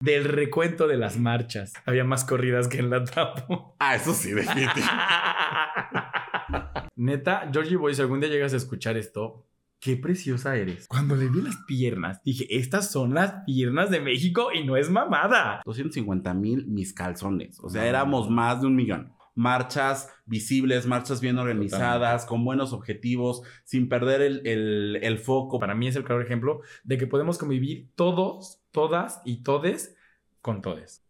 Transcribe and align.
del 0.00 0.24
recuento 0.24 0.88
de 0.88 0.96
las 0.96 1.18
marchas. 1.18 1.74
Había 1.84 2.04
más 2.04 2.24
corridas 2.24 2.68
que 2.68 2.78
en 2.78 2.90
la 2.90 3.04
tapo. 3.04 3.76
Ah, 3.78 3.96
eso 3.96 4.12
sí, 4.12 4.32
definitivamente. 4.32 4.82
Neta, 6.96 7.48
Georgie 7.52 7.76
Boy, 7.76 7.94
si 7.94 8.02
algún 8.02 8.20
día 8.20 8.28
llegas 8.28 8.52
a 8.52 8.56
escuchar 8.56 8.96
esto, 8.96 9.46
qué 9.80 9.96
preciosa 9.96 10.56
eres. 10.56 10.86
Cuando 10.86 11.16
le 11.16 11.28
vi 11.28 11.40
las 11.40 11.56
piernas, 11.66 12.22
dije, 12.22 12.46
estas 12.50 12.90
son 12.90 13.14
las 13.14 13.44
piernas 13.46 13.90
de 13.90 14.00
México 14.00 14.52
y 14.52 14.64
no 14.64 14.76
es 14.76 14.90
mamada. 14.90 15.62
250 15.64 16.34
mil 16.34 16.66
mis 16.66 16.92
calzones. 16.92 17.58
O 17.60 17.70
sea, 17.70 17.86
éramos 17.86 18.28
más 18.28 18.60
de 18.60 18.66
un 18.66 18.76
millón. 18.76 19.14
Marchas 19.40 20.08
visibles, 20.26 20.86
marchas 20.86 21.20
bien 21.20 21.38
organizadas, 21.38 22.26
con 22.26 22.44
buenos 22.44 22.72
objetivos, 22.72 23.42
sin 23.64 23.88
perder 23.88 24.20
el, 24.22 24.46
el- 24.46 24.98
el 25.02 25.18
foco. 25.18 25.58
Para 25.58 25.74
mí 25.74 25.88
es 25.88 25.96
el 25.96 26.04
claro 26.04 26.22
ejemplo 26.22 26.60
de 26.84 26.98
que 26.98 27.06
podemos 27.06 27.38
convivir 27.38 27.88
todos, 27.94 28.60
todas 28.70 29.20
y 29.24 29.42
todes 29.42 29.96
con 30.42 30.60
todes. 30.62 31.04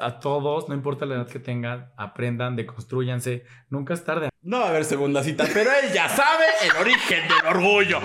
A 0.00 0.20
todos, 0.20 0.68
no 0.68 0.74
importa 0.76 1.06
la 1.06 1.16
edad 1.16 1.28
que 1.28 1.40
tengan, 1.40 1.90
aprendan, 1.96 2.54
deconstruyanse. 2.54 3.44
Nunca 3.68 3.94
es 3.94 4.04
tarde. 4.04 4.28
No 4.42 4.60
va 4.60 4.66
a 4.66 4.68
haber 4.68 4.84
segunda 4.84 5.24
cita, 5.24 5.44
pero 5.52 5.70
él 5.70 5.92
ya 5.92 6.08
sabe 6.08 6.44
el 6.62 6.76
origen 6.80 7.26
del 7.26 7.56
orgullo. 7.56 7.98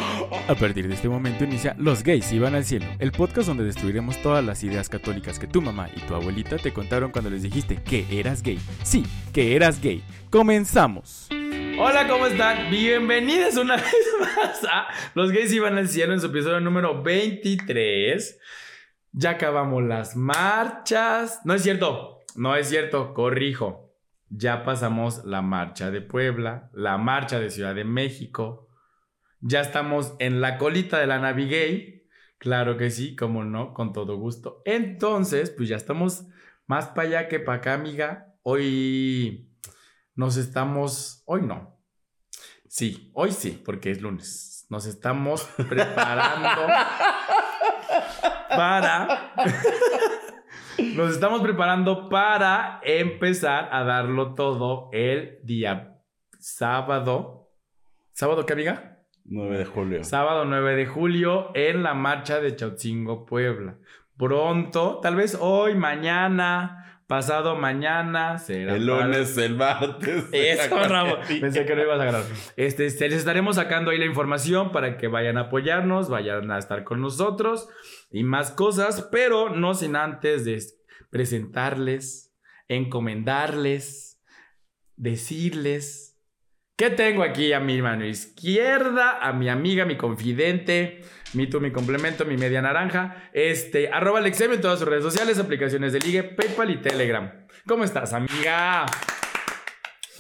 A 0.48 0.56
partir 0.56 0.88
de 0.88 0.96
este 0.96 1.08
momento 1.08 1.44
inicia 1.44 1.76
Los 1.78 2.02
gays 2.02 2.32
iban 2.32 2.56
al 2.56 2.66
cielo, 2.66 2.88
el 2.98 3.12
podcast 3.12 3.48
donde 3.48 3.64
destruiremos 3.64 4.20
todas 4.24 4.44
las 4.44 4.64
ideas 4.64 4.90
católicas 4.90 5.38
que 5.38 5.46
tu 5.46 5.62
mamá 5.62 5.88
y 5.96 6.00
tu 6.02 6.16
abuelita 6.16 6.58
te 6.58 6.74
contaron 6.74 7.12
cuando 7.12 7.30
les 7.30 7.44
dijiste 7.44 7.76
que 7.84 8.08
eras 8.10 8.42
gay. 8.42 8.60
Sí, 8.82 9.06
que 9.32 9.56
eras 9.56 9.80
gay. 9.80 10.04
Comenzamos. 10.32 11.28
Hola, 11.78 12.08
¿cómo 12.08 12.26
están? 12.26 12.72
Bienvenidos 12.72 13.56
una 13.58 13.76
vez 13.78 13.96
más 14.20 14.64
a 14.66 14.88
Los 15.14 15.32
Gays 15.32 15.54
Iban 15.54 15.78
al 15.78 15.88
Cielo 15.88 16.14
en 16.14 16.22
su 16.22 16.28
episodio 16.28 16.60
número 16.60 17.04
23. 17.04 18.40
Ya 19.16 19.32
acabamos 19.32 19.84
las 19.84 20.16
marchas. 20.16 21.42
No 21.46 21.54
es 21.54 21.62
cierto, 21.62 22.22
no 22.36 22.56
es 22.56 22.68
cierto, 22.68 23.14
corrijo. 23.14 23.94
Ya 24.30 24.64
pasamos 24.64 25.24
la 25.24 25.44
marcha 25.44 25.92
de 25.92 26.02
Puebla, 26.02 26.72
la 26.74 26.98
marcha 26.98 27.40
de 27.40 27.52
Ciudad 27.52 27.76
de 27.76 27.84
México. 27.84 28.68
Ya 29.40 29.62
estamos 29.62 30.16
en 30.18 30.42
la 30.42 30.58
colita 30.58 30.98
de 30.98 31.06
la 31.06 31.20
Navigay. 31.20 32.08
Claro 32.40 32.76
que 32.76 32.90
sí, 32.90 33.16
como 33.16 33.44
no, 33.44 33.76
con 33.76 33.94
todo 33.94 34.18
gusto. 34.18 34.64
Entonces, 34.66 35.52
pues 35.52 35.70
ya 35.70 35.76
estamos 35.76 36.26
más 36.66 36.88
para 36.88 37.08
allá 37.08 37.28
que 37.28 37.40
para 37.40 37.60
acá, 37.60 37.76
amiga. 37.76 38.34
Hoy 38.42 39.48
nos 40.16 40.38
estamos, 40.38 41.22
hoy 41.26 41.44
no. 41.44 41.80
Sí, 42.68 43.12
hoy 43.14 43.32
sí, 43.32 43.62
porque 43.64 43.92
es 43.92 44.02
lunes. 44.02 44.66
Nos 44.70 44.88
estamos 44.88 45.44
preparando 45.70 46.74
para... 48.56 49.34
Nos 50.96 51.12
estamos 51.12 51.42
preparando 51.42 52.10
para 52.10 52.80
empezar 52.84 53.70
a 53.72 53.84
darlo 53.84 54.34
todo 54.34 54.90
el 54.92 55.40
día 55.44 56.00
sábado. 56.40 57.52
¿Sábado 58.12 58.46
qué, 58.46 58.54
amiga? 58.54 59.00
9 59.26 59.58
de 59.58 59.66
julio. 59.66 60.04
Sábado 60.04 60.46
9 60.46 60.76
de 60.76 60.86
julio 60.86 61.52
en 61.56 61.84
la 61.84 61.94
marcha 61.94 62.40
de 62.40 62.56
Chautzingo, 62.56 63.26
Puebla. 63.26 63.78
Pronto, 64.18 65.00
tal 65.02 65.16
vez 65.16 65.38
hoy, 65.40 65.76
mañana, 65.76 66.83
pasado 67.14 67.56
mañana, 67.56 68.40
será 68.40 68.76
El 68.76 68.88
lunes, 68.88 69.38
el 69.38 69.56
martes. 69.56 70.26
eso, 70.32 70.80
Ramo. 70.80 71.18
Pensé 71.40 71.64
que 71.64 71.76
no 71.76 71.84
ibas 71.84 72.02
a 72.02 72.06
ganar. 72.06 72.24
Este, 72.56 72.86
les 72.86 73.20
estaremos 73.20 73.58
sacando 73.58 73.92
ahí 73.92 74.00
la 74.00 74.08
información 74.08 74.72
para 74.72 74.98
que 74.98 75.08
vayan 75.08 75.38
a 75.38 75.42
apoyarnos, 75.42 76.10
vayan 76.10 76.50
a 76.50 76.58
estar 76.58 76.84
con 76.84 77.02
nosotros 77.02 77.70
y 78.10 78.24
más 78.24 78.50
cosas, 78.50 79.10
pero 79.12 79.52
no 79.52 79.76
sin 79.76 79.96
antes 79.96 80.44
de 80.44 80.60
presentarles, 81.12 82.34
encomendarles, 82.68 84.20
decirles 84.96 86.13
que 86.76 86.90
tengo 86.90 87.24
aquí 87.24 87.54
a 87.54 87.60
mi 87.60 87.82
mano 87.82 88.06
izquierda, 88.06 89.20
a 89.22 89.32
mi 89.34 89.48
amiga, 89.50 89.86
mi 89.86 89.96
confidente, 89.96 91.02
mi 91.34 91.48
tú, 91.48 91.62
mi 91.62 91.72
complemento, 91.72 92.26
mi 92.26 92.36
media 92.38 92.62
naranja, 92.62 93.30
este, 93.34 93.90
arroba 93.92 94.20
Alexem 94.20 94.52
en 94.54 94.62
todas 94.62 94.80
sus 94.80 94.88
redes 94.88 95.04
sociales, 95.04 95.38
aplicaciones 95.40 95.94
de 95.94 96.00
ligue, 96.00 96.24
PayPal 96.24 96.72
y 96.72 96.78
Telegram. 96.82 97.46
¿Cómo 97.68 97.84
estás, 97.84 98.14
amiga? 98.14 98.86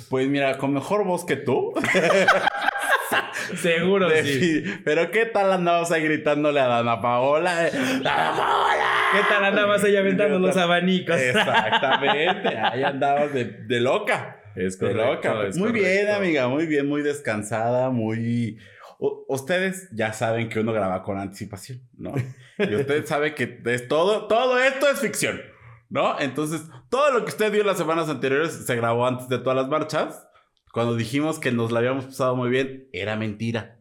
Pues 0.09 0.27
mira, 0.27 0.57
con 0.57 0.73
mejor 0.73 1.05
voz 1.05 1.25
que 1.25 1.37
tú. 1.37 1.73
Seguro 3.55 4.09
sí. 4.09 4.63
Defi- 4.63 4.81
Pero 4.85 5.11
¿qué 5.11 5.25
tal 5.25 5.51
andabas 5.51 5.91
ahí 5.91 6.03
gritándole 6.03 6.59
a 6.59 6.67
Dana 6.67 7.01
Paola? 7.01 7.55
¡Dana 7.63 8.31
Paola! 8.37 8.85
¿Qué 9.13 9.19
tal 9.29 9.43
andabas 9.45 9.83
ahí 9.83 9.95
aventando 9.95 10.39
los 10.39 10.55
abanicos? 10.57 11.15
Exactamente, 11.19 12.47
ahí 12.57 12.83
andabas 12.83 13.33
de, 13.33 13.45
de 13.45 13.79
loca. 13.81 14.39
Es 14.55 14.77
De 14.79 14.93
loca. 14.93 15.47
es 15.47 15.57
muy 15.57 15.71
bien, 15.71 15.85
correcto. 16.05 16.15
amiga, 16.15 16.47
muy 16.47 16.65
bien, 16.65 16.87
muy 16.87 17.01
descansada, 17.01 17.89
muy... 17.89 18.57
U- 18.99 19.25
ustedes 19.27 19.89
ya 19.91 20.13
saben 20.13 20.49
que 20.49 20.59
uno 20.59 20.71
graba 20.73 21.03
con 21.03 21.17
anticipación, 21.17 21.81
¿no? 21.97 22.13
Y 22.57 22.75
ustedes 22.75 23.07
saben 23.09 23.33
que 23.35 23.59
es 23.65 23.87
todo, 23.87 24.27
todo 24.27 24.59
esto 24.59 24.87
es 24.89 24.99
ficción, 24.99 25.41
¿no? 25.89 26.19
Entonces, 26.19 26.61
todo 26.89 27.11
lo 27.11 27.25
que 27.25 27.29
usted 27.31 27.51
vio 27.51 27.63
las 27.63 27.77
semanas 27.77 28.09
anteriores 28.09 28.51
se 28.65 28.75
grabó 28.75 29.05
antes 29.07 29.27
de 29.29 29.39
todas 29.39 29.55
las 29.57 29.67
marchas. 29.67 30.27
Cuando 30.71 30.95
dijimos 30.95 31.39
que 31.39 31.51
nos 31.51 31.71
la 31.71 31.79
habíamos 31.79 32.05
pasado 32.05 32.35
muy 32.35 32.49
bien, 32.49 32.87
era 32.93 33.15
mentira. 33.15 33.79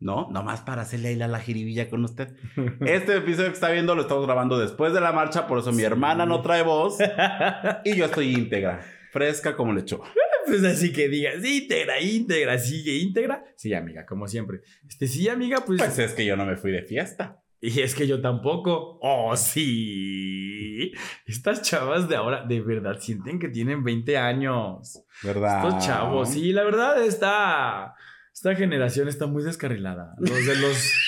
¿No? 0.00 0.26
Nomás 0.32 0.62
para 0.62 0.82
hacerle 0.82 1.10
ahí 1.10 1.14
la, 1.14 1.28
la 1.28 1.38
jiribilla 1.38 1.88
con 1.88 2.04
usted. 2.04 2.34
Este 2.80 3.16
episodio 3.18 3.48
que 3.50 3.54
está 3.54 3.70
viendo 3.70 3.94
lo 3.94 4.02
estamos 4.02 4.26
grabando 4.26 4.58
después 4.58 4.92
de 4.92 5.00
la 5.00 5.12
marcha, 5.12 5.46
por 5.46 5.60
eso 5.60 5.70
mi 5.70 5.84
hermana 5.84 6.26
no 6.26 6.42
trae 6.42 6.62
voz 6.62 6.98
y 7.84 7.94
yo 7.94 8.06
estoy 8.06 8.34
íntegra, 8.34 8.80
fresca 9.12 9.54
como 9.54 9.72
lechuga. 9.72 10.08
Pues 10.44 10.64
así 10.64 10.92
que 10.92 11.08
digas, 11.08 11.36
íntegra, 11.44 12.00
íntegra, 12.00 12.58
sigue 12.58 12.96
íntegra. 12.96 13.44
Sí, 13.54 13.72
amiga, 13.74 14.04
como 14.04 14.26
siempre. 14.26 14.60
Este, 14.88 15.06
sí, 15.06 15.28
amiga, 15.28 15.62
pues. 15.64 15.80
Pues 15.80 15.96
es 16.00 16.14
que 16.14 16.26
yo 16.26 16.36
no 16.36 16.44
me 16.44 16.56
fui 16.56 16.72
de 16.72 16.82
fiesta. 16.82 17.40
Y 17.60 17.80
es 17.80 17.94
que 17.94 18.08
yo 18.08 18.20
tampoco. 18.20 18.98
Oh, 19.00 19.36
sí. 19.36 20.90
Estas 21.26 21.62
chavas 21.62 22.08
de 22.08 22.16
ahora, 22.16 22.44
de 22.44 22.60
verdad, 22.60 22.98
sienten 22.98 23.38
que 23.38 23.48
tienen 23.48 23.84
20 23.84 24.18
años. 24.18 25.04
¿Verdad? 25.22 25.68
Estos 25.68 25.86
chavos, 25.86 26.30
sí, 26.30 26.52
la 26.52 26.64
verdad 26.64 27.00
está. 27.04 27.94
Esta 28.34 28.56
generación 28.56 29.06
está 29.06 29.26
muy 29.26 29.44
descarrilada. 29.44 30.16
Los 30.18 30.44
de 30.44 30.56
los. 30.56 30.92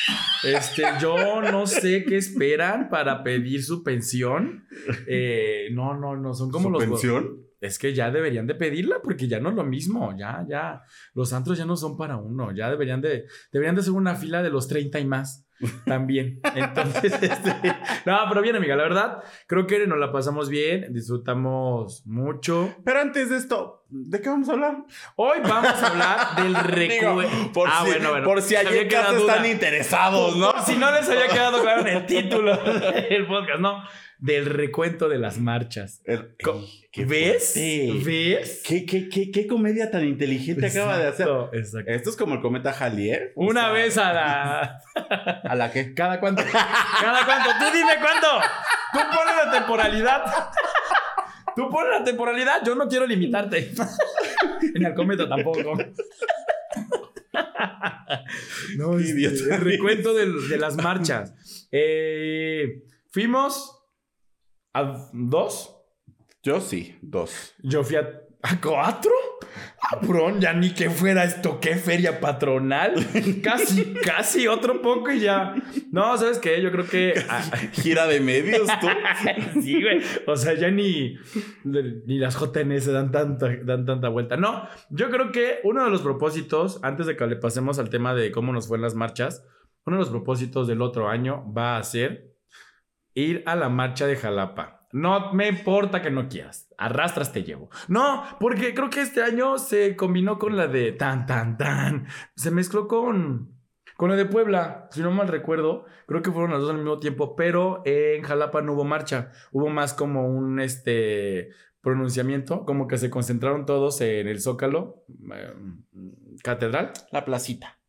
Este, 0.45 0.83
yo 1.01 1.41
no 1.41 1.67
sé 1.67 2.05
qué 2.05 2.19
esperan 2.19 2.91
para 2.91 3.23
pedir 3.25 3.65
su 3.65 3.83
pensión. 3.83 4.67
Eh, 5.07 5.69
no, 5.73 5.99
no, 5.99 6.17
no, 6.17 6.35
son 6.35 6.51
como 6.51 6.65
¿Su 6.65 6.71
los. 6.71 6.85
pensión? 6.85 7.44
Es 7.65 7.79
que 7.79 7.95
ya 7.95 8.11
deberían 8.11 8.47
de 8.47 8.55
pedirla 8.55 8.97
porque 9.03 9.27
ya 9.27 9.41
no 9.41 9.49
es 9.49 9.55
lo 9.55 9.65
mismo. 9.65 10.15
Ya, 10.19 10.45
ya. 10.47 10.83
Los 11.15 11.33
antros 11.33 11.57
ya 11.57 11.65
no 11.65 11.77
son 11.77 11.97
para 11.97 12.19
uno. 12.19 12.53
Ya 12.53 12.69
deberían 12.69 13.01
de. 13.01 13.25
Deberían 13.51 13.75
de 13.75 13.81
hacer 13.81 13.95
una 13.95 14.15
fila 14.17 14.43
de 14.43 14.51
los 14.51 14.69
30 14.69 15.01
y 15.01 15.07
más. 15.07 15.47
También. 15.87 16.41
Entonces, 16.55 17.13
este, 17.23 17.55
no, 18.05 18.19
pero 18.29 18.43
bien, 18.43 18.57
amiga, 18.57 18.77
la 18.77 18.83
verdad, 18.83 19.23
creo 19.47 19.67
que 19.67 19.87
nos 19.87 19.99
la 19.99 20.13
pasamos 20.13 20.51
bien, 20.51 20.93
disfrutamos 20.93 22.03
mucho. 22.07 22.75
Pero 22.85 23.01
antes 23.01 23.31
de 23.31 23.37
esto, 23.39 23.87
¿de 23.89 24.21
qué 24.21 24.29
vamos 24.29 24.49
a 24.49 24.53
hablar? 24.53 24.85
Hoy 25.17 25.39
vamos 25.43 25.73
a 25.83 25.87
hablar 25.87 26.43
del 26.43 26.55
recuerdo. 26.65 27.53
por, 27.55 27.69
Ah, 27.71 27.83
si, 27.85 27.91
bueno, 27.93 28.11
bueno. 28.11 28.27
por 28.27 28.43
si 28.43 28.57
ayer 28.57 28.93
están 28.93 29.47
interesados, 29.47 30.37
¿no? 30.37 30.53
Por 30.53 30.63
si 30.63 30.77
no 30.77 30.91
les 30.93 31.09
había 31.09 31.29
quedado 31.29 31.63
claro 31.63 31.81
en 31.83 31.97
el 31.97 32.07
título 32.07 32.57
del 32.57 33.27
podcast, 33.27 33.61
no. 33.61 33.83
Del 34.25 34.47
recuento 34.47 35.11
de 35.11 35.19
las 35.19 35.39
marchas. 35.39 36.01
El- 36.07 36.35
Co- 36.43 36.55
Ey, 36.61 36.89
qué 36.91 37.05
¿Ves? 37.05 37.53
fuerte. 37.53 37.93
¿Ves? 38.05 38.63
¿Qué, 38.67 38.87
qué, 38.87 39.09
qué, 39.11 39.31
qué 39.31 39.47
comedia 39.47 39.91
tan 39.91 40.03
inteligente 40.07 40.67
acaba 40.67 40.97
de 40.97 41.09
hacer? 41.09 41.29
Exacto. 41.53 41.91
Esto 41.91 42.09
es 42.11 42.17
como 42.17 42.37
el 42.37 42.41
cometa. 42.41 42.75
O 43.35 43.45
Una 43.45 43.61
sea, 43.65 43.71
vez 43.73 43.99
a 43.99 44.13
la. 44.15 44.81
¿A 45.45 45.55
la 45.55 45.71
qué? 45.71 45.93
¿Cada 45.93 46.21
cuánto? 46.21 46.43
¿Cada 46.43 47.27
cuánto? 47.27 47.51
Tú 47.59 47.65
dime 47.77 47.93
cuánto. 48.01 48.29
Tú 48.95 48.99
pones 49.15 49.35
la 49.45 49.51
temporalidad. 49.53 50.25
Tú 51.55 51.69
pones 51.69 51.99
la 51.99 52.05
temporalidad. 52.05 52.63
Yo 52.65 52.75
no 52.75 52.89
quiero 52.89 53.07
limitarte. 53.07 53.73
En 54.75 54.85
el 54.87 54.95
cometa 54.95 55.29
tampoco. 55.29 55.77
No, 58.77 58.99
idiota. 58.99 59.55
el 59.57 59.61
recuento 59.61 60.15
de, 60.15 60.57
las 60.59 60.77
marchas. 60.77 61.35
Eh, 61.71 62.83
fuimos 63.11 63.84
a 64.75 65.09
dos. 65.13 65.71
Yo 66.43 66.61
sí, 66.61 66.99
dos. 67.01 67.55
Yo 67.63 67.83
fui 67.85 67.97
a, 67.97 68.21
a 68.43 68.61
cuatro. 68.61 69.13
Cabrón, 69.91 70.41
ya 70.41 70.53
ni 70.53 70.75
que 70.75 70.91
fuera 70.91 71.25
esto, 71.25 71.61
qué 71.61 71.77
feria 71.77 72.21
patronal. 72.21 72.95
Casi, 73.43 73.95
casi 73.95 74.49
otro 74.49 74.83
poco 74.83 75.13
y 75.13 75.21
ya. 75.21 75.55
No, 75.93 76.17
¿sabes 76.19 76.39
qué? 76.39 76.61
Yo 76.61 76.73
creo 76.73 76.87
que. 76.87 77.15
ah, 77.29 77.43
Gira 77.73 78.07
de 78.07 78.21
medios, 78.21 78.67
tú. 78.81 78.89
sí, 79.63 79.81
güey. 79.81 80.01
O 80.27 80.37
sea, 80.37 80.55
ya 80.55 80.71
ni, 80.71 81.17
ni 81.65 82.19
las 82.19 82.37
JNS 82.39 82.87
dan 82.87 83.13
tanta, 83.13 83.57
dan 83.63 83.87
tanta 83.87 84.09
vuelta. 84.09 84.37
No, 84.37 84.67
yo 84.91 85.11
creo 85.11 85.31
que 85.33 85.61
uno 85.63 85.85
de 85.85 85.91
los 85.91 86.03
propósitos, 86.03 86.81
antes 86.83 87.07
de 87.07 87.17
que 87.17 87.27
le 87.27 87.37
pasemos 87.37 87.79
al 87.79 87.91
tema 87.91 88.15
de 88.15 88.33
cómo 88.33 88.53
nos 88.53 88.67
fue 88.67 88.77
en 88.77 88.83
las 88.83 88.95
marchas, 88.95 89.47
uno 89.87 89.97
de 89.97 90.01
los 90.01 90.11
propósitos 90.11 90.67
del 90.67 90.83
otro 90.83 91.09
año 91.09 91.45
va 91.57 91.77
a 91.77 91.83
ser 91.83 92.34
ir 93.15 93.43
a 93.47 93.57
la 93.57 93.69
marcha 93.69 94.07
de 94.07 94.17
Jalapa. 94.17 94.87
No 94.93 95.33
me 95.33 95.49
importa 95.49 96.03
que 96.03 96.11
no 96.11 96.29
quieras. 96.29 96.73
Arrastras 96.79 97.33
te 97.33 97.43
llevo. 97.43 97.69
No, 97.89 98.23
porque 98.39 98.75
creo 98.75 98.91
que 98.91 99.01
este 99.01 99.23
año 99.23 99.59
se 99.59 99.97
combinó 99.97 100.39
con 100.39 100.57
la 100.57 100.69
de 100.69 100.93
tan, 100.93 101.27
tan, 101.27 101.57
tan. 101.59 102.07
Se 102.37 102.53
mezcló 102.53 102.87
con, 102.87 103.57
con 103.97 104.11
la 104.11 104.17
de 104.17 104.27
Puebla. 104.27 104.89
Si 104.93 105.01
no 105.01 105.11
mal 105.11 105.27
recuerdo, 105.27 105.85
creo 106.07 106.23
que 106.23 106.31
fueron 106.31 106.53
las 106.53 106.61
dos 106.61 106.71
al 106.71 106.77
mismo 106.77 107.01
tiempo. 107.01 107.35
Pero 107.35 107.83
en 107.85 108.23
Jalapa 108.23 108.63
no 108.63 108.75
hubo 108.75 108.85
marcha. 108.85 109.33
Hubo 109.51 109.69
más 109.69 109.95
como 109.95 110.29
un 110.29 110.61
este 110.61 111.51
pronunciamiento. 111.81 112.65
Como 112.65 112.87
que 112.87 112.97
se 112.97 113.11
concentraron 113.11 113.67
todos 113.67 114.01
en 114.01 114.29
el 114.29 114.41
Zócalo 114.41 115.05
eh, 115.33 115.55
Catedral. 116.45 116.93
La 117.11 117.25
placita. 117.25 117.81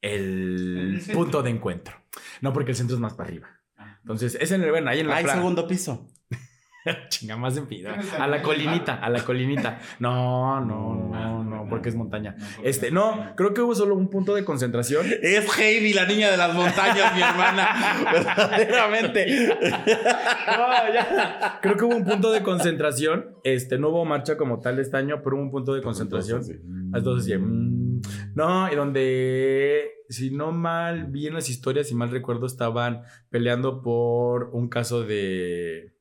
El 0.00 1.02
punto 1.12 1.42
de 1.42 1.50
encuentro. 1.50 1.96
No, 2.40 2.52
porque 2.52 2.70
el 2.70 2.76
centro 2.76 2.94
es 2.94 3.00
más 3.00 3.14
para 3.14 3.30
arriba. 3.30 3.53
Entonces, 4.04 4.36
es 4.38 4.52
en 4.52 4.62
el, 4.62 4.70
bueno, 4.70 4.90
ahí 4.90 5.00
en 5.00 5.08
la 5.08 5.16
Hay 5.16 5.24
plaza. 5.24 5.38
segundo 5.38 5.66
piso. 5.66 6.06
Chinga, 7.08 7.38
más 7.38 7.56
en 7.56 7.66
vida. 7.66 7.98
A 8.18 8.26
la 8.26 8.42
colinita, 8.42 8.96
a 8.96 9.08
la 9.08 9.24
colinita. 9.24 9.80
No, 9.98 10.60
no, 10.60 10.94
no, 10.94 11.42
no, 11.42 11.66
porque 11.70 11.88
es 11.88 11.94
montaña. 11.94 12.36
Este, 12.62 12.90
no, 12.90 13.32
creo 13.36 13.54
que 13.54 13.62
hubo 13.62 13.74
solo 13.74 13.94
un 13.94 14.10
punto 14.10 14.34
de 14.34 14.44
concentración. 14.44 15.06
Es 15.22 15.46
Heidi, 15.58 15.94
la 15.94 16.04
niña 16.04 16.30
de 16.30 16.36
las 16.36 16.54
montañas, 16.54 17.14
mi 17.14 17.22
hermana. 17.22 17.68
Verdaderamente. 18.12 19.48
No, 19.56 20.92
ya. 20.92 21.58
Creo 21.62 21.76
que 21.78 21.84
hubo 21.86 21.96
un 21.96 22.04
punto 22.04 22.30
de 22.30 22.42
concentración. 22.42 23.36
Este, 23.44 23.78
no 23.78 23.88
hubo 23.88 24.04
marcha 24.04 24.36
como 24.36 24.60
tal 24.60 24.78
este 24.78 24.98
año, 24.98 25.22
pero 25.24 25.36
hubo 25.36 25.42
un 25.42 25.50
punto 25.50 25.72
de 25.72 25.80
concentración. 25.80 26.42
Entonces, 26.94 27.24
sí, 27.24 27.38
mm, 27.38 27.63
no, 28.34 28.70
y 28.72 28.74
donde, 28.74 29.92
si 30.08 30.30
no 30.30 30.52
mal 30.52 31.06
vi 31.06 31.26
en 31.26 31.34
las 31.34 31.48
historias, 31.48 31.88
si 31.88 31.94
mal 31.94 32.10
recuerdo, 32.10 32.46
estaban 32.46 33.02
peleando 33.30 33.82
por 33.82 34.50
un 34.52 34.68
caso 34.68 35.04
de. 35.04 35.94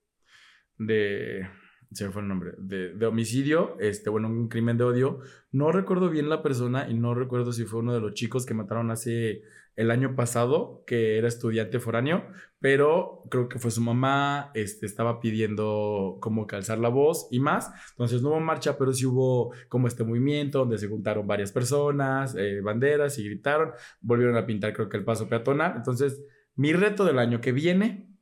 de. 0.78 1.48
Se 1.92 2.06
me 2.06 2.12
fue 2.12 2.24
el 2.24 2.28
nombre. 2.28 2.54
De, 2.58 2.94
de 2.96 3.06
homicidio, 3.06 3.78
este, 3.80 4.10
bueno, 4.10 4.28
un 4.28 4.50
crimen 4.50 4.78
de 4.78 4.84
odio. 4.84 5.20
No 5.52 5.72
recuerdo 5.72 6.10
bien 6.10 6.30
la 6.30 6.42
persona 6.42 6.90
y 6.90 6.96
no 6.96 7.14
recuerdo 7.14 7.54
si 7.54 7.66
fue 7.66 7.82
uno 7.82 7.94
de 7.94 8.02
los 8.02 8.14
chicos 8.14 8.46
que 8.46 8.56
mataron 8.56 8.90
hace 8.90 9.44
el 9.76 9.92
año 9.92 10.16
pasado, 10.16 10.84
que 10.86 11.18
era 11.18 11.28
estudiante 11.28 11.80
foráneo, 11.80 12.26
pero 12.60 13.24
creo 13.30 13.50
que 13.50 13.60
fue 13.60 13.72
su 13.72 13.82
mamá, 13.82 14.52
este, 14.54 14.86
estaba 14.86 15.20
pidiendo 15.20 16.18
como 16.22 16.48
calzar 16.48 16.80
la 16.80 16.90
voz 16.90 17.28
y 17.32 17.40
más. 17.40 17.72
Entonces 17.92 18.22
no 18.22 18.30
hubo 18.30 18.40
marcha, 18.40 18.78
pero 18.78 18.94
sí 18.94 19.06
hubo 19.06 19.54
como 19.70 19.88
este 19.88 20.04
movimiento 20.04 20.60
donde 20.60 20.78
se 20.78 20.88
juntaron 20.88 21.28
varias 21.28 21.52
personas, 21.52 22.36
eh, 22.38 22.62
banderas 22.62 23.18
y 23.18 23.26
gritaron. 23.26 23.72
Volvieron 24.02 24.38
a 24.38 24.46
pintar 24.46 24.74
creo 24.74 24.90
que 24.90 24.98
el 24.98 25.04
paso 25.04 25.28
peatonal. 25.28 25.74
Entonces 25.76 26.24
mi 26.56 26.72
reto 26.74 27.04
del 27.04 27.20
año 27.20 27.42
que 27.42 27.52
viene, 27.52 28.13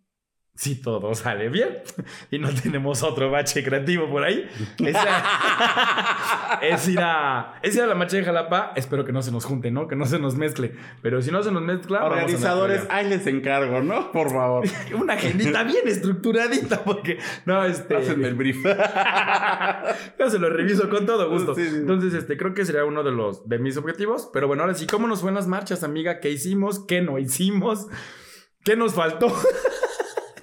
si 0.53 0.75
todo 0.81 1.15
sale 1.15 1.49
bien 1.49 1.79
y 2.29 2.37
no 2.37 2.49
tenemos 2.53 3.03
otro 3.03 3.31
bache 3.31 3.63
creativo 3.63 4.09
por 4.09 4.23
ahí, 4.23 4.47
es, 4.79 4.97
es 6.61 6.87
ir, 6.89 6.99
a, 6.99 7.55
es 7.63 7.75
ir 7.75 7.81
a 7.81 7.87
la 7.87 7.95
marcha 7.95 8.17
de 8.17 8.23
Jalapa. 8.23 8.73
Espero 8.75 9.05
que 9.05 9.11
no 9.11 9.21
se 9.21 9.31
nos 9.31 9.45
junte, 9.45 9.71
¿no? 9.71 9.87
Que 9.87 9.95
no 9.95 10.05
se 10.05 10.19
nos 10.19 10.35
mezcle. 10.35 10.75
Pero 11.01 11.21
si 11.21 11.31
no 11.31 11.41
se 11.41 11.51
nos 11.51 11.61
mezcla, 11.61 12.03
Organizadores, 12.03 12.85
ahí 12.89 13.07
les 13.07 13.25
encargo, 13.27 13.81
¿no? 13.81 14.11
Por 14.11 14.29
favor. 14.29 14.65
Una 14.99 15.13
agendita 15.13 15.63
bien 15.63 15.87
estructuradita, 15.87 16.83
porque 16.83 17.17
no, 17.45 17.63
este. 17.63 17.95
Pásenme 17.95 18.27
el 18.27 18.35
brief. 18.35 18.63
Yo 20.19 20.29
se 20.29 20.37
lo 20.37 20.49
reviso 20.49 20.89
con 20.89 21.05
todo 21.05 21.29
gusto. 21.29 21.55
Sí, 21.55 21.67
sí. 21.69 21.75
Entonces, 21.77 22.13
este, 22.13 22.37
creo 22.37 22.53
que 22.53 22.65
sería 22.65 22.85
uno 22.85 23.03
de 23.03 23.11
los 23.11 23.47
de 23.47 23.57
mis 23.57 23.77
objetivos. 23.77 24.29
Pero 24.33 24.47
bueno, 24.47 24.63
ahora 24.63 24.75
sí, 24.75 24.85
¿cómo 24.85 25.07
nos 25.07 25.21
fue 25.21 25.29
en 25.29 25.35
las 25.35 25.47
marchas, 25.47 25.83
amiga? 25.83 26.19
¿Qué 26.19 26.29
hicimos? 26.29 26.85
¿Qué 26.85 27.01
no 27.01 27.17
hicimos? 27.17 27.87
¿Qué 28.63 28.75
nos 28.75 28.93
faltó? 28.93 29.33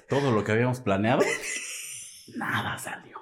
Todo 0.09 0.31
lo 0.31 0.43
que 0.43 0.51
habíamos 0.51 0.79
planeado, 0.81 1.21
nada 2.35 2.77
salió. 2.77 3.17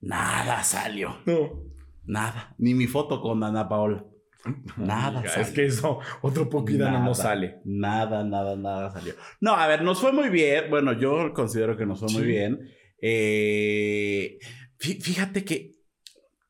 Nada 0.00 0.62
salió. 0.64 1.18
No. 1.26 1.62
Nada. 2.04 2.54
Ni 2.58 2.74
mi 2.74 2.86
foto 2.86 3.20
con 3.20 3.42
Ana 3.44 3.68
Paola. 3.68 4.04
Nada 4.76 5.18
Amiga, 5.20 5.28
salió. 5.32 5.46
es 5.46 5.50
que 5.52 5.64
eso, 5.66 6.00
otro 6.22 6.48
poquito 6.50 6.90
no 6.90 7.14
sale. 7.14 7.60
Nada, 7.64 8.24
nada, 8.24 8.56
nada 8.56 8.90
salió. 8.90 9.14
No, 9.40 9.52
a 9.54 9.66
ver, 9.68 9.82
nos 9.82 10.00
fue 10.00 10.12
muy 10.12 10.28
bien. 10.30 10.68
Bueno, 10.70 10.92
yo 10.94 11.32
considero 11.32 11.76
que 11.76 11.86
nos 11.86 12.00
fue 12.00 12.08
muy 12.12 12.24
bien. 12.24 12.58
Eh, 13.00 14.38
fí- 14.78 15.00
fíjate 15.00 15.44
que 15.44 15.76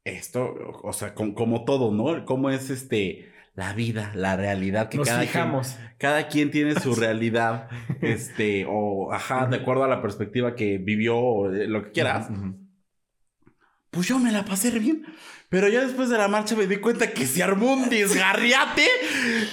esto, 0.04 0.54
o 0.82 0.92
sea, 0.92 1.14
com- 1.14 1.34
como 1.34 1.64
todo, 1.64 1.92
¿no? 1.92 2.24
Cómo 2.24 2.48
es 2.50 2.70
este 2.70 3.30
la 3.54 3.72
vida, 3.74 4.12
la 4.14 4.36
realidad 4.36 4.88
que 4.88 4.98
Nos 4.98 5.08
cada 5.08 5.20
fijamos. 5.20 5.68
quien, 5.74 5.90
cada 5.98 6.28
quien 6.28 6.50
tiene 6.50 6.74
su 6.80 6.94
realidad, 6.96 7.68
este, 8.00 8.64
o 8.68 9.12
ajá, 9.12 9.46
de 9.46 9.56
acuerdo 9.56 9.84
a 9.84 9.88
la 9.88 10.00
perspectiva 10.02 10.54
que 10.54 10.78
vivió, 10.78 11.18
o 11.18 11.50
de 11.50 11.66
lo 11.66 11.84
que 11.84 11.92
quieras. 11.92 12.28
Pues 13.90 14.08
yo 14.08 14.18
me 14.18 14.32
la 14.32 14.44
pasé 14.44 14.70
bien. 14.78 15.04
Pero 15.52 15.68
ya 15.68 15.84
después 15.84 16.08
de 16.08 16.16
la 16.16 16.28
marcha 16.28 16.56
me 16.56 16.66
di 16.66 16.76
cuenta 16.78 17.10
que 17.12 17.26
se 17.26 17.42
armó 17.42 17.74
un 17.74 17.90
desgarriate. 17.90 18.86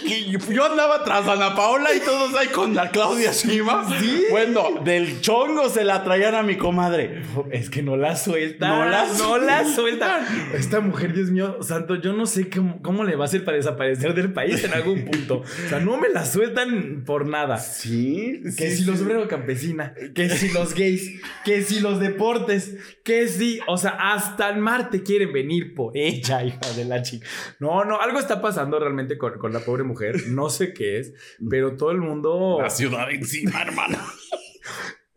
Que 0.08 0.32
yo 0.32 0.66
andaba 0.66 1.04
tras 1.04 1.28
Ana 1.28 1.58
Paola 1.58 1.94
y 1.94 2.00
todos 2.00 2.34
ahí 2.36 2.48
con 2.48 2.74
la 2.74 2.90
Claudia 2.90 3.28
encima. 3.28 3.86
Bueno, 4.32 4.80
del 4.86 5.20
chongo 5.20 5.68
se 5.68 5.84
la 5.84 6.06
traían 6.06 6.36
a 6.36 6.42
mi 6.42 6.56
comadre. 6.56 7.24
Es 7.52 7.70
que 7.70 7.84
no 7.84 7.98
la 7.98 8.16
suelta. 8.16 8.70
No 8.70 8.86
la 8.86 9.08
no 9.18 9.38
la 9.40 9.66
suelta. 9.66 10.26
Esta 10.54 10.80
mujer, 10.80 11.14
Dios 11.14 11.32
mío, 11.32 11.58
santo, 11.64 11.96
yo 11.96 12.14
no 12.14 12.26
sé 12.28 12.50
cómo, 12.50 12.82
cómo 12.82 13.04
le 13.04 13.18
va 13.18 13.26
a 13.26 13.28
hacer 13.28 13.44
para 13.44 13.58
desaparecer 13.58 14.14
del 14.14 14.32
país 14.32 14.64
en 14.64 14.74
algún 14.74 15.04
punto. 15.04 15.40
O 15.66 15.70
sea, 15.70 15.82
no 15.82 15.98
me 15.98 16.08
la 16.08 16.26
sueltan 16.26 17.04
por 17.06 17.28
nada. 17.28 17.58
Sí, 17.58 18.42
Que 18.58 18.72
sí, 18.72 18.78
si 18.78 18.84
los 18.86 19.00
sí. 19.00 19.04
obreros 19.04 19.28
campesina, 19.28 19.94
que 20.16 20.30
si 20.30 20.48
los 20.54 20.74
gays, 20.74 21.20
que 21.44 21.62
si 21.62 21.82
los 21.82 22.00
deportes, 22.00 22.78
que 23.04 23.28
si, 23.28 23.60
o 23.68 23.78
sea, 23.78 23.98
hasta 24.14 24.50
el 24.50 24.62
mar 24.62 24.90
te 24.92 25.04
quieren 25.04 25.34
venir 25.34 25.74
por 25.74 25.89
ella, 25.94 26.44
hija 26.46 26.74
de 26.76 26.86
la 26.86 27.02
chica. 27.02 27.28
No, 27.60 27.86
no, 27.86 28.00
algo 28.00 28.20
está 28.20 28.42
pasando 28.42 28.80
realmente 28.80 29.18
con, 29.18 29.38
con 29.38 29.54
la 29.54 29.60
pobre 29.60 29.84
mujer. 29.84 30.28
No 30.28 30.50
sé 30.50 30.74
qué 30.74 31.00
es, 31.00 31.14
pero 31.50 31.76
todo 31.76 31.92
el 31.92 32.00
mundo. 32.00 32.60
La 32.62 32.70
ciudad 32.70 33.10
encima, 33.12 33.62
hermano. 33.62 33.98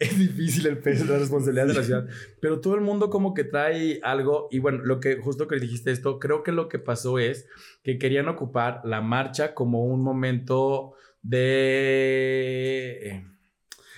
Es 0.03 0.19
difícil 0.19 0.67
el 0.67 0.79
peso, 0.79 1.05
la 1.05 1.17
responsabilidad 1.17 1.69
de 1.69 1.75
la 1.75 1.83
ciudad. 1.85 2.09
Pero 2.41 2.61
todo 2.61 2.75
el 2.75 2.81
mundo 2.81 3.09
como 3.09 3.35
que 3.35 3.45
trae 3.45 4.01
algo. 4.03 4.49
Y 4.51 4.59
bueno, 4.59 4.83
lo 4.83 4.99
que 4.99 5.15
justo 5.19 5.47
que 5.47 5.61
dijiste 5.61 5.93
esto, 5.93 6.19
creo 6.19 6.43
que 6.43 6.51
lo 6.51 6.69
que 6.69 6.81
pasó 6.81 7.21
es 7.21 7.47
que 7.85 7.99
querían 7.99 8.27
ocupar 8.27 8.81
la 8.83 9.01
marcha 9.01 9.55
como 9.55 9.85
un 9.85 10.03
momento 10.03 10.95
de 11.23 12.99
eh, 13.01 13.25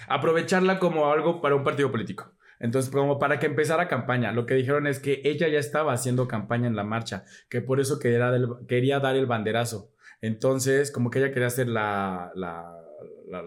aprovecharla 0.06 0.78
como 0.78 1.10
algo 1.10 1.40
para 1.40 1.54
un 1.54 1.64
partido 1.64 1.90
político. 1.90 2.33
Entonces, 2.60 2.90
como 2.90 3.18
para 3.18 3.38
que 3.38 3.46
empezara 3.46 3.88
campaña, 3.88 4.32
lo 4.32 4.46
que 4.46 4.54
dijeron 4.54 4.86
es 4.86 4.98
que 5.00 5.20
ella 5.24 5.48
ya 5.48 5.58
estaba 5.58 5.92
haciendo 5.92 6.28
campaña 6.28 6.66
en 6.66 6.76
la 6.76 6.84
marcha, 6.84 7.24
que 7.48 7.60
por 7.60 7.80
eso 7.80 7.98
quería, 7.98 8.98
dar 9.00 9.16
el 9.16 9.26
banderazo. 9.26 9.92
Entonces, 10.20 10.90
como 10.90 11.10
que 11.10 11.18
ella 11.18 11.32
quería 11.32 11.50
ser 11.50 11.68
la, 11.68 12.30
la- 12.34 12.80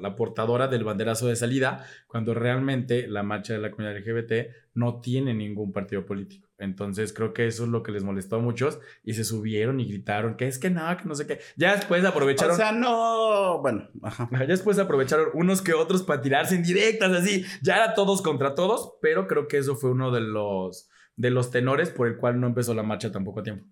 la 0.01 0.15
portadora 0.15 0.67
del 0.67 0.83
banderazo 0.83 1.27
de 1.27 1.35
salida, 1.35 1.85
cuando 2.07 2.33
realmente 2.33 3.07
la 3.07 3.23
marcha 3.23 3.53
de 3.53 3.59
la 3.59 3.71
comunidad 3.71 3.97
LGBT 3.97 4.51
no 4.73 4.99
tiene 5.01 5.33
ningún 5.33 5.71
partido 5.71 6.05
político. 6.05 6.46
Entonces, 6.59 7.13
creo 7.13 7.33
que 7.33 7.45
eso 7.45 7.65
es 7.65 7.69
lo 7.69 7.83
que 7.83 7.91
les 7.91 8.03
molestó 8.03 8.37
a 8.37 8.39
muchos 8.39 8.79
y 9.03 9.13
se 9.13 9.23
subieron 9.23 9.79
y 9.79 9.87
gritaron 9.87 10.35
que 10.35 10.47
es 10.47 10.57
que 10.57 10.71
no, 10.71 10.81
que 10.97 11.05
no 11.05 11.13
sé 11.13 11.27
qué. 11.27 11.39
Ya 11.55 11.75
después 11.75 12.03
aprovecharon. 12.03 12.55
O 12.55 12.57
sea, 12.57 12.71
no. 12.71 13.61
Bueno, 13.61 13.89
ajá. 14.01 14.27
Ya 14.31 14.47
después 14.47 14.79
aprovecharon 14.79 15.29
unos 15.33 15.61
que 15.61 15.73
otros 15.73 16.01
para 16.01 16.21
tirarse 16.21 16.55
en 16.55 16.63
directas, 16.63 17.11
así. 17.11 17.45
Ya 17.61 17.75
era 17.75 17.93
todos 17.93 18.23
contra 18.23 18.55
todos, 18.55 18.93
pero 19.01 19.27
creo 19.27 19.47
que 19.47 19.57
eso 19.57 19.75
fue 19.75 19.91
uno 19.91 20.11
de 20.11 20.21
los, 20.21 20.89
de 21.15 21.29
los 21.29 21.51
tenores 21.51 21.91
por 21.91 22.07
el 22.07 22.17
cual 22.17 22.39
no 22.39 22.47
empezó 22.47 22.73
la 22.73 22.83
marcha 22.83 23.11
tampoco 23.11 23.41
a 23.41 23.43
tiempo. 23.43 23.67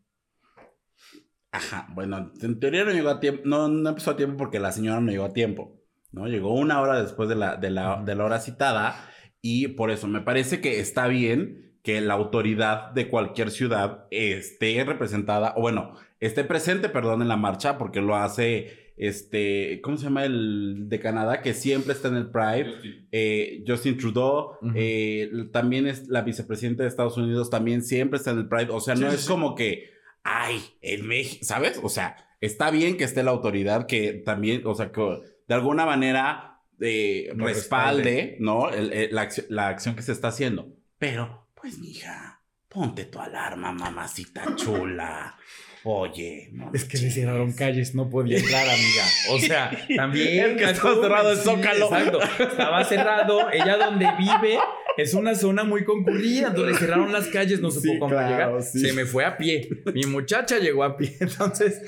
Ajá, 1.51 1.87
bueno, 1.93 2.33
en 2.41 2.59
teoría 2.59 2.83
no 2.83 2.91
llegó 2.91 3.09
a 3.09 3.19
tiempo, 3.19 3.43
no, 3.45 3.69
no 3.69 3.89
empezó 3.89 4.11
a 4.11 4.17
tiempo 4.17 4.35
porque 4.35 4.59
la 4.59 4.73
señora 4.73 4.99
no 4.99 5.09
llegó 5.09 5.23
a 5.23 5.33
tiempo, 5.33 5.81
¿no? 6.11 6.27
Llegó 6.27 6.53
una 6.53 6.81
hora 6.81 7.01
después 7.01 7.29
de 7.29 7.35
la, 7.35 7.55
de 7.55 7.71
la, 7.71 8.03
de 8.03 8.13
la 8.13 8.25
hora 8.25 8.41
citada 8.41 9.09
y 9.41 9.69
por 9.69 9.89
eso 9.89 10.07
me 10.07 10.19
parece 10.19 10.59
que 10.59 10.81
está 10.81 11.07
bien 11.07 11.64
que 11.85 12.01
la 12.01 12.15
autoridad 12.15 12.91
de 12.91 13.07
cualquier 13.07 13.51
ciudad 13.51 14.07
esté 14.11 14.83
representada, 14.83 15.53
o 15.55 15.61
bueno, 15.61 15.93
esté 16.19 16.43
presente, 16.43 16.89
perdón, 16.89 17.21
en 17.21 17.27
la 17.29 17.37
marcha 17.37 17.77
porque 17.77 18.01
lo 18.01 18.15
hace, 18.15 18.91
este, 18.97 19.79
¿cómo 19.83 19.95
se 19.97 20.05
llama 20.05 20.25
el 20.25 20.89
de 20.89 20.99
Canadá? 20.99 21.41
Que 21.41 21.53
siempre 21.53 21.93
está 21.93 22.07
en 22.07 22.15
el 22.15 22.31
Pride. 22.31 22.73
Eh, 23.11 23.63
Justin 23.67 23.97
Trudeau, 23.97 24.57
Ujú. 24.61 24.71
eh, 24.75 25.29
también 25.53 25.85
es 25.87 26.07
la 26.07 26.21
vicepresidenta 26.23 26.83
de 26.83 26.89
Estados 26.89 27.17
Unidos, 27.17 27.49
también 27.49 27.83
siempre 27.83 28.17
está 28.17 28.31
en 28.31 28.39
el 28.39 28.47
Pride. 28.47 28.69
O 28.71 28.79
sea, 28.81 28.95
no 28.95 29.09
sí, 29.09 29.15
es 29.15 29.21
sí. 29.21 29.27
como 29.27 29.53
que, 29.55 29.91
ay, 30.23 30.59
en 30.81 31.07
México, 31.07 31.45
¿sabes? 31.45 31.79
O 31.83 31.89
sea, 31.89 32.15
está 32.41 32.71
bien 32.71 32.97
que 32.97 33.03
esté 33.03 33.21
la 33.21 33.31
autoridad 33.31 33.85
que 33.85 34.13
también, 34.13 34.63
o 34.65 34.73
sea, 34.73 34.91
que 34.91 35.01
de 35.47 35.53
alguna 35.53 35.85
manera 35.85 36.61
eh, 36.81 37.31
respalde, 37.35 38.37
¿no? 38.39 38.69
El- 38.69 38.91
el- 38.91 39.13
la, 39.15 39.29
la 39.49 39.67
acción 39.67 39.95
que 39.95 40.01
se 40.01 40.11
está 40.11 40.29
haciendo. 40.29 40.67
Pero, 40.97 41.44
pues, 41.65 41.79
mija, 41.79 42.43
ponte 42.69 43.05
tu 43.05 43.19
alarma, 43.19 43.71
mamacita 43.71 44.55
chula. 44.55 45.35
Oye, 45.83 46.49
no 46.51 46.69
Es 46.75 46.85
que 46.85 46.99
le 46.99 47.09
cerraron 47.09 47.53
calles, 47.53 47.95
no 47.95 48.07
podía 48.07 48.37
entrar, 48.37 48.69
amiga. 48.69 49.03
O 49.31 49.39
sea, 49.39 49.71
también. 49.95 50.51
Es 50.51 50.57
que 50.57 50.69
estaba 50.69 51.01
cerrado 51.01 51.31
el 51.31 51.37
Zócalo. 51.37 51.85
Exacto. 51.85 52.19
Estaba 52.21 52.83
cerrado. 52.83 53.49
Ella 53.51 53.77
donde 53.77 54.07
vive 54.15 54.59
es 54.95 55.15
una 55.15 55.33
zona 55.33 55.63
muy 55.63 55.83
concurrida. 55.85 56.51
Donde 56.51 56.73
le 56.73 56.77
cerraron 56.77 57.11
las 57.11 57.29
calles, 57.29 57.61
no 57.61 57.71
supo 57.71 57.93
Sí, 57.93 57.97
cómo 57.97 58.11
claro, 58.11 58.29
llegar. 58.29 58.61
sí. 58.61 58.79
Se 58.81 58.93
me 58.93 59.05
fue 59.05 59.25
a 59.25 59.35
pie. 59.35 59.67
Mi 59.95 60.05
muchacha 60.05 60.59
llegó 60.59 60.83
a 60.83 60.95
pie. 60.97 61.17
Entonces. 61.19 61.81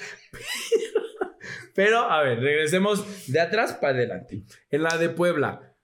Pero, 1.75 1.99
a 1.99 2.23
ver, 2.23 2.39
regresemos 2.39 3.31
de 3.31 3.39
atrás 3.39 3.73
para 3.73 3.93
adelante. 3.93 4.41
En 4.71 4.81
la 4.81 4.97
de 4.97 5.09
Puebla, 5.09 5.75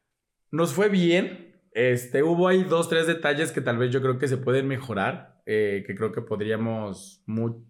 nos 0.49 0.73
fue 0.73 0.89
bien. 0.89 1.52
Este, 1.73 2.23
hubo 2.23 2.47
ahí 2.47 2.63
dos, 2.63 2.89
tres 2.89 3.07
detalles 3.07 3.51
que 3.51 3.61
tal 3.61 3.77
vez 3.77 3.91
yo 3.91 4.01
creo 4.01 4.17
que 4.19 4.27
se 4.27 4.37
pueden 4.37 4.67
mejorar. 4.67 5.41
eh, 5.45 5.83
que 5.85 5.95
creo 5.95 6.11
que 6.13 6.21
podríamos. 6.21 7.21
mu- 7.25 7.65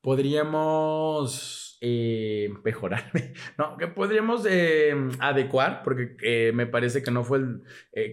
podríamos. 0.00 1.78
eh, 1.80 2.50
mejorar. 2.64 3.10
no, 3.58 3.76
que 3.76 3.88
podríamos 3.88 4.46
eh, 4.48 4.94
adecuar, 5.18 5.82
porque 5.82 6.52
me 6.54 6.66
parece 6.66 7.02
que 7.02 7.10
no 7.10 7.24
fue 7.24 7.40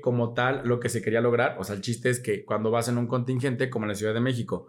como 0.02 0.34
tal 0.34 0.62
lo 0.68 0.80
que 0.80 0.90
se 0.90 1.02
quería 1.02 1.22
lograr. 1.22 1.56
O 1.60 1.64
sea, 1.64 1.76
el 1.76 1.82
chiste 1.82 2.10
es 2.10 2.20
que 2.20 2.46
cuando 2.46 2.72
vas 2.72 2.88
en 2.90 2.98
un 2.98 3.08
contingente 3.08 3.70
como 3.70 3.86
en 3.86 3.90
la 3.90 3.96
Ciudad 3.96 4.14
de 4.14 4.22
México, 4.22 4.68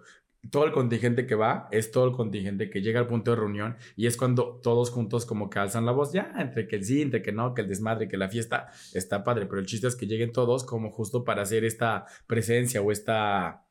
todo 0.49 0.65
el 0.65 0.73
contingente 0.73 1.27
que 1.27 1.35
va 1.35 1.69
es 1.71 1.91
todo 1.91 2.07
el 2.07 2.13
contingente 2.13 2.71
que 2.71 2.81
llega 2.81 3.01
al 3.01 3.07
punto 3.07 3.33
de 3.33 3.37
reunión 3.37 3.77
y 3.97 4.07
es 4.07 4.17
cuando 4.17 4.61
todos 4.63 4.91
juntos 4.91 5.27
como 5.27 5.51
que 5.51 5.59
alzan 5.59 5.85
la 5.85 5.93
voz, 5.93 6.13
ya, 6.13 6.33
entre 6.39 6.67
que 6.67 6.77
el 6.77 6.85
sí, 6.85 7.03
entre 7.03 7.23
que 7.23 7.33
no, 7.33 7.53
que 7.55 7.63
el 7.63 7.69
desmadre, 7.69 8.09
que 8.09 8.17
la 8.17 8.29
fiesta, 8.29 8.69
está 8.95 9.23
padre, 9.23 9.47
pero 9.47 9.61
el 9.61 9.67
chiste 9.67 9.87
es 9.87 9.97
que 9.97 10.07
lleguen 10.07 10.33
todos 10.33 10.65
como 10.65 10.91
justo 10.91 11.25
para 11.25 11.43
hacer 11.43 11.65
esta 11.65 12.07
presencia 12.27 12.81
o 12.81 12.91
esta, 12.91 13.67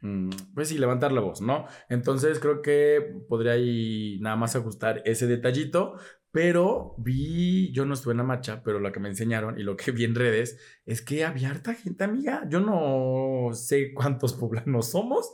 mm, 0.00 0.30
pues 0.54 0.68
sí, 0.68 0.78
levantar 0.78 1.12
la 1.12 1.20
voz, 1.20 1.40
¿no? 1.42 1.66
Entonces 1.88 2.38
creo 2.38 2.62
que 2.62 3.22
podría 3.28 3.52
ahí 3.52 4.18
nada 4.20 4.36
más 4.36 4.56
ajustar 4.56 5.02
ese 5.04 5.26
detallito, 5.26 5.96
pero 6.34 6.96
vi, 6.98 7.70
yo 7.72 7.84
no 7.86 7.94
estuve 7.94 8.10
en 8.10 8.18
la 8.18 8.24
marcha, 8.24 8.60
pero 8.64 8.80
lo 8.80 8.90
que 8.90 8.98
me 8.98 9.08
enseñaron 9.08 9.56
y 9.56 9.62
lo 9.62 9.76
que 9.76 9.92
vi 9.92 10.02
en 10.02 10.16
redes 10.16 10.58
es 10.84 11.00
que 11.00 11.24
había 11.24 11.50
harta 11.50 11.74
gente, 11.74 12.02
amiga. 12.02 12.44
Yo 12.48 12.58
no 12.58 13.54
sé 13.54 13.94
cuántos 13.94 14.32
poblanos 14.40 14.90
somos, 14.90 15.32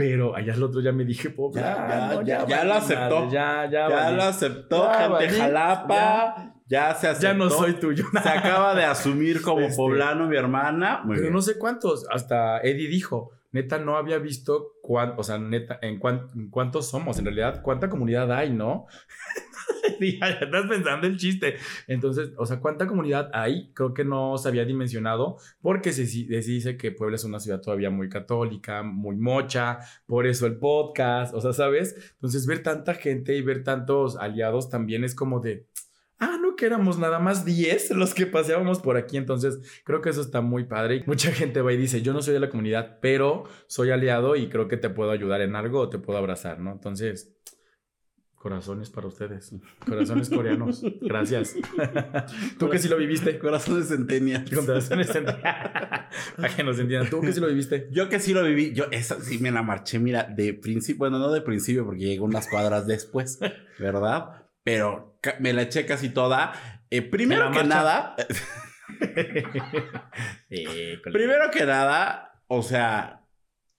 pero 0.00 0.34
allá 0.36 0.54
el 0.54 0.62
otro 0.62 0.80
ya 0.80 0.92
me 0.92 1.04
dije, 1.04 1.30
poblano, 1.30 2.22
Ya, 2.22 2.40
ya, 2.40 2.46
ya 2.46 2.64
lo 2.64 2.74
aceptó. 2.74 3.14
madre, 3.20 3.30
ya, 3.32 3.70
ya, 3.70 3.88
Ya 3.88 4.10
lo 4.12 4.22
aceptó, 4.22 4.84
Ya, 4.84 4.92
gente 4.98 5.12
valí, 5.12 5.38
Jalapa. 5.38 6.54
Ya, 6.66 6.94
se 6.94 7.08
aceptó. 7.08 7.22
Ya 7.26 7.34
no 7.34 7.50
soy 7.50 7.74
tuyo. 7.74 8.04
Se 8.22 8.28
acaba 8.28 8.74
de 8.74 8.84
asumir 8.84 9.42
como 9.42 9.60
Este, 9.60 9.76
poblano 9.76 10.26
mi 10.26 10.36
hermana. 10.36 11.00
Muy 11.04 11.16
pero 11.16 11.22
bien. 11.22 11.32
no 11.34 11.42
sé 11.42 11.58
cuántos. 11.58 12.06
Hasta 12.10 12.60
Eddie 12.60 12.88
dijo, 12.88 13.32
neta, 13.52 13.78
no 13.78 13.96
había 13.96 14.18
visto 14.18 14.74
cuántos, 14.82 15.18
o 15.18 15.22
sea, 15.24 15.38
neta, 15.38 15.78
en, 15.82 16.00
en 16.34 16.50
cuántos 16.50 16.88
somos. 16.88 17.18
En 17.18 17.24
realidad, 17.24 17.62
cuánta 17.62 17.88
comunidad 17.88 18.32
hay, 18.32 18.50
¿no? 18.50 18.86
Ya 20.00 20.28
estás 20.28 20.66
pensando 20.66 21.06
el 21.06 21.16
chiste. 21.16 21.56
Entonces, 21.86 22.30
o 22.36 22.46
sea, 22.46 22.60
¿cuánta 22.60 22.86
comunidad 22.86 23.30
hay? 23.32 23.70
Creo 23.74 23.94
que 23.94 24.04
no 24.04 24.38
se 24.38 24.48
había 24.48 24.64
dimensionado 24.64 25.36
porque 25.60 25.92
se, 25.92 26.06
se 26.06 26.24
dice 26.24 26.76
que 26.76 26.92
Puebla 26.92 27.16
es 27.16 27.24
una 27.24 27.40
ciudad 27.40 27.60
todavía 27.60 27.90
muy 27.90 28.08
católica, 28.08 28.82
muy 28.82 29.16
mocha, 29.16 29.80
por 30.06 30.26
eso 30.26 30.46
el 30.46 30.56
podcast, 30.56 31.34
o 31.34 31.40
sea, 31.40 31.52
¿sabes? 31.52 32.12
Entonces, 32.14 32.46
ver 32.46 32.62
tanta 32.62 32.94
gente 32.94 33.36
y 33.36 33.42
ver 33.42 33.62
tantos 33.64 34.16
aliados 34.16 34.70
también 34.70 35.04
es 35.04 35.14
como 35.14 35.40
de, 35.40 35.66
ah, 36.18 36.38
no 36.40 36.56
que 36.56 36.66
éramos 36.66 36.98
nada 36.98 37.18
más 37.18 37.44
10 37.44 37.92
los 37.92 38.14
que 38.14 38.26
paseábamos 38.26 38.80
por 38.80 38.96
aquí, 38.96 39.16
entonces 39.16 39.58
creo 39.84 40.00
que 40.00 40.10
eso 40.10 40.20
está 40.20 40.40
muy 40.40 40.64
padre. 40.64 41.02
Mucha 41.06 41.32
gente 41.32 41.62
va 41.62 41.72
y 41.72 41.76
dice, 41.76 42.02
yo 42.02 42.12
no 42.12 42.22
soy 42.22 42.34
de 42.34 42.40
la 42.40 42.50
comunidad, 42.50 42.98
pero 43.00 43.44
soy 43.66 43.90
aliado 43.90 44.36
y 44.36 44.48
creo 44.48 44.68
que 44.68 44.76
te 44.76 44.90
puedo 44.90 45.10
ayudar 45.10 45.40
en 45.40 45.56
algo 45.56 45.80
o 45.80 45.88
te 45.88 45.98
puedo 45.98 46.18
abrazar, 46.18 46.58
¿no? 46.60 46.72
Entonces... 46.72 47.36
Corazones 48.40 48.88
para 48.88 49.06
ustedes. 49.06 49.54
Corazones 49.86 50.30
coreanos. 50.30 50.82
Gracias. 51.02 51.56
Tú 52.58 52.70
que 52.70 52.78
sí 52.78 52.88
lo 52.88 52.96
viviste. 52.96 53.38
Corazón 53.38 53.78
de 53.80 53.86
centenia. 53.86 54.42
Con 54.54 54.64
corazones 54.64 55.14
en- 55.14 55.26
Para 56.36 56.56
que 56.56 56.64
nos 56.64 56.78
entiendan. 56.78 57.10
Tú 57.10 57.20
que 57.20 57.34
sí 57.34 57.40
lo 57.40 57.48
viviste. 57.48 57.88
Yo 57.92 58.08
que 58.08 58.18
sí 58.18 58.32
lo 58.32 58.42
viví, 58.42 58.72
yo 58.72 58.86
esa 58.92 59.20
sí 59.20 59.38
me 59.40 59.50
la 59.50 59.62
marché, 59.62 59.98
mira, 59.98 60.24
de 60.24 60.54
principio, 60.54 61.00
bueno, 61.00 61.18
no 61.18 61.30
de 61.30 61.42
principio 61.42 61.84
porque 61.84 62.00
llegó 62.06 62.24
unas 62.24 62.48
cuadras 62.48 62.86
después, 62.86 63.38
¿verdad? 63.78 64.46
Pero 64.64 65.18
me 65.38 65.52
la 65.52 65.60
eché 65.60 65.84
casi 65.84 66.08
toda. 66.08 66.54
Eh, 66.88 67.02
primero 67.02 67.48
¿En 67.48 67.52
la 67.54 67.60
que 67.62 67.68
nada, 67.68 68.16
Eh, 70.48 70.98
primero 71.12 71.50
que 71.52 71.66
nada, 71.66 72.42
o 72.48 72.62
sea, 72.62 73.26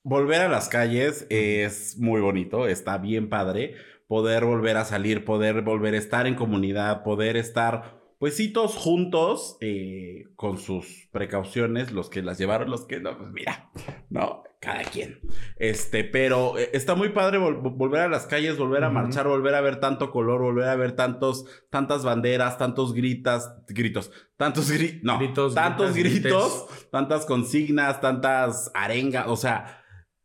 volver 0.04 0.40
a 0.42 0.48
las 0.48 0.68
calles 0.68 1.26
es 1.30 1.98
muy 1.98 2.20
bonito, 2.20 2.68
está 2.68 2.98
bien 2.98 3.28
padre. 3.28 3.74
Poder 4.12 4.44
volver 4.44 4.76
a 4.76 4.84
salir, 4.84 5.24
poder 5.24 5.62
volver 5.62 5.94
a 5.94 5.96
estar 5.96 6.26
en 6.26 6.34
comunidad, 6.34 7.02
poder 7.02 7.38
estar, 7.38 8.02
pues 8.18 8.36
sí, 8.36 8.52
todos 8.52 8.76
juntos, 8.76 9.56
eh, 9.62 10.24
con 10.36 10.58
sus 10.58 11.08
precauciones, 11.12 11.92
los 11.92 12.10
que 12.10 12.20
las 12.20 12.36
llevaron, 12.36 12.68
los 12.70 12.84
que 12.84 13.00
no, 13.00 13.16
pues 13.16 13.30
mira, 13.30 13.70
¿no? 14.10 14.42
Cada 14.60 14.82
quien. 14.82 15.18
Este, 15.56 16.04
pero 16.04 16.58
eh, 16.58 16.68
está 16.74 16.94
muy 16.94 17.08
padre 17.08 17.38
vol- 17.38 17.62
volver 17.74 18.02
a 18.02 18.08
las 18.08 18.26
calles, 18.26 18.58
volver 18.58 18.84
a 18.84 18.90
marchar, 18.90 19.26
volver 19.26 19.54
a 19.54 19.62
ver 19.62 19.80
tanto 19.80 20.10
color, 20.10 20.42
volver 20.42 20.68
a 20.68 20.76
ver 20.76 20.92
tantos, 20.92 21.46
tantas 21.70 22.04
banderas, 22.04 22.58
tantos 22.58 22.92
gritas, 22.92 23.50
gritos, 23.68 24.12
tantos 24.36 24.70
gri- 24.70 25.00
no, 25.02 25.16
Gritos, 25.18 25.54
tantos 25.54 25.94
gritas, 25.94 26.20
gritos, 26.22 26.88
tantas 26.90 27.24
consignas, 27.24 28.02
tantas 28.02 28.70
arengas, 28.74 29.26
o 29.28 29.36
sea, 29.36 29.81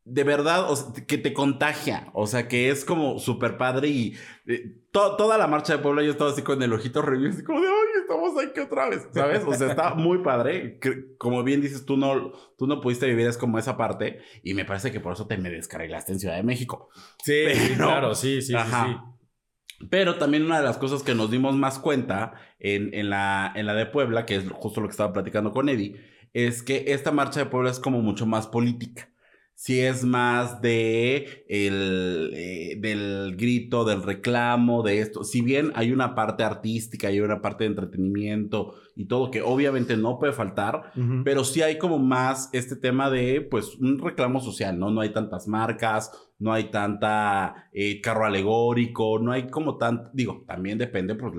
de 0.10 0.24
verdad, 0.24 0.72
o 0.72 0.76
sea, 0.76 1.06
que 1.06 1.18
te 1.18 1.34
contagia, 1.34 2.10
o 2.14 2.28
sea, 2.28 2.48
que 2.48 2.70
es 2.70 2.86
como 2.86 3.20
súper 3.20 3.58
padre 3.58 3.90
y 3.90 4.16
eh, 4.48 4.76
to- 4.92 5.16
toda 5.18 5.38
la 5.38 5.48
marcha 5.48 5.74
de 5.76 5.80
Puebla 5.84 6.02
yo 6.04 6.12
estaba 6.12 6.32
así 6.32 6.42
con 6.42 6.62
el 6.64 6.72
ojito 6.74 7.02
review, 7.02 7.30
así 7.30 7.44
como 7.44 7.60
de, 7.62 7.68
ay, 7.68 8.02
estamos 8.02 8.32
aquí 8.44 8.60
otra 8.62 8.90
vez, 8.90 9.08
¿sabes? 9.14 9.44
O 9.46 9.54
sea, 9.54 9.70
está 9.70 9.94
muy 9.96 10.20
padre, 10.20 10.80
como 11.18 11.44
bien 11.44 11.62
dices, 11.62 11.86
tú 11.86 11.98
no, 11.98 12.32
tú 12.58 12.68
no 12.68 12.80
pudiste 12.82 13.06
vivir, 13.08 13.28
es 13.28 13.38
como 13.38 13.60
esa 13.60 13.76
parte, 13.76 14.20
y 14.44 14.54
me 14.54 14.64
parece 14.66 14.92
que 14.92 15.00
por 15.00 15.14
eso 15.14 15.28
te 15.28 15.38
me 15.38 15.50
descarrilaste 15.50 16.14
en 16.14 16.20
Ciudad 16.20 16.36
de 16.38 16.44
México. 16.44 16.90
Sí, 17.24 17.44
Pero- 17.46 17.76
claro, 17.76 18.16
sí, 18.16 18.42
sí, 18.42 18.54
sí. 18.54 18.98
Pero 19.92 20.16
también 20.18 20.44
una 20.44 20.58
de 20.58 20.64
las 20.66 20.78
cosas 20.78 21.04
que 21.04 21.14
nos 21.14 21.30
dimos 21.30 21.56
más 21.56 21.78
cuenta 21.78 22.34
en, 22.60 22.94
en 22.96 23.10
la, 23.12 23.52
en 23.56 23.68
la 23.68 23.76
de 23.76 23.86
Puebla, 23.86 24.26
que 24.26 24.36
es 24.38 24.50
justo 24.50 24.82
lo 24.82 24.88
que 24.88 24.92
estaba 24.92 25.14
platicando 25.14 25.52
con 25.52 25.70
Eddie, 25.70 26.02
es 26.34 26.64
que 26.64 26.86
esta 26.88 27.12
marcha 27.12 27.42
de 27.42 27.46
Puebla 27.46 27.70
es 27.70 27.80
como 27.80 28.02
mucho 28.02 28.26
más 28.26 28.48
política. 28.48 29.10
Sí 29.60 29.82
es 29.82 30.04
más 30.04 30.62
de 30.62 31.44
el, 31.50 32.30
eh, 32.36 32.76
del 32.80 33.36
grito, 33.36 33.86
del 33.86 34.04
reclamo, 34.04 34.84
de 34.84 35.02
esto. 35.02 35.24
Si 35.24 35.42
bien 35.42 35.72
hay 35.74 35.92
una 35.92 36.14
parte 36.14 36.44
artística, 36.44 37.08
hay 37.08 37.22
una 37.22 37.42
parte 37.42 37.64
de 37.64 37.72
entretenimiento 37.72 38.76
y 38.96 39.06
todo 39.06 39.32
que 39.32 39.42
obviamente 39.42 39.98
no 39.98 40.20
puede 40.20 40.34
faltar, 40.34 40.92
pero 41.24 41.44
sí 41.44 41.64
hay 41.64 41.80
como 41.80 41.98
más 41.98 42.50
este 42.54 42.76
tema 42.76 43.10
de, 43.10 43.42
pues, 43.42 43.78
un 43.78 43.98
reclamo 43.98 44.42
social, 44.42 44.78
¿no? 44.78 44.92
No 44.92 45.02
hay 45.02 45.10
tantas 45.10 45.48
marcas, 45.48 46.12
no 46.38 46.54
hay 46.54 46.66
tanta 46.66 47.68
eh, 47.74 48.00
carro 48.00 48.26
alegórico, 48.26 49.18
no 49.18 49.32
hay 49.32 49.48
como 49.48 49.78
tan, 49.78 50.12
digo, 50.14 50.44
también 50.46 50.78
depende 50.78 51.16
por 51.16 51.34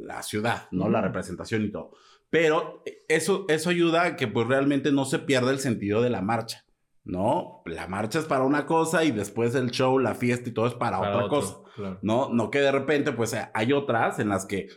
la 0.00 0.22
ciudad, 0.22 0.68
¿no? 0.70 0.88
La 0.88 1.02
representación 1.02 1.66
y 1.66 1.70
todo. 1.70 1.90
Pero 2.30 2.82
eh, 2.86 3.04
eso, 3.08 3.44
eso 3.48 3.68
ayuda 3.68 4.04
a 4.04 4.16
que 4.16 4.26
pues 4.26 4.48
realmente 4.48 4.90
no 4.90 5.04
se 5.04 5.18
pierda 5.18 5.50
el 5.50 5.58
sentido 5.58 6.00
de 6.00 6.08
la 6.08 6.22
marcha, 6.22 6.64
¿no? 7.08 7.62
La 7.66 7.88
marcha 7.88 8.20
es 8.20 8.26
para 8.26 8.44
una 8.44 8.66
cosa 8.66 9.02
y 9.02 9.10
después 9.10 9.54
el 9.56 9.70
show, 9.72 9.98
la 9.98 10.14
fiesta 10.14 10.48
y 10.48 10.52
todo 10.52 10.66
es 10.68 10.74
para, 10.74 10.98
Para 11.00 11.10
otra 11.10 11.24
otro, 11.24 11.40
cosa. 11.40 11.56
claro. 11.74 11.98
¿no? 12.02 12.28
No 12.32 12.50
que 12.50 12.60
de 12.60 12.70
repente, 12.70 13.10
pues 13.12 13.32
eh, 13.32 13.48
hay 13.54 13.72
otras 13.72 14.18
en 14.20 14.28
las 14.28 14.46
que, 14.46 14.68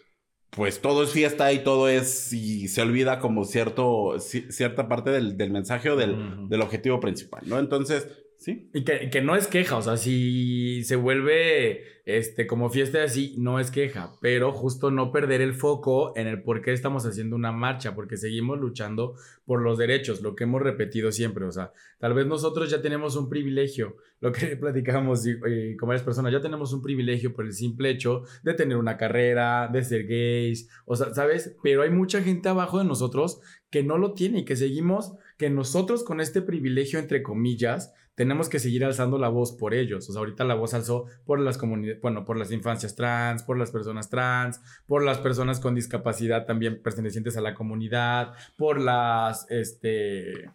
pues 0.50 0.81
todo 0.81 1.03
es 1.03 1.11
fiesta 1.11 1.51
y 1.53 1.59
todo 1.63 1.88
es, 1.88 2.33
y 2.33 2.67
se 2.67 2.81
olvida 2.81 3.19
como 3.19 3.45
cierto, 3.45 4.15
ci- 4.15 4.50
cierta 4.50 4.88
parte 4.88 5.09
del, 5.11 5.38
del 5.38 5.51
mensaje 5.51 5.89
o 5.89 5.95
del, 5.95 6.47
del 6.50 6.61
objetivo 6.61 7.00
principal, 7.00 7.41
¿no? 7.45 7.59
Entonces, 7.59 8.07
sí. 8.41 8.69
Y 8.74 8.83
que, 8.83 9.10
que 9.10 9.21
no 9.21 9.36
es 9.36 9.48
queja, 9.48 9.77
o 9.77 9.81
sea, 9.81 9.95
si 9.98 10.83
se 10.83 10.95
vuelve 10.95 12.01
este, 12.05 12.48
como 12.48 12.69
fiesta 12.71 13.03
así, 13.03 13.36
no 13.38 13.60
es 13.60 13.69
queja, 13.69 14.13
pero 14.21 14.51
justo 14.51 14.89
no 14.89 15.12
perder 15.12 15.39
el 15.41 15.53
foco 15.53 16.17
en 16.17 16.25
el 16.27 16.41
por 16.41 16.62
qué 16.62 16.74
estamos 16.74 17.05
haciendo 17.05 17.36
una 17.36 17.51
marcha, 17.51 17.93
porque 17.93 18.17
seguimos 18.17 18.60
luchando 18.60 19.13
por 19.45 19.62
los 19.62 19.77
derechos, 19.77 20.21
lo 20.21 20.36
que 20.36 20.45
hemos 20.45 20.62
repetido 20.63 21.12
siempre, 21.12 21.45
o 21.45 21.51
sea, 21.51 21.71
tal 22.00 22.15
vez 22.15 22.25
nosotros 22.25 22.69
ya 22.71 22.81
tenemos 22.81 23.15
un 23.15 23.29
privilegio, 23.29 23.98
lo 24.19 24.31
que 24.31 24.55
platicamos 24.57 25.25
y- 25.27 25.38
y 25.48 25.77
con 25.77 25.88
varias 25.88 26.03
personas, 26.03 26.33
ya 26.33 26.41
tenemos 26.41 26.74
un 26.74 26.81
privilegio 26.81 27.33
por 27.33 27.45
el 27.45 27.53
simple 27.53 27.91
hecho 27.91 28.24
de 28.43 28.55
tener 28.55 28.77
una 28.77 28.98
carrera, 28.98 29.69
de 29.71 29.83
ser 29.83 30.07
gays, 30.07 30.67
o 30.86 30.95
sea, 30.95 31.13
¿sabes? 31.13 31.55
Pero 31.62 31.83
hay 31.83 31.91
mucha 31.91 32.21
gente 32.24 32.50
abajo 32.50 32.79
de 32.79 32.86
nosotros 32.86 33.39
que 33.69 33.83
no 33.83 34.00
lo 34.00 34.13
tiene 34.15 34.39
y 34.39 34.45
que 34.45 34.55
seguimos, 34.55 35.13
que 35.38 35.50
nosotros 35.51 36.03
con 36.03 36.19
este 36.19 36.41
privilegio, 36.41 36.98
entre 37.00 37.21
comillas, 37.24 37.93
tenemos 38.21 38.49
que 38.49 38.59
seguir 38.59 38.85
alzando 38.85 39.17
la 39.17 39.29
voz 39.29 39.51
por 39.51 39.73
ellos. 39.73 40.07
O 40.07 40.13
sea, 40.13 40.19
ahorita 40.19 40.43
la 40.43 40.53
voz 40.53 40.75
alzó 40.75 41.07
por 41.25 41.39
las 41.39 41.57
comunidades, 41.57 41.99
bueno, 42.03 42.23
por 42.23 42.37
las 42.37 42.51
infancias 42.51 42.93
trans, 42.93 43.41
por 43.41 43.57
las 43.57 43.71
personas 43.71 44.11
trans, 44.11 44.61
por 44.85 45.03
las 45.03 45.17
personas 45.17 45.59
con 45.59 45.73
discapacidad 45.73 46.45
también 46.45 46.83
pertenecientes 46.83 47.35
a 47.35 47.41
la 47.41 47.55
comunidad, 47.55 48.33
por 48.57 48.79
las, 48.79 49.49
este, 49.49 50.51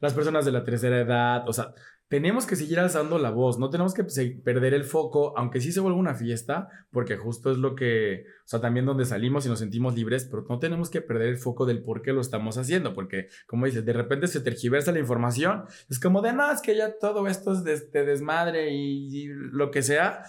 las 0.00 0.14
personas 0.14 0.44
de 0.46 0.50
la 0.50 0.64
tercera 0.64 0.98
edad. 0.98 1.48
O 1.48 1.52
sea, 1.52 1.74
tenemos 2.08 2.46
que 2.46 2.54
seguir 2.54 2.78
alzando 2.78 3.18
la 3.18 3.30
voz, 3.30 3.58
no 3.58 3.68
tenemos 3.68 3.92
que 3.92 4.04
perder 4.04 4.74
el 4.74 4.84
foco, 4.84 5.36
aunque 5.36 5.60
sí 5.60 5.72
se 5.72 5.80
vuelva 5.80 5.98
una 5.98 6.14
fiesta, 6.14 6.68
porque 6.90 7.16
justo 7.16 7.50
es 7.50 7.58
lo 7.58 7.74
que, 7.74 8.24
o 8.44 8.48
sea, 8.48 8.60
también 8.60 8.86
donde 8.86 9.04
salimos 9.04 9.44
y 9.44 9.48
nos 9.48 9.58
sentimos 9.58 9.94
libres, 9.94 10.26
pero 10.30 10.44
no 10.48 10.58
tenemos 10.58 10.88
que 10.88 11.00
perder 11.00 11.28
el 11.28 11.38
foco 11.38 11.66
del 11.66 11.82
por 11.82 12.02
qué 12.02 12.12
lo 12.12 12.20
estamos 12.20 12.58
haciendo, 12.58 12.94
porque, 12.94 13.28
como 13.46 13.66
dices, 13.66 13.84
de 13.84 13.92
repente 13.92 14.28
se 14.28 14.40
tergiversa 14.40 14.92
la 14.92 15.00
información, 15.00 15.64
es 15.90 15.98
como 15.98 16.22
de, 16.22 16.32
no, 16.32 16.50
es 16.52 16.60
que 16.60 16.76
ya 16.76 16.96
todo 16.98 17.26
esto 17.26 17.52
es 17.52 17.64
de, 17.64 17.74
este 17.74 18.04
desmadre 18.04 18.70
y, 18.72 19.24
y 19.24 19.26
lo 19.28 19.70
que 19.70 19.82
sea. 19.82 20.22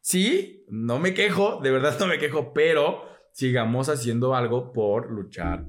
Sí, 0.00 0.64
no 0.68 1.00
me 1.00 1.12
quejo, 1.12 1.60
de 1.60 1.72
verdad 1.72 1.96
no 1.98 2.06
me 2.06 2.18
quejo, 2.18 2.52
pero 2.52 3.02
sigamos 3.32 3.88
haciendo 3.88 4.36
algo 4.36 4.72
por 4.72 5.10
luchar 5.10 5.68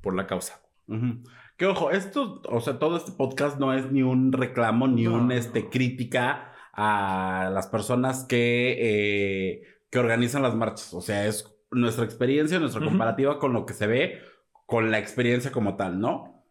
por 0.00 0.14
la 0.14 0.26
causa. 0.26 0.62
Ujú. 0.86 1.22
Que 1.58 1.66
ojo, 1.66 1.90
esto, 1.90 2.40
o 2.48 2.60
sea, 2.60 2.78
todo 2.78 2.96
este 2.96 3.10
podcast 3.10 3.58
no 3.58 3.74
es 3.74 3.90
ni 3.90 4.04
un 4.04 4.32
reclamo, 4.32 4.86
ni 4.86 5.04
No, 5.04 5.16
un 5.16 5.32
este, 5.32 5.68
crítica 5.68 6.52
a 6.72 7.50
las 7.52 7.66
personas 7.66 8.24
que, 8.24 8.76
eh, 8.78 9.62
que 9.90 9.98
organizan 9.98 10.42
las 10.42 10.54
marchas. 10.54 10.94
O 10.94 11.00
sea, 11.00 11.26
es 11.26 11.52
nuestra 11.72 12.04
experiencia, 12.04 12.60
nuestra 12.60 12.84
comparativa 12.84 13.40
con 13.40 13.52
lo 13.52 13.66
que 13.66 13.74
se 13.74 13.88
ve, 13.88 14.20
con 14.66 14.92
la 14.92 15.00
experiencia 15.00 15.50
como 15.50 15.74
tal, 15.74 15.98
¿no? 15.98 16.44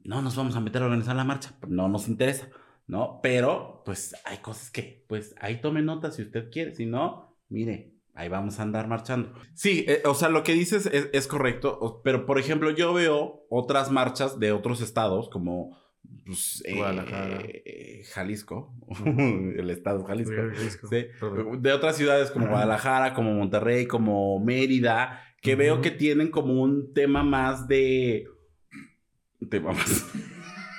No 0.00 0.22
nos 0.22 0.34
vamos 0.34 0.56
a 0.56 0.60
meter 0.60 0.82
a 0.82 0.86
organizar 0.86 1.14
la 1.14 1.22
marcha, 1.22 1.56
no 1.68 1.88
nos 1.88 2.08
interesa, 2.08 2.48
¿no? 2.88 3.20
Pero, 3.22 3.82
pues, 3.84 4.16
hay 4.24 4.38
cosas 4.38 4.72
que, 4.72 5.04
pues, 5.08 5.36
ahí 5.40 5.60
tome 5.60 5.82
nota 5.82 6.10
si 6.10 6.22
usted 6.22 6.50
quiere, 6.50 6.74
si 6.74 6.84
no, 6.84 7.38
mire, 7.48 7.97
ahí 8.18 8.28
vamos 8.28 8.58
a 8.58 8.64
andar 8.64 8.88
marchando. 8.88 9.32
Sí, 9.54 9.84
eh, 9.86 10.02
o 10.04 10.12
sea, 10.12 10.28
lo 10.28 10.42
que 10.42 10.52
dices 10.52 10.86
es, 10.86 11.08
es 11.12 11.28
correcto, 11.28 12.00
pero 12.02 12.26
por 12.26 12.40
ejemplo, 12.40 12.70
yo 12.72 12.92
veo 12.92 13.46
otras 13.48 13.92
marchas 13.92 14.40
de 14.40 14.50
otros 14.50 14.80
estados, 14.80 15.30
como 15.30 15.78
pues, 16.26 16.60
eh, 16.66 16.74
Guadalajara. 16.74 17.38
eh, 17.44 18.02
Jalisco, 18.12 18.74
el 19.06 19.70
estado 19.70 20.04
Jalisco, 20.04 20.34
sí, 20.90 21.06
Perdón. 21.20 21.62
de 21.62 21.72
otras 21.72 21.96
ciudades 21.96 22.32
como 22.32 22.48
Guadalajara, 22.48 23.14
como 23.14 23.32
Monterrey, 23.34 23.86
como 23.86 24.40
Mérida, 24.40 25.22
que 25.40 25.54
veo 25.54 25.80
que 25.80 25.92
tienen 25.92 26.32
como 26.32 26.60
un 26.60 26.92
tema 26.92 27.22
más 27.22 27.68
de... 27.68 28.26
Tema 29.48 29.72
más... 29.72 30.06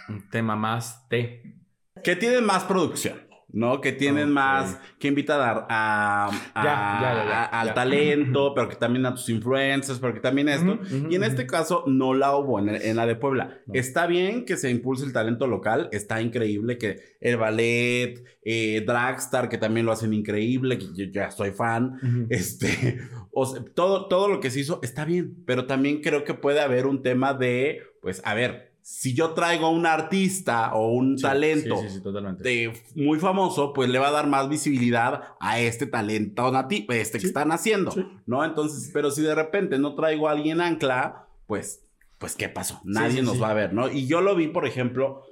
Un 0.09 0.29
tema 0.29 0.57
más 0.57 1.07
de... 1.07 1.55
Que 2.03 2.17
tienen 2.17 2.43
más 2.43 2.65
producción, 2.65 3.28
¿no? 3.51 3.81
Que 3.81 3.91
tienen 3.91 4.31
más, 4.31 4.79
que 4.99 5.07
invitan 5.07 5.39
a, 5.41 5.65
a- 5.69 6.27
a- 6.27 6.63
Ya, 6.63 6.99
ya, 7.01 7.23
ya, 7.23 7.29
ya, 7.29 7.43
a- 7.45 7.61
al 7.61 7.73
talento, 7.73 8.53
pero 8.53 8.69
que 8.69 8.75
también 8.75 9.05
a 9.05 9.13
tus 9.15 9.27
influencers, 9.29 9.99
pero 9.99 10.13
que 10.13 10.19
también 10.19 10.49
esto. 10.49 10.79
Y 11.09 11.15
en 11.15 11.23
este 11.23 11.45
caso 11.47 11.83
no 11.87 12.13
la 12.13 12.35
hubo 12.35 12.59
en, 12.59 12.69
en 12.69 12.95
la 12.95 13.05
de 13.05 13.15
Puebla. 13.15 13.59
No. 13.65 13.73
Está 13.73 14.05
bien 14.07 14.45
que 14.45 14.57
se 14.57 14.69
impulse 14.69 15.05
el 15.05 15.13
talento 15.13 15.47
local, 15.47 15.89
está 15.91 16.21
increíble 16.21 16.77
que 16.77 16.99
el 17.21 17.37
ballet, 17.37 18.23
eh, 18.43 18.83
Dragstar, 18.85 19.49
que 19.49 19.57
también 19.57 19.85
lo 19.85 19.91
hacen 19.91 20.13
increíble, 20.13 20.77
que 20.77 20.85
yo 20.93 21.05
ya 21.11 21.31
soy 21.31 21.51
fan. 21.51 21.99
Este, 22.29 22.99
o 23.31 23.45
sea, 23.45 23.63
todo, 23.73 24.07
todo 24.07 24.27
lo 24.27 24.39
que 24.39 24.49
se 24.51 24.59
hizo 24.61 24.79
está 24.83 25.05
bien, 25.05 25.43
pero 25.45 25.65
también 25.65 26.01
creo 26.01 26.23
que 26.23 26.33
puede 26.33 26.61
haber 26.61 26.85
un 26.85 27.01
tema 27.01 27.33
de, 27.33 27.81
pues, 28.01 28.21
a 28.25 28.33
ver, 28.33 28.68
si 28.91 29.13
yo 29.13 29.33
traigo 29.33 29.67
a 29.67 29.69
un 29.69 29.85
artista 29.85 30.73
o 30.73 30.91
un 30.91 31.17
Sí, 31.17 31.21
talento 31.21 31.77
Sí, 31.77 31.87
sí, 31.89 31.95
sí, 31.95 32.01
totalmente. 32.01 32.43
de 32.43 32.73
muy 32.95 33.19
famoso, 33.19 33.71
pues 33.71 33.87
le 33.89 33.99
va 33.99 34.07
a 34.07 34.11
dar 34.11 34.27
más 34.27 34.49
visibilidad 34.49 35.35
a 35.39 35.59
este 35.59 35.85
talento 35.85 36.51
nativo, 36.51 36.91
este 36.93 37.19
que 37.19 37.27
están 37.27 37.51
haciendo. 37.51 37.93
¿no? 38.25 38.43
Entonces, 38.43 38.89
pero 38.91 39.11
si 39.11 39.21
de 39.21 39.35
repente 39.35 39.77
no 39.77 39.93
traigo 39.95 40.27
a 40.27 40.31
alguien 40.31 40.59
ancla, 40.59 41.27
pues, 41.45 41.85
pues, 42.17 42.35
¿qué 42.35 42.49
pasó? 42.49 42.81
Nadie 42.83 43.21
nos 43.21 43.41
va 43.41 43.51
a 43.51 43.53
ver, 43.53 43.73
¿no? 43.73 43.89
Y 43.89 44.07
yo 44.07 44.21
lo 44.21 44.35
vi, 44.35 44.47
por 44.47 44.65
ejemplo, 44.65 45.23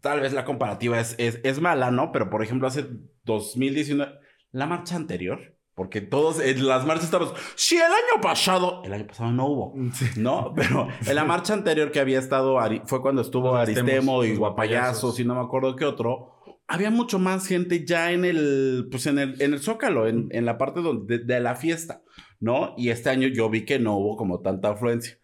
tal 0.00 0.20
vez 0.20 0.32
la 0.32 0.44
comparativa 0.44 0.98
es, 0.98 1.14
es, 1.18 1.40
es 1.42 1.60
mala, 1.60 1.90
¿no? 1.90 2.12
Pero, 2.12 2.30
por 2.30 2.42
ejemplo, 2.42 2.66
hace 2.68 2.86
2019, 3.24 4.12
la 4.52 4.66
marcha 4.66 4.96
anterior, 4.96 5.56
porque 5.74 6.00
todos 6.00 6.38
en 6.40 6.66
las 6.66 6.84
marchas 6.84 7.06
estamos, 7.06 7.32
si 7.54 7.76
el 7.76 7.82
año 7.82 8.20
pasado, 8.22 8.82
el 8.84 8.92
año 8.92 9.06
pasado 9.06 9.30
no 9.32 9.46
hubo, 9.46 9.74
Sí. 9.94 10.06
¿no? 10.16 10.52
Pero 10.56 10.88
en 11.06 11.14
la 11.14 11.24
marcha 11.24 11.54
anterior 11.54 11.90
que 11.90 12.00
había 12.00 12.18
estado, 12.18 12.58
fue 12.86 13.00
cuando 13.02 13.22
estuvo 13.22 13.52
Los 13.52 13.60
Aristemo 13.68 14.24
y 14.24 14.36
Guapayazos. 14.36 15.18
y 15.20 15.24
no 15.24 15.34
me 15.34 15.40
acuerdo 15.40 15.74
qué 15.76 15.84
otro. 15.84 16.28
Había 16.68 16.90
mucho 16.90 17.18
más 17.18 17.46
gente 17.46 17.84
ya 17.84 18.12
en 18.12 18.24
el, 18.24 18.88
pues 18.90 19.06
en 19.06 19.18
el, 19.18 19.40
en 19.42 19.52
el 19.54 19.60
Zócalo, 19.60 20.06
en, 20.08 20.28
en 20.30 20.44
la 20.46 20.56
parte 20.58 20.80
donde, 20.80 21.18
de, 21.18 21.24
de 21.24 21.40
la 21.40 21.54
fiesta, 21.56 22.02
¿no? 22.40 22.74
Y 22.78 22.90
este 22.90 23.10
año 23.10 23.28
yo 23.28 23.50
vi 23.50 23.64
que 23.64 23.78
no 23.78 23.96
hubo 23.96 24.16
como 24.16 24.40
tanta 24.40 24.70
afluencia. 24.70 25.18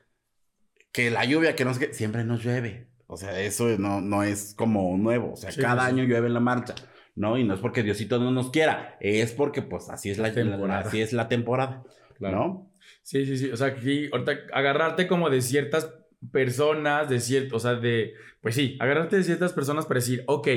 Que 0.92 1.10
la 1.10 1.24
lluvia, 1.24 1.54
que 1.54 1.64
no 1.64 1.72
sé 1.74 1.80
qué, 1.88 1.94
siempre 1.94 2.24
nos 2.24 2.42
llueve. 2.42 2.88
O 3.06 3.16
sea, 3.16 3.40
eso 3.40 3.68
no, 3.78 4.00
no 4.00 4.22
es 4.22 4.54
como 4.56 4.96
nuevo. 4.98 5.32
O 5.32 5.36
sea, 5.36 5.50
Sí, 5.52 5.60
cada 5.60 5.84
sí, 5.84 5.88
año 5.92 6.04
llueve 6.04 6.26
en 6.26 6.34
la 6.34 6.40
marcha, 6.40 6.74
¿no? 7.18 7.36
Y 7.36 7.44
no 7.44 7.54
es 7.54 7.60
porque 7.60 7.82
Diosito 7.82 8.18
no 8.18 8.30
nos 8.30 8.50
quiera, 8.50 8.96
es 9.00 9.32
porque 9.32 9.62
pues 9.62 9.90
así 9.90 10.10
es 10.10 10.18
la, 10.18 10.28
La 10.28 10.34
temporada. 10.34 10.80
así 10.80 11.00
es 11.00 11.12
la 11.12 11.28
temporada, 11.28 11.82
Claro. 12.16 12.36
¿no? 12.36 12.72
Sí, 13.02 13.26
sí, 13.26 13.36
sí. 13.38 13.50
O 13.50 13.56
sea, 13.56 13.68
aquí, 13.68 14.08
ahorita, 14.12 14.32
agarrarte 14.52 15.06
como 15.06 15.28
de 15.30 15.40
ciertas 15.42 15.92
personas, 16.32 17.08
de 17.08 17.20
cierto, 17.20 17.56
o 17.56 17.60
sea, 17.60 17.74
de, 17.74 18.14
pues 18.40 18.54
sí, 18.54 18.76
agarrarte 18.80 19.16
de 19.16 19.24
ciertas 19.24 19.52
personas 19.52 19.86
para 19.86 19.98
decir, 20.00 20.24
ok, 20.26 20.48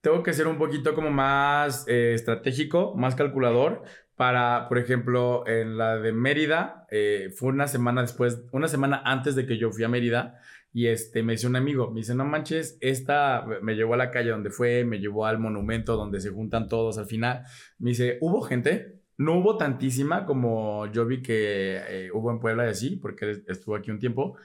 tengo 0.00 0.22
que 0.22 0.32
ser 0.32 0.46
un 0.46 0.58
poquito 0.58 0.94
como 0.94 1.10
más 1.10 1.86
eh, 1.88 2.12
estratégico, 2.14 2.94
más 2.96 3.14
calculador. 3.14 3.82
Para, 4.16 4.68
por 4.68 4.78
ejemplo, 4.78 5.44
en 5.48 5.76
la 5.76 5.96
de 5.98 6.12
Mérida, 6.12 6.86
eh, 6.92 7.32
fue 7.36 7.48
una 7.48 7.66
semana 7.66 8.02
después, 8.02 8.44
una 8.52 8.68
semana 8.68 9.02
antes 9.04 9.34
de 9.34 9.44
que 9.44 9.58
yo 9.58 9.72
fui 9.72 9.82
a 9.82 9.88
Mérida, 9.88 10.38
y 10.74 10.88
este, 10.88 11.22
me 11.22 11.34
dice 11.34 11.46
un 11.46 11.54
amigo, 11.54 11.90
me 11.92 12.00
dice, 12.00 12.16
no 12.16 12.24
manches, 12.24 12.76
esta 12.80 13.46
me 13.62 13.76
llevó 13.76 13.94
a 13.94 13.96
la 13.96 14.10
calle 14.10 14.30
donde 14.30 14.50
fue, 14.50 14.84
me 14.84 14.98
llevó 14.98 15.24
al 15.24 15.38
monumento 15.38 15.96
donde 15.96 16.20
se 16.20 16.30
juntan 16.30 16.68
todos 16.68 16.98
al 16.98 17.06
final. 17.06 17.44
Me 17.78 17.90
dice, 17.90 18.18
¿hubo 18.20 18.42
gente? 18.42 19.00
No 19.16 19.38
hubo 19.38 19.56
tantísima 19.56 20.26
como 20.26 20.86
yo 20.90 21.06
vi 21.06 21.22
que 21.22 21.76
eh, 21.88 22.10
hubo 22.12 22.32
en 22.32 22.40
Puebla 22.40 22.66
y 22.66 22.70
así, 22.70 22.96
porque 22.96 23.42
estuvo 23.46 23.76
aquí 23.76 23.92
un 23.92 24.00
tiempo. 24.00 24.36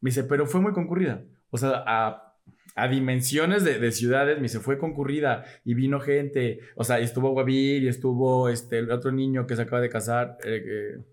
Me 0.00 0.10
dice, 0.10 0.24
pero 0.24 0.46
fue 0.46 0.60
muy 0.60 0.72
concurrida. 0.72 1.22
O 1.50 1.56
sea, 1.56 1.84
a, 1.86 2.34
a 2.74 2.88
dimensiones 2.88 3.62
de, 3.62 3.78
de 3.78 3.92
ciudades, 3.92 4.38
me 4.38 4.44
dice, 4.44 4.58
fue 4.58 4.78
concurrida 4.78 5.44
y 5.64 5.74
vino 5.74 6.00
gente. 6.00 6.58
O 6.74 6.82
sea, 6.82 6.98
estuvo 6.98 7.30
Guavir 7.30 7.84
y 7.84 7.88
estuvo 7.88 8.48
este, 8.48 8.78
el 8.80 8.90
otro 8.90 9.12
niño 9.12 9.46
que 9.46 9.54
se 9.54 9.62
acaba 9.62 9.80
de 9.80 9.88
casar. 9.88 10.36
eh, 10.44 10.64
eh, 10.66 11.04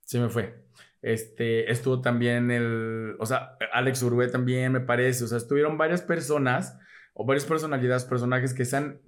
se 0.00 0.18
me 0.20 0.28
fue. 0.28 0.65
Este, 1.06 1.70
estuvo 1.70 2.00
también 2.00 2.50
el, 2.50 3.14
o 3.20 3.26
sea, 3.26 3.56
Alex 3.72 4.02
Uruguay 4.02 4.28
también 4.28 4.72
me 4.72 4.80
parece. 4.80 5.22
O 5.22 5.28
sea, 5.28 5.38
estuvieron 5.38 5.78
varias 5.78 6.02
personas 6.02 6.80
o 7.14 7.24
varias 7.24 7.44
personalidades, 7.44 8.04
personajes 8.04 8.52
que 8.52 8.64
se 8.64 8.76
han 8.76 9.00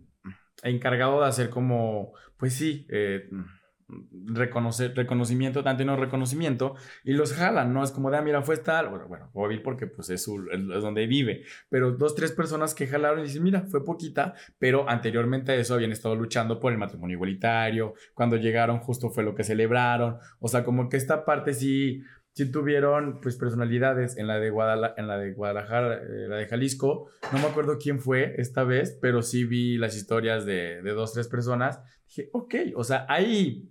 encargado 0.62 1.20
de 1.20 1.26
hacer 1.26 1.50
como, 1.50 2.12
pues 2.36 2.54
sí, 2.54 2.86
eh, 2.88 3.28
reconocer, 4.10 4.94
reconocimiento, 4.94 5.62
tanto 5.64 5.84
no 5.84 5.96
reconocimiento, 5.96 6.74
y 7.04 7.12
los 7.12 7.32
jalan, 7.32 7.72
¿no? 7.72 7.82
Es 7.82 7.90
como 7.90 8.10
de, 8.10 8.18
ah, 8.18 8.22
mira, 8.22 8.42
fue 8.42 8.58
tal, 8.58 8.88
bueno, 8.90 9.08
bueno, 9.08 9.30
Bobby 9.32 9.60
porque 9.60 9.86
pues 9.86 10.10
es, 10.10 10.22
su, 10.22 10.46
es 10.50 10.82
donde 10.82 11.06
vive, 11.06 11.44
pero 11.70 11.92
dos, 11.92 12.14
tres 12.14 12.32
personas 12.32 12.74
que 12.74 12.86
jalaron 12.86 13.20
y 13.20 13.22
dicen, 13.24 13.42
mira, 13.42 13.62
fue 13.62 13.84
poquita, 13.84 14.34
pero 14.58 14.88
anteriormente 14.88 15.52
a 15.52 15.54
eso 15.56 15.74
habían 15.74 15.92
estado 15.92 16.14
luchando 16.16 16.60
por 16.60 16.72
el 16.72 16.78
matrimonio 16.78 17.14
igualitario, 17.14 17.94
cuando 18.14 18.36
llegaron 18.36 18.78
justo 18.80 19.10
fue 19.10 19.24
lo 19.24 19.34
que 19.34 19.44
celebraron, 19.44 20.18
o 20.38 20.48
sea, 20.48 20.64
como 20.64 20.88
que 20.88 20.98
esta 20.98 21.24
parte 21.24 21.54
sí, 21.54 22.02
sí 22.32 22.50
tuvieron 22.50 23.20
pues 23.22 23.36
personalidades 23.36 24.18
en 24.18 24.26
la 24.26 24.38
de, 24.38 24.50
Guadala 24.50 24.94
en 24.98 25.08
la 25.08 25.16
de 25.16 25.32
Guadalajara, 25.32 25.94
eh, 25.94 26.28
la 26.28 26.36
de 26.36 26.46
Jalisco, 26.46 27.08
no 27.32 27.38
me 27.38 27.46
acuerdo 27.46 27.78
quién 27.78 28.00
fue 28.00 28.34
esta 28.36 28.64
vez, 28.64 28.98
pero 29.00 29.22
sí 29.22 29.44
vi 29.44 29.78
las 29.78 29.96
historias 29.96 30.44
de, 30.44 30.82
de 30.82 30.90
dos, 30.90 31.14
tres 31.14 31.28
personas, 31.28 31.80
dije, 32.06 32.28
ok, 32.34 32.54
o 32.76 32.84
sea, 32.84 33.06
hay 33.08 33.70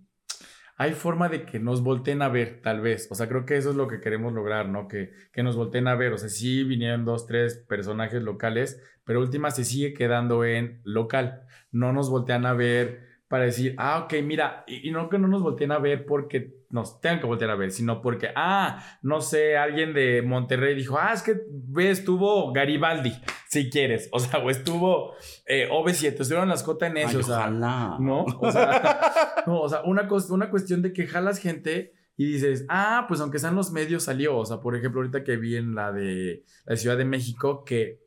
hay 0.80 0.94
forma 0.94 1.28
de 1.28 1.44
que 1.44 1.60
nos 1.60 1.82
volteen 1.82 2.22
a 2.22 2.30
ver, 2.30 2.62
tal 2.62 2.82
vez. 2.82 3.08
O 3.12 3.16
sea, 3.16 3.28
creo 3.28 3.46
que 3.46 3.58
eso 3.58 3.72
es 3.72 3.76
lo 3.76 3.88
que 3.88 4.00
queremos 4.00 4.32
lograr, 4.32 4.70
¿no? 4.70 4.88
Que, 4.88 5.12
que 5.34 5.42
nos 5.42 5.56
volteen 5.56 5.88
a 5.88 5.96
ver. 5.96 6.14
O 6.14 6.20
sea, 6.20 6.30
sí 6.30 6.64
vinieron 6.64 7.04
dos, 7.04 7.26
tres 7.26 7.66
personajes 7.68 8.22
locales, 8.22 8.80
pero 9.04 9.20
última 9.20 9.50
se 9.50 9.66
sigue 9.66 9.96
quedando 9.96 10.46
en 10.46 10.80
local. 10.84 11.42
No 11.72 11.94
nos 11.94 12.12
voltean 12.12 12.46
a 12.46 12.54
ver 12.54 13.08
para 13.28 13.46
decir, 13.46 13.74
ah, 13.78 14.04
ok, 14.06 14.22
mira, 14.24 14.64
y, 14.68 14.92
no 14.92 15.10
que 15.10 15.18
no 15.18 15.28
nos 15.28 15.42
volteen 15.42 15.72
a 15.72 15.80
ver 15.80 16.06
porque 16.06 16.54
nos 16.70 17.02
tengan 17.02 17.20
que 17.20 17.26
voltear 17.26 17.50
a 17.50 17.56
ver, 17.56 17.72
sino 17.72 18.02
porque, 18.02 18.30
ah, 18.36 19.00
no 19.02 19.20
sé, 19.20 19.58
alguien 19.58 19.94
de 19.94 20.22
Monterrey 20.22 20.76
dijo, 20.76 20.98
ah, 21.00 21.12
es 21.14 21.24
que 21.24 21.42
ve, 21.50 21.90
estuvo 21.90 22.54
Garibaldi, 22.54 23.14
si 23.50 23.70
quieres. 23.70 24.10
O 24.12 24.20
sea, 24.20 24.40
o 24.40 24.50
estuvo 24.50 25.14
eh, 25.46 25.68
OV7, 25.72 26.20
estuvieron 26.20 26.50
las 26.50 26.66
JNS, 26.66 26.82
Ay, 27.10 27.16
o 27.16 27.24
sea. 27.24 27.38
ojalá. 27.40 27.98
¿no? 28.00 28.24
O 28.24 28.52
sea, 28.52 29.44
no, 29.48 29.62
o 29.62 29.70
sea 29.70 29.82
una, 29.84 30.08
cuestión 30.08 30.82
de 30.82 30.94
que 30.94 31.08
jalas 31.08 31.40
gente 31.40 31.94
y 32.18 32.26
dices, 32.26 32.66
ah, 32.70 33.06
pues 33.08 33.22
aunque 33.22 33.40
sean 33.40 33.56
los 33.56 33.72
medios 33.72 34.04
salió. 34.04 34.38
O 34.38 34.46
sea, 34.46 34.60
por 34.60 34.76
ejemplo, 34.76 35.02
ahorita 35.02 35.24
que 35.24 35.38
vi 35.38 35.56
en 35.56 35.76
la 35.76 35.92
de 35.92 36.44
la 36.66 36.76
Ciudad 36.76 36.98
de 36.98 37.06
México 37.06 37.64
que 37.64 38.00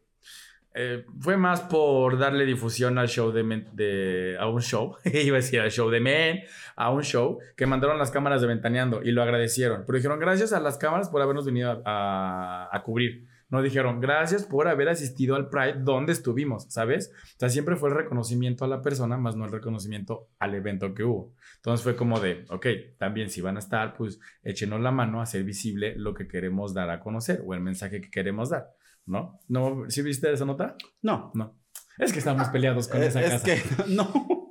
eh, 0.75 1.05
fue 1.19 1.37
más 1.37 1.63
por 1.63 2.17
darle 2.19 2.45
difusión 2.47 2.97
al 2.99 3.09
show 3.09 3.33
de, 3.33 3.43
Men- 3.43 3.69
de 3.73 4.37
a 4.39 4.47
un 4.49 4.61
show, 4.63 4.95
iba 5.05 5.37
a 5.37 5.41
decir 5.41 5.61
al 5.61 5.71
show 5.71 5.91
de 5.91 5.99
Men, 6.01 6.41
a 6.77 6.91
un 6.91 7.03
show, 7.03 7.39
que 7.57 7.67
mandaron 7.67 7.99
las 7.99 8.11
cámaras 8.13 8.41
de 8.41 8.47
Ventaneando 8.47 9.03
y 9.03 9.11
lo 9.11 9.23
agradecieron. 9.23 9.83
Pero 9.87 9.97
dijeron, 9.97 10.21
gracias 10.21 10.53
a 10.53 10.61
las 10.61 10.79
cámaras 10.79 11.09
por 11.09 11.23
habernos 11.23 11.45
venido 11.47 11.71
a, 11.71 11.81
a- 11.85 12.69
a 12.77 12.83
cubrir. 12.83 13.27
No 13.51 13.63
dijeron, 13.63 14.01
gracias 14.01 14.45
por 14.45 14.69
haber 14.69 14.89
asistido 14.89 15.35
al 15.35 15.49
Pride 15.49 15.81
donde 15.83 16.13
estuvimos, 16.13 16.67
¿sabes? 16.69 17.13
O 17.35 17.39
sea, 17.39 17.49
siempre 17.49 17.77
fue 17.77 17.89
el 17.91 17.97
reconocimiento 17.97 18.65
a 18.65 18.69
la 18.69 18.81
persona, 18.81 19.17
más 19.17 19.37
no 19.37 19.45
el 19.45 19.51
reconocimiento 19.53 20.29
al 20.39 20.55
evento 20.55 20.95
que 20.95 21.03
hubo. 21.05 21.35
Entonces 21.57 21.83
fue 21.83 21.97
como 21.97 22.21
de, 22.21 22.45
ok, 22.49 22.67
también 22.99 23.29
si 23.29 23.41
van 23.41 23.57
a 23.57 23.59
estar, 23.61 23.95
pues 23.97 24.21
échenos 24.45 24.81
la 24.81 24.93
mano 24.93 25.21
a 25.21 25.25
hacer 25.25 25.43
visible 25.45 25.95
lo 25.97 26.15
que 26.15 26.29
queremos 26.29 26.75
dar 26.75 26.91
a 26.91 27.01
conocer 27.01 27.43
o 27.45 27.53
el 27.55 27.61
mensaje 27.61 28.01
que 28.01 28.11
queremos 28.11 28.51
dar, 28.51 28.69
¿no? 29.05 29.41
¿No? 29.49 29.85
¿Sí 29.89 30.03
viste 30.03 30.33
esa 30.33 30.45
nota? 30.45 30.77
No. 31.03 31.33
No. 31.35 31.57
Es 31.99 32.13
que 32.13 32.21
estamos 32.21 32.49
peleados 32.49 32.89
con 32.89 33.03
Eh, 33.03 33.07
esa 33.09 33.21
es 33.21 33.43
casa. 33.43 33.45
que 33.45 33.61
no. 33.95 34.49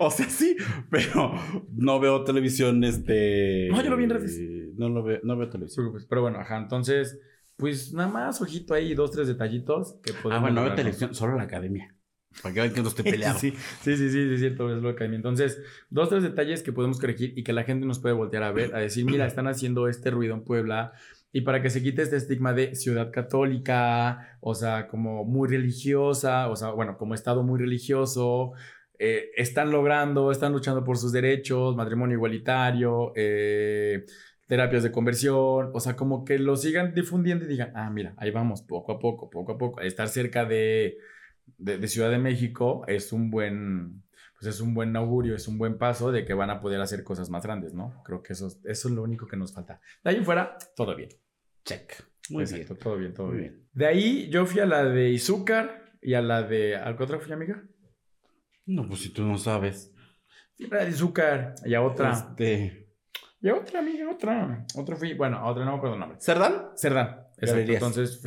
o 0.00 0.10
sea, 0.10 0.28
sí, 0.28 0.56
pero 0.90 1.32
no 1.76 2.00
veo 2.00 2.24
televisión, 2.24 2.82
este. 2.82 3.68
No, 3.70 3.82
yo 3.82 3.90
lo 3.90 3.96
vi 3.96 4.04
en 4.04 4.10
redes. 4.10 4.40
No 4.76 4.88
lo 4.88 5.02
veo, 5.04 5.20
no 5.22 5.36
veo 5.36 5.48
televisión. 5.48 5.92
Pero 6.08 6.22
bueno, 6.22 6.38
ajá, 6.40 6.56
entonces, 6.56 7.20
pues 7.62 7.92
nada 7.92 8.08
más, 8.08 8.40
ojito 8.42 8.74
ahí, 8.74 8.92
dos, 8.92 9.12
tres 9.12 9.28
detallitos 9.28 10.00
que 10.02 10.12
podemos 10.14 10.34
Ah, 10.36 10.52
bueno, 10.52 10.68
no 10.68 10.74
televisión, 10.74 11.14
solo 11.14 11.36
la 11.36 11.44
academia. 11.44 11.94
Para 12.42 12.52
que 12.52 12.60
vean 12.60 12.74
que 12.74 12.82
no 12.82 12.88
estoy 12.88 13.04
peleado. 13.12 13.38
Sí, 13.38 13.52
sí, 13.82 13.96
sí, 13.96 14.10
sí, 14.10 14.18
es 14.32 14.40
cierto, 14.40 14.74
es 14.74 14.82
lo 14.82 14.96
que. 14.96 15.04
Entonces, 15.04 15.62
dos, 15.88 16.08
tres 16.08 16.24
detalles 16.24 16.64
que 16.64 16.72
podemos 16.72 16.98
corregir 16.98 17.38
y 17.38 17.44
que 17.44 17.52
la 17.52 17.62
gente 17.62 17.86
nos 17.86 18.00
puede 18.00 18.16
voltear 18.16 18.42
a 18.42 18.50
ver, 18.50 18.74
a 18.74 18.80
decir, 18.80 19.04
mira, 19.04 19.26
están 19.26 19.46
haciendo 19.46 19.86
este 19.86 20.10
ruido 20.10 20.34
en 20.34 20.42
Puebla. 20.42 20.92
Y 21.30 21.42
para 21.42 21.62
que 21.62 21.70
se 21.70 21.80
quite 21.80 22.02
este 22.02 22.16
estigma 22.16 22.52
de 22.52 22.74
ciudad 22.74 23.12
católica, 23.12 24.36
o 24.40 24.56
sea, 24.56 24.88
como 24.88 25.24
muy 25.24 25.48
religiosa, 25.48 26.48
o 26.48 26.56
sea, 26.56 26.70
bueno, 26.72 26.98
como 26.98 27.14
estado 27.14 27.44
muy 27.44 27.60
religioso, 27.60 28.54
eh, 28.98 29.30
están 29.36 29.70
logrando, 29.70 30.30
están 30.30 30.52
luchando 30.52 30.84
por 30.84 30.98
sus 30.98 31.12
derechos, 31.12 31.74
matrimonio 31.76 32.16
igualitario, 32.16 33.12
eh, 33.16 34.04
terapias 34.46 34.82
de 34.82 34.92
conversión, 34.92 35.70
o 35.72 35.80
sea, 35.80 35.96
como 35.96 36.24
que 36.24 36.38
lo 36.38 36.56
sigan 36.56 36.94
difundiendo 36.94 37.44
y 37.44 37.48
digan, 37.48 37.72
ah, 37.74 37.88
mira, 37.90 38.14
ahí 38.18 38.30
vamos, 38.30 38.62
poco 38.62 38.92
a 38.92 38.98
poco, 38.98 39.30
poco 39.30 39.52
a 39.52 39.58
poco, 39.58 39.80
estar 39.80 40.08
cerca 40.08 40.44
de, 40.44 40.98
de, 41.58 41.78
de 41.78 41.88
Ciudad 41.88 42.10
de 42.10 42.18
México 42.18 42.84
es 42.86 43.12
un 43.12 43.30
buen, 43.30 44.02
pues 44.38 44.54
es 44.54 44.60
un 44.60 44.74
buen 44.74 44.94
augurio, 44.96 45.34
es 45.34 45.48
un 45.48 45.56
buen 45.58 45.78
paso 45.78 46.12
de 46.12 46.24
que 46.24 46.34
van 46.34 46.50
a 46.50 46.60
poder 46.60 46.80
hacer 46.80 47.02
cosas 47.04 47.30
más 47.30 47.44
grandes, 47.44 47.72
¿no? 47.72 48.02
Creo 48.04 48.22
que 48.22 48.34
eso, 48.34 48.48
es- 48.48 48.60
eso 48.64 48.88
es 48.88 48.94
lo 48.94 49.02
único 49.02 49.26
que 49.26 49.36
nos 49.36 49.54
falta. 49.54 49.80
De 50.04 50.10
ahí 50.10 50.16
en 50.16 50.24
fuera, 50.24 50.56
todo 50.76 50.94
bien. 50.96 51.08
Check. 51.64 51.94
Muy 52.30 52.42
Exacto, 52.44 52.74
bien. 52.74 52.78
todo 52.82 52.96
bien, 52.96 53.14
todo 53.14 53.26
Muy 53.28 53.36
bien. 53.38 53.52
bien. 53.52 53.68
De 53.72 53.86
ahí 53.86 54.28
yo 54.28 54.44
fui 54.46 54.60
a 54.60 54.66
la 54.66 54.84
de 54.84 55.10
Izúcar 55.10 55.92
y 56.02 56.14
a 56.14 56.20
la 56.22 56.42
de... 56.42 56.76
¿A 56.76 56.96
qué 56.96 57.02
otra 57.02 57.18
fui, 57.20 57.32
amiga? 57.32 57.64
No, 58.66 58.86
pues 58.88 59.00
si 59.00 59.10
tú 59.12 59.24
no 59.24 59.38
sabes. 59.38 59.92
Fui 60.56 60.66
a 60.66 60.74
la 60.76 60.84
de 60.84 60.90
Izúcar 60.90 61.54
y 61.64 61.74
a 61.74 61.82
otra. 61.82 62.12
Este. 62.12 62.81
Y 63.42 63.50
otra, 63.50 63.80
amiga, 63.80 64.08
otra. 64.10 64.64
Otra 64.76 64.96
fui, 64.96 65.14
bueno, 65.14 65.38
a 65.38 65.46
otra 65.50 65.64
no 65.64 65.72
me 65.72 65.76
acuerdo 65.78 65.94
el 65.94 66.00
nombre. 66.00 66.18
¿Cerdán? 66.20 66.68
Cerdán. 66.76 67.26
Exacto. 67.38 67.72
Entonces, 67.72 68.22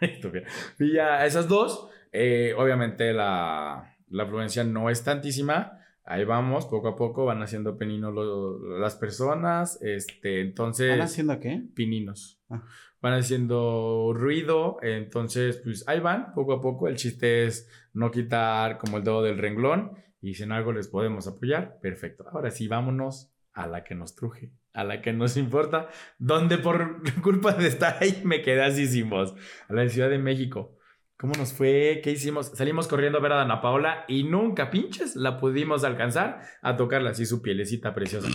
fui 0.76 0.98
a 0.98 1.26
esas 1.26 1.48
dos. 1.48 1.88
Eh, 2.12 2.54
obviamente 2.56 3.12
la, 3.12 3.96
la 4.08 4.22
afluencia 4.22 4.64
no 4.64 4.88
es 4.90 5.02
tantísima. 5.04 5.78
Ahí 6.04 6.24
vamos, 6.24 6.66
poco 6.66 6.86
a 6.88 6.96
poco 6.96 7.24
van 7.24 7.42
haciendo 7.42 7.76
peninos 7.76 8.14
lo- 8.14 8.78
las 8.78 8.94
personas. 8.94 9.80
Este, 9.82 10.40
entonces, 10.40 10.90
¿Están 10.92 11.00
haciendo 11.04 11.40
qué? 11.40 11.62
pininos. 11.74 12.40
Ah. 12.48 12.62
Van 13.02 13.14
haciendo 13.14 14.12
ruido. 14.14 14.76
Entonces, 14.82 15.60
pues 15.64 15.86
ahí 15.88 15.98
van, 15.98 16.32
poco 16.34 16.52
a 16.52 16.60
poco. 16.60 16.86
El 16.86 16.94
chiste 16.96 17.46
es 17.46 17.68
no 17.92 18.12
quitar 18.12 18.78
como 18.78 18.98
el 18.98 19.04
dedo 19.04 19.22
del 19.22 19.38
renglón. 19.38 19.92
Y 20.20 20.34
si 20.34 20.44
en 20.44 20.52
algo 20.52 20.72
les 20.72 20.86
podemos 20.88 21.26
apoyar, 21.26 21.78
perfecto. 21.80 22.24
Ahora 22.32 22.50
sí, 22.52 22.68
vámonos 22.68 23.32
a 23.56 23.66
la 23.66 23.82
que 23.82 23.94
nos 23.94 24.14
truje, 24.14 24.52
a 24.74 24.84
la 24.84 25.00
que 25.00 25.12
nos 25.12 25.36
importa, 25.36 25.88
donde 26.18 26.58
por 26.58 27.02
culpa 27.22 27.52
de 27.52 27.66
estar 27.66 27.96
ahí 28.00 28.20
me 28.22 28.42
quedé 28.42 28.62
así 28.62 28.86
sin 28.86 29.08
voz, 29.08 29.34
a 29.68 29.72
la 29.72 29.88
Ciudad 29.88 30.10
de 30.10 30.18
México. 30.18 30.76
¿Cómo 31.18 31.32
nos 31.38 31.54
fue? 31.54 32.02
¿Qué 32.04 32.10
hicimos? 32.10 32.48
Salimos 32.48 32.86
corriendo 32.86 33.18
a 33.18 33.22
ver 33.22 33.32
a 33.32 33.36
Dana 33.36 33.62
Paola 33.62 34.04
y 34.06 34.24
nunca 34.24 34.68
pinches 34.68 35.16
la 35.16 35.38
pudimos 35.38 35.82
alcanzar 35.82 36.42
a 36.60 36.76
tocarla 36.76 37.10
así 37.10 37.24
su 37.24 37.40
pielecita 37.40 37.94
preciosa. 37.94 38.28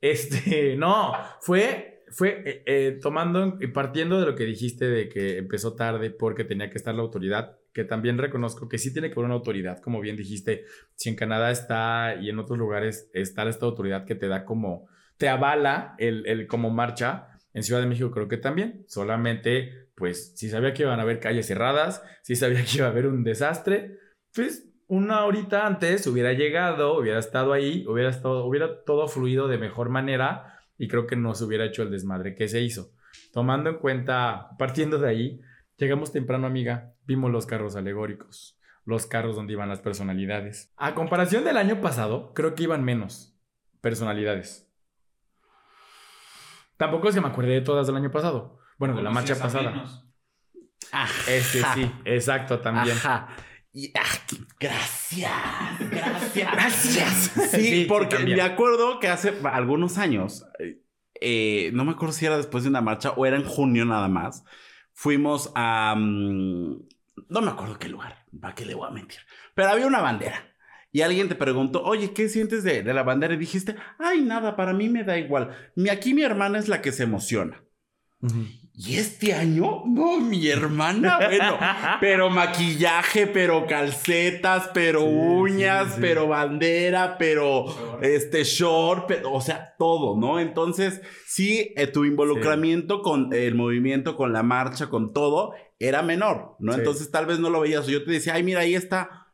Este, 0.00 0.74
no, 0.76 1.12
fue, 1.40 2.02
fue 2.10 2.42
eh, 2.44 2.62
eh, 2.66 2.98
tomando 3.00 3.56
y 3.60 3.68
partiendo 3.68 4.18
de 4.18 4.26
lo 4.26 4.34
que 4.34 4.44
dijiste 4.44 4.86
de 4.86 5.08
que 5.08 5.38
empezó 5.38 5.76
tarde 5.76 6.10
porque 6.10 6.42
tenía 6.42 6.70
que 6.70 6.78
estar 6.78 6.92
la 6.92 7.02
autoridad, 7.02 7.56
que 7.74 7.84
también 7.84 8.16
reconozco 8.16 8.68
que 8.68 8.78
sí 8.78 8.92
tiene 8.92 9.08
que 9.08 9.14
haber 9.14 9.26
una 9.26 9.34
autoridad, 9.34 9.80
como 9.80 10.00
bien 10.00 10.16
dijiste, 10.16 10.64
si 10.94 11.10
en 11.10 11.16
Canadá 11.16 11.50
está 11.50 12.14
y 12.20 12.30
en 12.30 12.38
otros 12.38 12.58
lugares 12.58 13.10
está 13.12 13.46
esta 13.48 13.66
autoridad 13.66 14.06
que 14.06 14.14
te 14.14 14.28
da 14.28 14.44
como, 14.44 14.88
te 15.18 15.28
avala 15.28 15.94
el, 15.98 16.26
el 16.26 16.46
como 16.46 16.70
marcha, 16.70 17.28
en 17.52 17.62
Ciudad 17.62 17.80
de 17.80 17.86
México 17.86 18.10
creo 18.10 18.28
que 18.28 18.36
también, 18.36 18.84
solamente 18.88 19.88
pues 19.96 20.32
si 20.36 20.48
sabía 20.48 20.72
que 20.72 20.82
iban 20.82 20.98
a 20.98 21.02
haber 21.02 21.20
calles 21.20 21.46
cerradas, 21.46 22.02
si 22.22 22.36
sabía 22.36 22.64
que 22.64 22.78
iba 22.78 22.86
a 22.86 22.90
haber 22.90 23.06
un 23.06 23.24
desastre, 23.24 23.98
pues 24.34 24.68
una 24.86 25.24
horita 25.24 25.66
antes 25.66 26.06
hubiera 26.06 26.32
llegado, 26.32 26.98
hubiera 26.98 27.18
estado 27.18 27.52
ahí, 27.52 27.84
hubiera, 27.88 28.10
estado, 28.10 28.44
hubiera 28.44 28.84
todo 28.84 29.08
fluido 29.08 29.48
de 29.48 29.58
mejor 29.58 29.88
manera 29.88 30.60
y 30.78 30.88
creo 30.88 31.06
que 31.06 31.16
no 31.16 31.34
se 31.34 31.44
hubiera 31.44 31.64
hecho 31.64 31.82
el 31.82 31.90
desmadre 31.90 32.34
que 32.34 32.48
se 32.48 32.60
hizo. 32.60 32.92
Tomando 33.32 33.70
en 33.70 33.78
cuenta, 33.78 34.50
partiendo 34.58 34.98
de 34.98 35.08
ahí, 35.08 35.40
llegamos 35.76 36.12
temprano, 36.12 36.46
amiga, 36.46 36.94
vimos 37.04 37.30
los 37.30 37.46
carros 37.46 37.76
alegóricos, 37.76 38.58
los 38.84 39.06
carros 39.06 39.36
donde 39.36 39.54
iban 39.54 39.68
las 39.68 39.80
personalidades. 39.80 40.72
A 40.76 40.94
comparación 40.94 41.44
del 41.44 41.56
año 41.56 41.80
pasado, 41.80 42.32
creo 42.34 42.54
que 42.54 42.64
iban 42.64 42.84
menos 42.84 43.36
personalidades. 43.80 44.70
Tampoco 46.76 47.08
es 47.08 47.14
que 47.14 47.20
me 47.20 47.28
acuerde 47.28 47.52
de 47.52 47.60
todas 47.60 47.86
del 47.86 47.96
año 47.96 48.10
pasado. 48.10 48.58
Bueno, 48.78 48.96
de 48.96 49.02
la 49.02 49.10
marcha 49.10 49.36
pasada. 49.36 49.84
Este 51.28 51.62
sí, 51.74 51.90
exacto, 52.04 52.60
también. 52.60 52.96
Ajá. 52.96 53.28
Y, 53.72 53.92
ah, 53.96 54.02
gracias, 54.60 55.30
gracias. 55.90 56.52
Gracias. 56.52 57.32
Sí, 57.50 57.60
Sí, 57.70 57.86
porque 57.88 58.16
también. 58.16 58.36
me 58.38 58.42
acuerdo 58.44 59.00
que 59.00 59.08
hace 59.08 59.34
algunos 59.44 59.98
años, 59.98 60.46
eh, 60.60 60.80
eh, 61.20 61.70
no 61.72 61.84
me 61.84 61.92
acuerdo 61.92 62.12
si 62.12 62.26
era 62.26 62.36
después 62.36 62.62
de 62.62 62.70
una 62.70 62.80
marcha 62.80 63.10
o 63.10 63.26
era 63.26 63.36
en 63.36 63.44
junio 63.44 63.84
nada 63.84 64.06
más, 64.06 64.44
fuimos 64.94 65.52
a... 65.54 65.94
mm, 65.96 66.88
no 67.28 67.40
me 67.42 67.50
acuerdo 67.50 67.78
qué 67.78 67.88
lugar, 67.88 68.24
¿para 68.40 68.54
qué 68.54 68.64
le 68.64 68.74
voy 68.74 68.88
a 68.88 68.92
mentir? 68.92 69.20
Pero 69.54 69.68
había 69.68 69.86
una 69.86 70.00
bandera. 70.00 70.54
Y 70.90 71.02
alguien 71.02 71.28
te 71.28 71.34
preguntó, 71.34 71.82
oye, 71.82 72.12
¿qué 72.14 72.28
sientes 72.28 72.62
de, 72.62 72.84
la 72.84 73.02
bandera? 73.02 73.34
Y 73.34 73.38
dijiste, 73.38 73.74
ay, 73.98 74.22
nada, 74.22 74.54
para 74.54 74.72
mí 74.72 74.88
me 74.88 75.02
da 75.02 75.18
igual. 75.18 75.50
Mi, 75.74 75.88
aquí 75.88 76.14
mi 76.14 76.22
hermana 76.22 76.58
es 76.58 76.68
la 76.68 76.80
que 76.80 76.92
se 76.92 77.02
emociona. 77.02 77.64
Y 78.76 78.96
este 78.96 79.32
año, 79.32 79.84
no, 79.86 80.18
mi 80.18 80.48
hermana, 80.48 81.18
bueno, 81.18 81.58
pero 82.00 82.28
maquillaje, 82.28 83.28
pero 83.28 83.66
calcetas, 83.68 84.68
pero 84.74 85.00
Sí, 85.02 85.06
uñas, 85.06 85.86
sí, 85.86 85.92
sí. 85.94 85.98
pero 86.00 86.26
bandera, 86.26 87.16
pero 87.16 87.66
este 88.02 88.42
short, 88.42 89.04
pero, 89.06 89.32
o 89.32 89.40
sea, 89.40 89.76
todo, 89.78 90.16
¿no? 90.18 90.40
Entonces, 90.40 91.02
sí, 91.24 91.72
eh, 91.76 91.86
tu 91.86 92.04
involucramiento 92.04 93.00
con 93.00 93.32
el 93.32 93.54
movimiento, 93.54 94.16
con 94.16 94.32
la 94.32 94.42
marcha, 94.42 94.88
con 94.88 95.12
todo, 95.12 95.52
era 95.78 96.02
menor, 96.02 96.56
¿no? 96.58 96.74
Entonces, 96.74 97.12
tal 97.12 97.26
vez 97.26 97.38
no 97.38 97.50
lo 97.50 97.60
veías. 97.60 97.86
Yo 97.86 98.02
te 98.04 98.10
decía, 98.10 98.34
ay, 98.34 98.42
mira, 98.42 98.60
ahí 98.60 98.74
está. 98.74 99.28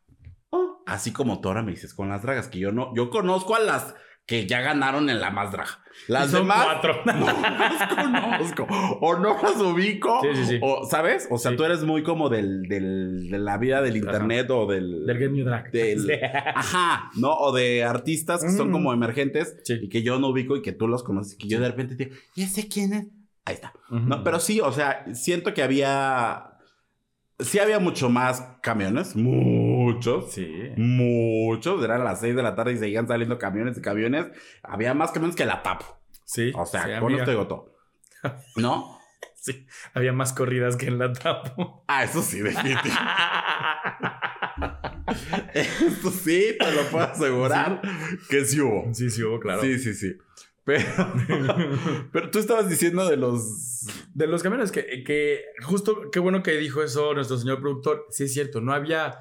Oh, 0.51 0.83
así 0.87 1.13
como 1.15 1.41
tú 1.41 1.49
ahora 1.49 1.63
me 1.63 1.71
dices 1.71 1.95
con 1.95 2.11
las 2.11 2.23
dragas, 2.23 2.49
que 2.49 2.59
yo 2.59 2.73
no, 2.73 2.95
yo 2.95 3.09
conozco 3.09 3.55
a 3.55 3.61
las 3.61 3.95
que 4.31 4.47
ya 4.47 4.61
ganaron 4.61 5.11
en 5.11 5.21
la 5.21 5.31
más 5.33 5.51
draga. 5.51 5.81
Las 6.07 6.31
Son 6.31 6.43
demás. 6.43 6.65
cuatro. 6.65 7.03
No 7.05 7.27
las 7.27 7.95
conozco. 7.95 8.67
O 9.01 9.17
no 9.19 9.37
las 9.43 9.57
ubico. 9.57 10.21
Sí, 10.23 10.29
sí, 10.35 10.45
sí. 10.47 10.59
O, 10.63 10.87
¿sabes? 10.89 11.27
O 11.33 11.37
sea, 11.37 11.51
Sí. 11.51 11.57
tú 11.57 11.65
eres 11.65 11.83
muy 11.83 12.05
como 12.05 12.29
del, 12.29 12.63
del, 12.69 13.29
de 13.29 13.39
la 13.41 13.59
vida 13.59 13.83
del 13.83 13.97
internet 13.97 14.49
o 14.51 14.67
del. 14.67 15.05
Del 15.05 15.19
Game 15.19 15.33
New 15.33 15.45
Drag. 15.45 15.73
Del- 15.73 16.01
Sí. 16.07 16.13
Ajá, 16.55 17.11
¿no? 17.17 17.33
O 17.33 17.53
de 17.53 17.83
artistas 17.83 18.43
que 18.45 18.51
son 18.53 18.69
Mm. 18.69 18.73
como 18.73 18.93
emergentes 18.93 19.57
Sí. 19.65 19.81
y 19.83 19.89
que 19.89 20.03
yo 20.03 20.21
no 20.21 20.29
ubico 20.29 20.57
y 20.57 20.63
que 20.63 20.73
tú 20.73 20.87
los 20.87 21.03
conoces 21.03 21.35
y 21.35 21.39
que 21.39 21.49
yo 21.49 21.59
de 21.61 21.69
repente 21.69 21.97
te 21.97 22.05
digo, 22.07 22.17
¿y 22.37 22.45
ese 22.45 22.69
quién 22.69 22.93
es? 22.93 23.07
Ahí 23.45 23.55
está. 23.55 23.73
No, 23.91 24.23
pero 24.23 24.39
sí, 24.39 24.61
o 24.61 24.71
sea, 24.71 25.05
siento 25.13 25.53
que 25.55 25.63
había. 25.65 26.50
Sí, 27.43 27.59
había 27.59 27.79
mucho 27.79 28.09
más 28.09 28.43
camiones, 28.63 29.17
muchos. 29.17 30.33
Sí. 30.33 30.71
Muchos, 30.77 31.83
eran 31.85 32.05
las 32.05 32.21
6 32.21 32.37
de 32.37 32.43
la 32.43 32.55
tarde 32.55 32.73
y 32.73 32.77
seguían 32.77 33.09
saliendo 33.09 33.39
camiones 33.39 33.79
y 33.79 33.83
camiones. 33.83 34.27
Había 34.63 34.95
más 34.95 35.13
camiones 35.13 35.37
que 35.37 35.47
la 35.47 35.63
tapo. 35.63 35.87
Sí. 36.25 36.53
O 36.55 36.67
sea, 36.67 36.85
sí, 36.85 37.01
con 37.01 37.15
esto 37.15 37.31
digo 37.31 37.47
todo. 37.47 37.75
¿No? 38.57 38.99
Sí. 39.35 39.67
Había 39.95 40.13
más 40.13 40.33
corridas 40.33 40.77
que 40.77 40.87
en 40.87 40.99
la 40.99 41.13
tapo. 41.13 41.85
Ah, 41.89 42.05
eso 42.05 42.23
sí, 42.23 42.41
definitivamente. 42.41 42.91
Eso 45.55 46.11
sí, 46.11 46.57
te 46.59 46.73
lo 46.73 46.83
puedo 46.85 47.05
asegurar 47.05 47.83
que 48.29 48.45
sí 48.45 48.61
hubo. 48.61 48.95
Sí, 48.95 49.11
sí, 49.11 49.25
hubo, 49.25 49.41
claro. 49.41 49.61
Sí, 49.61 49.79
sí, 49.79 49.95
sí. 49.95 50.17
Pero, 50.65 50.85
pero 52.13 52.31
tú 52.31 52.39
estabas 52.39 52.69
diciendo 52.69 53.09
de 53.09 53.17
los. 53.17 53.87
De 54.15 54.27
los 54.27 54.43
camiones 54.43 54.73
que, 54.73 55.03
que 55.05 55.45
justo, 55.63 56.11
qué 56.11 56.19
bueno 56.19 56.43
que 56.43 56.59
dijo 56.59 56.83
eso 56.83 57.15
nuestro 57.15 57.39
señor 57.39 57.61
productor. 57.61 58.07
Sí, 58.11 58.25
es 58.25 58.33
cierto, 58.35 58.61
no 58.61 58.73
había, 58.75 59.19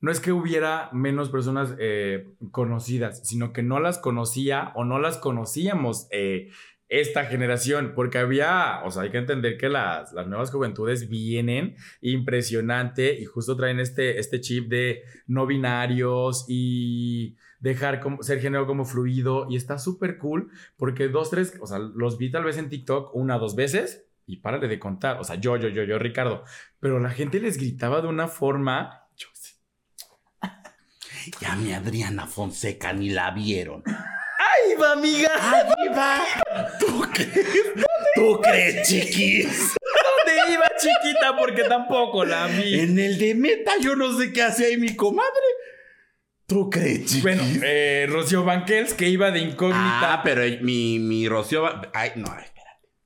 no 0.00 0.10
es 0.10 0.20
que 0.20 0.32
hubiera 0.32 0.90
menos 0.92 1.30
personas 1.30 1.74
eh, 1.78 2.26
conocidas, 2.50 3.26
sino 3.26 3.52
que 3.52 3.62
no 3.62 3.80
las 3.80 3.98
conocía 3.98 4.72
o 4.74 4.84
no 4.84 4.98
las 4.98 5.16
conocíamos 5.16 6.08
eh, 6.10 6.50
esta 6.92 7.24
generación, 7.24 7.92
porque 7.94 8.18
había, 8.18 8.82
o 8.84 8.90
sea, 8.90 9.04
hay 9.04 9.10
que 9.10 9.16
entender 9.16 9.56
que 9.56 9.70
las, 9.70 10.12
las 10.12 10.26
nuevas 10.26 10.50
juventudes 10.50 11.08
vienen 11.08 11.74
impresionante 12.02 13.18
y 13.18 13.24
justo 13.24 13.56
traen 13.56 13.80
este, 13.80 14.18
este 14.18 14.42
chip 14.42 14.68
de 14.68 15.02
no 15.26 15.46
binarios 15.46 16.44
y 16.48 17.36
dejar 17.62 18.00
como, 18.00 18.22
ser 18.22 18.40
género 18.40 18.66
como 18.66 18.84
fluido 18.84 19.46
y 19.48 19.56
está 19.56 19.78
súper 19.78 20.18
cool 20.18 20.50
porque 20.76 21.08
dos, 21.08 21.30
tres, 21.30 21.56
o 21.60 21.66
sea, 21.66 21.78
los 21.78 22.18
vi 22.18 22.30
tal 22.30 22.44
vez 22.44 22.58
en 22.58 22.68
TikTok 22.68 23.14
una, 23.14 23.38
dos 23.38 23.54
veces 23.54 24.04
y 24.26 24.38
párale 24.38 24.68
de 24.68 24.78
contar, 24.78 25.18
o 25.20 25.24
sea, 25.24 25.36
yo, 25.36 25.56
yo, 25.56 25.68
yo, 25.68 25.84
yo, 25.84 25.98
Ricardo, 25.98 26.44
pero 26.80 26.98
la 26.98 27.10
gente 27.10 27.40
les 27.40 27.56
gritaba 27.56 28.00
de 28.00 28.08
una 28.08 28.28
forma, 28.28 29.08
yo 29.16 29.28
sé. 29.32 29.54
Ya 31.40 31.54
mi 31.54 31.72
Adriana 31.72 32.26
Fonseca 32.26 32.92
ni 32.92 33.10
la 33.10 33.30
vieron. 33.30 33.84
¡Ahí 33.86 34.74
va, 34.80 34.92
amiga! 34.92 35.30
¡Ahí 35.40 35.88
va! 35.96 36.20
¿Tú 36.80 37.00
crees? 37.12 37.74
¿Tú 38.16 38.40
crees, 38.40 38.88
chiquis? 38.88 39.46
¿Dónde 39.46 40.52
iba 40.52 40.64
chiquita? 40.76 41.36
Porque 41.38 41.62
tampoco 41.64 42.24
la 42.24 42.48
vi. 42.48 42.80
En 42.80 42.98
el 42.98 43.18
de 43.18 43.36
meta 43.36 43.72
yo 43.80 43.94
no 43.94 44.18
sé 44.18 44.32
qué 44.32 44.42
hace 44.42 44.66
ahí 44.66 44.78
mi 44.78 44.96
comadre. 44.96 45.51
¿Tú 46.52 46.68
crees, 46.68 47.06
chiquis? 47.06 47.22
Bueno, 47.22 47.42
eh, 47.64 48.06
Rocío 48.10 48.44
Banquels, 48.44 48.92
que 48.92 49.08
iba 49.08 49.30
de 49.30 49.40
incógnita. 49.40 50.12
Ah, 50.14 50.20
pero 50.22 50.42
mi, 50.62 50.98
mi 50.98 51.26
Rocío... 51.28 51.64
Ay, 51.94 52.12
no, 52.16 52.26
ay, 52.30 52.44
espérate. 52.44 52.62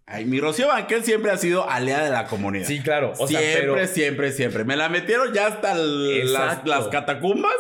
Ay, 0.07 0.25
mi 0.25 0.41
Rocío 0.41 0.69
Banquel 0.69 1.05
siempre 1.05 1.31
ha 1.31 1.37
sido 1.37 1.69
aliada 1.69 2.05
de 2.05 2.11
la 2.11 2.27
comunidad. 2.27 2.67
sí, 2.67 2.81
claro. 2.81 3.13
O 3.19 3.29
sea, 3.29 3.41
siempre, 3.41 3.73
pero 3.73 3.87
siempre, 3.87 4.33
siempre. 4.33 4.65
Me 4.65 4.77
la 4.77 4.89
metieron 4.89 5.33
ya 5.33 5.47
hasta 5.47 5.75
las, 5.75 6.65
las 6.65 6.89
catacumbas. 6.89 7.55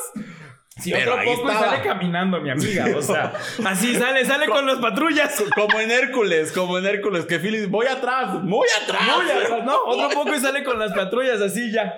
Si 0.79 0.91
pero 0.93 1.13
otro 1.13 1.21
ahí 1.21 1.27
poco 1.29 1.49
y 1.49 1.53
estaba. 1.53 1.71
sale 1.71 1.83
caminando, 1.83 2.41
mi 2.41 2.51
amiga. 2.51 2.87
O 2.95 3.01
sea, 3.01 3.33
así 3.65 3.95
sale, 3.95 4.27
sale 4.27 4.47
con 4.47 4.67
las 4.67 4.79
patrullas. 4.79 5.43
Como 5.55 5.81
en 5.81 5.91
Hércules, 5.91 6.53
como 6.53 6.79
en 6.79 6.87
Hércules, 6.87 7.25
que 7.25 7.39
Phyllis, 7.39 7.71
voy 7.71 7.87
atrás, 7.87 8.43
muy 8.43 8.67
atrás. 8.83 9.03
Muy 9.17 9.31
atrás, 9.31 9.65
no, 9.65 9.77
otro 9.87 10.11
poco 10.11 10.35
y 10.35 10.41
sale 10.41 10.63
con 10.65 10.79
las 10.79 10.93
patrullas 10.93 11.41
así 11.41 11.73
ya. 11.73 11.97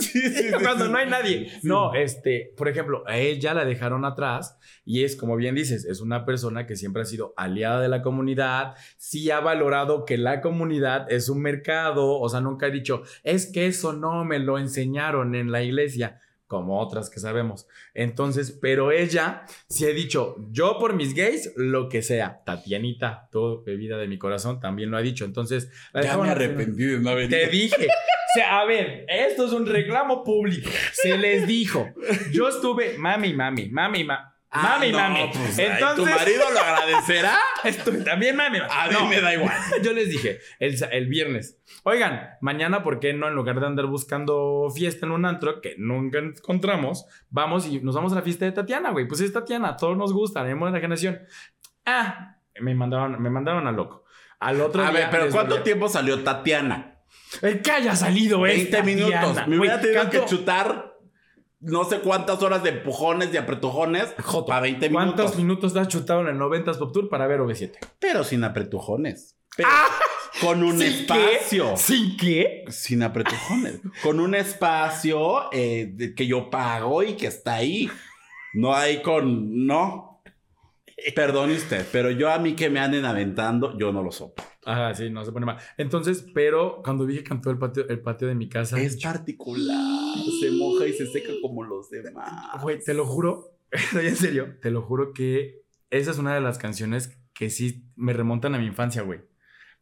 Sí, 0.00 0.20
sí, 0.20 0.30
sí, 0.30 0.50
Cuando 0.50 0.86
sí. 0.86 0.90
no 0.90 0.98
hay 0.98 1.08
nadie. 1.08 1.52
No, 1.62 1.94
este, 1.94 2.52
por 2.56 2.68
ejemplo, 2.68 3.04
a 3.06 3.18
ella 3.18 3.52
la 3.52 3.64
dejaron 3.64 4.04
atrás 4.04 4.56
y 4.86 5.04
es, 5.04 5.16
como 5.16 5.36
bien 5.36 5.54
dices, 5.54 5.84
es 5.84 6.00
una 6.00 6.24
persona 6.24 6.66
que 6.66 6.76
siempre 6.76 7.02
ha 7.02 7.06
sido 7.06 7.34
aliada 7.36 7.80
de 7.80 7.88
la 7.88 8.02
comunidad, 8.02 8.74
sí 8.96 9.30
ha 9.30 9.40
valorado 9.40 10.04
que 10.04 10.16
la 10.16 10.40
comunidad 10.40 11.10
es 11.10 11.28
un 11.28 11.42
mercado, 11.42 12.18
o 12.18 12.28
sea, 12.28 12.40
nunca 12.40 12.66
ha 12.66 12.70
dicho, 12.70 13.02
es 13.22 13.46
que 13.46 13.66
eso 13.66 13.92
no 13.92 14.24
me 14.24 14.38
lo 14.38 14.58
enseñaron 14.58 15.34
en 15.34 15.52
la 15.52 15.62
iglesia 15.62 16.20
como 16.54 16.78
otras 16.78 17.10
que 17.10 17.18
sabemos. 17.18 17.66
Entonces, 17.94 18.56
pero 18.62 18.92
ella 18.92 19.42
sí 19.68 19.84
ha 19.86 19.88
dicho, 19.88 20.36
yo 20.52 20.78
por 20.78 20.94
mis 20.94 21.12
gays, 21.12 21.52
lo 21.56 21.88
que 21.88 22.00
sea. 22.00 22.42
Tatianita, 22.46 23.28
todo 23.32 23.64
bebida 23.64 23.98
de 23.98 24.06
mi 24.06 24.18
corazón, 24.18 24.60
también 24.60 24.92
lo 24.92 24.96
ha 24.96 25.02
dicho. 25.02 25.24
Entonces, 25.24 25.68
la 25.92 26.02
Ya 26.02 26.16
me 26.16 26.30
arrepentí 26.30 26.84
de 26.84 27.00
no 27.00 27.10
haber 27.10 27.28
Te 27.28 27.48
dije. 27.48 27.86
O 27.86 28.36
sea, 28.36 28.60
a 28.60 28.66
ver, 28.66 29.04
esto 29.08 29.46
es 29.46 29.52
un 29.52 29.66
reclamo 29.66 30.22
público. 30.22 30.70
Se 30.92 31.18
les 31.18 31.44
dijo. 31.48 31.88
Yo 32.30 32.48
estuve, 32.48 32.98
mami, 32.98 33.34
mami, 33.34 33.68
mami, 33.68 34.04
mami. 34.04 34.33
Ah, 34.56 34.76
mami, 34.78 34.92
no, 34.92 34.98
mami. 34.98 35.30
pues, 35.32 35.58
Entonces, 35.58 35.96
¿Tu 35.96 36.04
marido 36.20 36.44
lo 36.52 36.60
agradecerá? 36.60 37.36
estuve 37.64 37.98
también 38.02 38.36
mami. 38.36 38.58
A 38.58 38.86
mí 38.88 38.92
No, 38.94 39.06
me 39.08 39.20
da 39.20 39.34
igual. 39.34 39.52
Yo 39.82 39.92
les 39.92 40.08
dije 40.08 40.38
el, 40.60 40.76
el 40.92 41.06
viernes. 41.08 41.58
Oigan, 41.82 42.30
mañana, 42.40 42.82
¿por 42.84 43.00
qué 43.00 43.12
no? 43.12 43.26
En 43.28 43.34
lugar 43.34 43.58
de 43.58 43.66
andar 43.66 43.86
buscando 43.86 44.68
fiesta 44.74 45.06
en 45.06 45.12
un 45.12 45.24
antro 45.24 45.60
que 45.60 45.74
nunca 45.76 46.18
encontramos, 46.18 47.04
vamos 47.30 47.66
y 47.66 47.80
nos 47.80 47.94
vamos 47.96 48.12
a 48.12 48.16
la 48.16 48.22
fiesta 48.22 48.44
de 48.44 48.52
Tatiana, 48.52 48.90
güey. 48.92 49.06
Pues 49.08 49.20
es 49.20 49.32
Tatiana, 49.32 49.70
a 49.70 49.76
todos 49.76 49.96
nos 49.96 50.12
gusta, 50.12 50.42
tenemos 50.42 50.70
la 50.70 50.78
generación. 50.80 51.20
Ah, 51.84 52.36
me 52.60 52.74
mandaron, 52.74 53.20
me 53.20 53.30
mandaron 53.30 53.66
a 53.66 53.72
loco. 53.72 54.04
Al 54.40 54.60
otro 54.60 54.84
A 54.84 54.90
día 54.90 55.00
ver, 55.00 55.08
pero 55.10 55.30
¿cuánto 55.30 55.56
a- 55.56 55.62
tiempo 55.62 55.88
salió 55.88 56.22
Tatiana? 56.22 57.00
El 57.42 57.60
que 57.62 57.70
haya 57.72 57.96
salido 57.96 58.40
20 58.42 58.62
esta 58.62 58.82
minutos. 58.84 59.08
Diana. 59.32 59.46
Me 59.46 59.58
hubiera 59.58 59.80
tenido 59.80 60.08
que 60.08 60.18
¿cuánto- 60.18 60.36
chutar 60.36 60.93
no 61.64 61.84
sé 61.84 62.00
cuántas 62.00 62.42
horas 62.42 62.62
de 62.62 62.70
empujones, 62.70 63.32
de 63.32 63.38
apretujones 63.38 64.14
Joto, 64.22 64.46
para 64.46 64.60
20 64.60 64.90
¿Cuántos 64.90 65.36
minutos. 65.36 65.72
minutos 65.72 65.76
has 65.76 65.88
chutado 65.88 66.20
en 66.20 66.28
el 66.28 66.36
90s 66.38 66.78
Pop 66.78 66.92
Tour 66.92 67.08
para 67.08 67.26
ver 67.26 67.40
OV7? 67.40 67.72
Pero 67.98 68.22
sin 68.24 68.44
apretujones. 68.44 69.36
Pero 69.56 69.68
con 70.40 70.62
un 70.62 70.78
¿Sin 70.78 70.88
espacio. 70.88 71.70
qué? 71.72 71.76
¿Sin 71.76 72.16
qué? 72.16 72.64
Sin 72.68 73.02
apretujones. 73.02 73.80
con 74.02 74.20
un 74.20 74.34
espacio 74.34 75.52
eh, 75.52 76.14
que 76.16 76.26
yo 76.26 76.50
pago 76.50 77.02
y 77.02 77.14
que 77.14 77.26
está 77.28 77.54
ahí. 77.54 77.90
No 78.52 78.74
hay 78.74 79.02
con. 79.02 79.66
No. 79.66 80.13
Perdone 81.14 81.54
usted, 81.54 81.86
pero 81.92 82.10
yo 82.10 82.30
a 82.30 82.38
mí 82.38 82.54
que 82.54 82.70
me 82.70 82.80
anden 82.80 83.04
aventando, 83.04 83.76
yo 83.78 83.92
no 83.92 84.02
lo 84.02 84.12
sopo. 84.12 84.42
Ajá, 84.64 84.94
sí, 84.94 85.10
no 85.10 85.24
se 85.24 85.32
pone 85.32 85.44
mal. 85.46 85.58
Entonces, 85.76 86.24
pero 86.34 86.80
cuando 86.82 87.04
vi 87.04 87.16
que 87.16 87.24
cantó 87.24 87.50
el 87.50 87.58
patio, 87.58 87.88
el 87.88 88.00
patio 88.00 88.28
de 88.28 88.34
mi 88.34 88.48
casa, 88.48 88.80
Es 88.80 89.02
particular. 89.02 90.16
Se 90.40 90.50
moja 90.52 90.86
y 90.86 90.92
se 90.92 91.06
seca 91.06 91.32
como 91.42 91.64
los 91.64 91.90
demás. 91.90 92.62
güey, 92.62 92.78
te 92.82 92.94
lo 92.94 93.04
juro, 93.06 93.56
en 93.92 94.16
serio, 94.16 94.56
te 94.62 94.70
lo 94.70 94.82
juro 94.82 95.12
que 95.12 95.64
esa 95.90 96.10
es 96.10 96.18
una 96.18 96.34
de 96.34 96.40
las 96.40 96.58
canciones 96.58 97.18
que 97.34 97.50
sí 97.50 97.84
me 97.96 98.12
remontan 98.12 98.54
a 98.54 98.58
mi 98.58 98.66
infancia, 98.66 99.02
güey. 99.02 99.20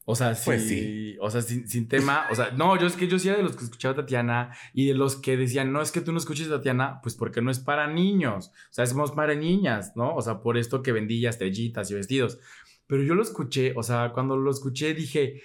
O 0.04 0.16
sea, 0.16 0.34
sí, 0.34 0.42
Pues 0.46 0.68
sí. 0.68 1.16
o 1.20 1.30
sea, 1.30 1.42
sin, 1.42 1.68
sin 1.68 1.86
tema, 1.88 2.26
o 2.30 2.34
sea, 2.34 2.50
no, 2.50 2.76
yo 2.78 2.86
es 2.88 2.96
que 2.96 3.06
yo 3.06 3.18
sí 3.20 3.28
era 3.28 3.36
de 3.36 3.44
los 3.44 3.56
que 3.56 3.64
escuchaba 3.64 3.92
a 3.92 3.96
Tatiana 3.96 4.50
y 4.74 4.86
de 4.86 4.94
los 4.94 5.14
que 5.16 5.36
decían, 5.36 5.72
no, 5.72 5.80
es 5.80 5.92
que 5.92 6.00
tú 6.00 6.10
no 6.12 6.18
escuches 6.18 6.48
a 6.48 6.56
Tatiana, 6.56 7.00
pues 7.02 7.14
porque 7.14 7.40
no 7.40 7.50
es 7.52 7.60
para 7.60 7.86
niños, 7.86 8.48
o 8.48 8.72
sea, 8.72 8.84
somos 8.86 9.12
para 9.12 9.34
niñas, 9.36 9.92
¿no? 9.94 10.14
O 10.14 10.20
sea, 10.20 10.40
por 10.40 10.56
esto 10.58 10.82
que 10.82 10.90
vendía 10.92 11.30
estrellitas 11.30 11.90
y 11.90 11.94
vestidos. 11.94 12.40
Pero 12.88 13.04
yo 13.04 13.14
lo 13.14 13.22
escuché, 13.22 13.72
o 13.76 13.82
sea, 13.84 14.10
cuando 14.12 14.36
lo 14.36 14.50
escuché 14.50 14.92
dije, 14.92 15.40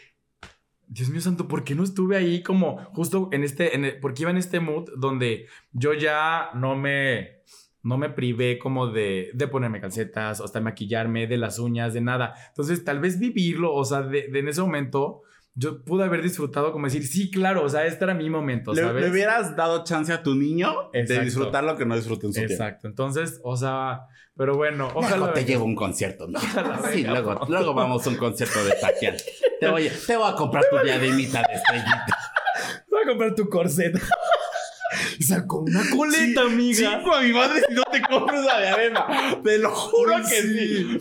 Dios 0.88 1.10
mío 1.10 1.22
santo, 1.22 1.48
¿por 1.48 1.64
qué 1.64 1.76
no 1.76 1.84
estuve 1.84 2.18
ahí 2.18 2.42
como 2.42 2.78
justo 2.94 3.30
en 3.34 3.44
este, 3.44 3.76
en 3.76 3.86
el- 3.86 4.00
porque 4.00 4.24
iba 4.24 4.32
en 4.32 4.38
este 4.38 4.60
mood 4.60 4.90
donde 4.98 5.46
yo 5.74 5.94
ya 5.94 6.50
no 6.56 6.76
me, 6.76 7.42
no 7.84 7.98
me 7.98 8.10
privé 8.10 8.60
como 8.60 8.88
de, 8.88 9.30
de 9.34 9.48
ponerme 9.48 9.80
calcetas, 9.80 10.42
o 10.42 10.46
hasta 10.46 10.60
maquillarme, 10.60 11.28
de 11.28 11.38
las 11.38 11.60
uñas, 11.60 11.94
de 11.94 12.02
nada. 12.02 12.34
Entonces, 12.50 12.84
tal 12.84 13.00
vez 13.00 13.20
vivirlo, 13.20 13.74
o 13.74 13.86
sea, 13.86 14.02
de, 14.02 14.28
de 14.28 14.40
en 14.40 14.48
ese 14.48 14.62
momento, 14.62 15.22
yo 15.56 15.84
pude 15.84 16.04
haber 16.04 16.22
disfrutado 16.22 16.72
como 16.72 16.86
decir, 16.86 17.08
sí, 17.08 17.32
claro, 17.32 17.64
o 17.64 17.70
sea, 17.70 17.86
este 17.86 18.04
era 18.04 18.14
mi 18.14 18.30
momento, 18.30 18.74
¿Le, 18.74 18.82
¿sabes? 18.82 19.04
le 19.04 19.10
hubieras 19.10 19.56
dado 19.56 19.84
chance 19.84 20.14
a 20.14 20.22
tu 20.22 20.36
niño 20.36 20.90
de 20.94 21.00
Exacto. 21.02 21.24
disfrutar 21.24 21.64
lo 21.64 21.76
que 21.78 21.86
no 21.86 21.96
disfrutó 21.96 22.28
en 22.28 22.34
su 22.34 22.40
tiempo. 22.40 22.54
Exacto, 22.54 22.88
entonces, 22.88 23.40
o 23.44 23.58
sea, 23.58 24.02
pero 24.36 24.56
bueno, 24.56 24.90
ojalá... 24.94 25.18
Luego 25.18 25.34
te 25.34 25.46
llevo 25.46 25.66
un 25.66 25.76
concierto, 25.76 26.28
¿no? 26.28 26.38
Ojalá 26.38 26.80
Sí, 26.92 27.02
venga, 27.02 27.12
luego, 27.22 27.40
por 27.40 27.50
luego 27.50 27.74
vamos 27.74 28.06
a 28.06 28.10
un 28.10 28.18
concierto 28.18 28.64
de 28.64 28.74
Tatiana. 28.80 29.18
Te 29.60 29.68
voy, 29.68 29.88
a, 29.88 29.92
te 30.06 30.16
voy 30.16 30.32
a 30.32 30.36
comprar 30.36 30.64
tu 30.70 30.78
diademita 30.78 31.40
de 31.40 31.54
estrellita. 31.56 32.06
Voy 32.90 33.04
a 33.04 33.08
comprar 33.10 33.36
tu 33.36 33.48
corset. 33.48 33.94
Y 35.20 35.24
sacó 35.24 35.60
una 35.60 35.82
coleta, 35.96 36.42
amiga. 36.42 37.00
Chico, 37.00 37.14
a 37.14 37.22
mi 37.22 37.32
madre 37.34 37.62
si 37.68 37.74
no 37.74 37.84
te 37.92 38.02
compras 38.02 38.46
la 38.46 38.60
diadema. 38.62 39.42
Te 39.44 39.58
lo 39.58 39.70
juro 39.72 40.14
que 40.30 40.42
sí. 40.42 40.98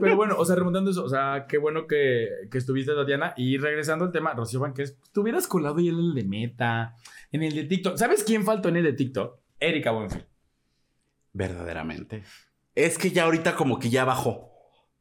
Pero 0.00 0.16
bueno, 0.16 0.36
o 0.38 0.44
sea, 0.44 0.56
remontando 0.56 0.90
eso, 0.90 1.04
o 1.04 1.08
sea, 1.08 1.46
qué 1.48 1.58
bueno 1.58 1.86
que, 1.86 2.28
que 2.50 2.58
estuviste, 2.58 2.94
Tatiana. 2.94 3.34
Y 3.36 3.58
regresando 3.58 4.04
al 4.04 4.12
tema, 4.12 4.34
Rocío 4.34 4.60
Banqués, 4.60 4.96
te 5.12 5.20
hubieras 5.20 5.46
colado 5.46 5.78
y 5.80 5.88
en 5.88 5.96
el 5.98 6.14
de 6.14 6.24
Meta, 6.24 6.94
en 7.32 7.42
el 7.42 7.54
de 7.54 7.64
TikTok. 7.64 7.96
¿Sabes 7.96 8.24
quién 8.24 8.44
faltó 8.44 8.68
en 8.68 8.76
el 8.76 8.84
de 8.84 8.92
TikTok? 8.92 9.38
Erika 9.60 9.90
Buenfil. 9.92 10.24
Verdaderamente. 11.32 12.22
Es 12.74 12.98
que 12.98 13.10
ya 13.10 13.24
ahorita 13.24 13.54
como 13.56 13.78
que 13.78 13.90
ya 13.90 14.04
bajó 14.04 14.50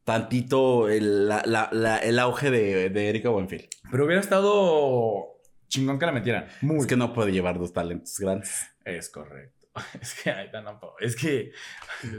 tantito 0.03 0.89
el, 0.89 1.27
la- 1.27 1.43
la- 1.45 1.69
la- 1.71 1.97
el 1.97 2.19
auge 2.19 2.51
de, 2.51 2.89
de 2.89 3.09
Erika 3.09 3.29
Buenfil. 3.29 3.67
Pero 3.91 4.05
hubiera 4.05 4.21
estado 4.21 5.32
chingón 5.67 5.99
que 5.99 6.05
la 6.05 6.11
metieran. 6.11 6.47
Muy. 6.61 6.79
Es 6.79 6.87
que 6.87 6.95
no 6.97 7.13
puede 7.13 7.31
llevar 7.31 7.59
dos 7.59 7.73
talentos 7.73 8.17
grandes. 8.19 8.67
Es 8.85 9.09
correcto. 9.09 9.53
Es 10.01 10.13
que, 10.21 10.31
tan 10.51 10.65
tampoco. 10.65 10.95
Es 10.99 11.15
que. 11.15 11.51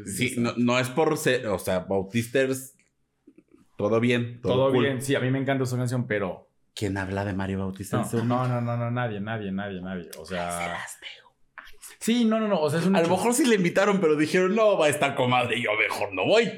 Sí, 0.07 0.35
no, 0.39 0.55
no 0.57 0.79
es 0.79 0.89
por 0.89 1.17
ser, 1.17 1.47
o 1.47 1.59
sea, 1.59 1.81
Bautisters, 1.81 2.75
todo 3.77 4.01
bien. 4.01 4.41
Todo, 4.41 4.55
Todo 4.55 4.73
cool. 4.73 4.85
bien. 4.85 5.03
Sí, 5.03 5.15
a 5.15 5.21
mí 5.21 5.31
me 5.31 5.39
encanta 5.39 5.65
su 5.67 5.77
canción, 5.77 6.07
pero. 6.07 6.51
¿Quién 6.75 6.97
habla 6.97 7.25
de 7.25 7.33
Mario 7.35 7.61
Bautista? 7.61 8.03
en 8.13 8.27
No, 8.29 8.49
no, 8.49 8.61
no, 8.61 8.61
no, 8.61 8.77
no, 8.77 8.91
nadie, 8.91 9.21
nadie, 9.21 9.53
nadie, 9.53 9.81
nadie. 9.81 10.11
O 10.19 10.25
sea. 10.27 10.77
Sí, 12.01 12.25
no, 12.25 12.41
no, 12.41 12.49
no. 12.49 12.61
O 12.61 12.69
sea, 12.69 12.81
es 12.81 12.87
un 12.87 12.97
A 12.97 13.03
lo 13.03 13.09
mejor 13.09 13.33
sí 13.35 13.47
le 13.47 13.55
invitaron, 13.55 14.01
pero 14.01 14.17
dijeron, 14.17 14.55
no, 14.55 14.77
va 14.77 14.87
a 14.87 14.89
estar 14.89 15.15
comadre, 15.15 15.63
yo 15.63 15.71
mejor 15.79 16.13
no 16.13 16.25
voy. 16.27 16.51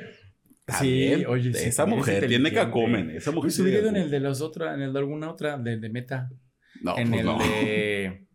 Sí, 0.81 1.25
oye, 1.27 1.53
sí, 1.53 1.68
Esa 1.68 1.87
mujer 1.87 2.20
tiene 2.27 2.49
inteligente. 2.49 2.55
cacumen. 2.66 3.11
Esa 3.11 3.31
mujer 3.31 3.49
Pues 3.49 3.59
hubiera 3.61 3.79
ido 3.81 3.88
en 3.90 3.96
el 3.96 4.11
de 4.11 4.18
los 4.20 4.40
otros, 4.40 4.75
en 4.75 4.81
el 4.83 4.92
de 4.92 4.99
alguna 4.99 5.31
otra, 5.31 5.59
de, 5.59 5.77
de 5.77 5.88
Meta. 5.90 6.29
No, 6.83 6.97
en 6.99 7.09
pues 7.11 7.21
el 7.21 7.27
no. 7.27 7.39
de. 7.39 8.27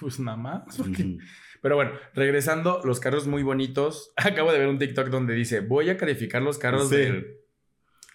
Pues 0.00 0.20
nada 0.20 0.36
más. 0.36 0.76
porque-. 0.76 1.16
Pero 1.62 1.76
bueno, 1.76 1.92
regresando, 2.14 2.80
los 2.84 3.00
carros 3.00 3.26
muy 3.26 3.42
bonitos. 3.42 4.12
Acabo 4.16 4.52
de 4.52 4.58
ver 4.58 4.68
un 4.68 4.78
TikTok 4.78 5.08
donde 5.08 5.34
dice: 5.34 5.60
Voy 5.60 5.90
a 5.90 5.96
calificar 5.96 6.42
los 6.42 6.58
carros 6.58 6.88
Sí. 6.88 6.96
del, 6.96 7.26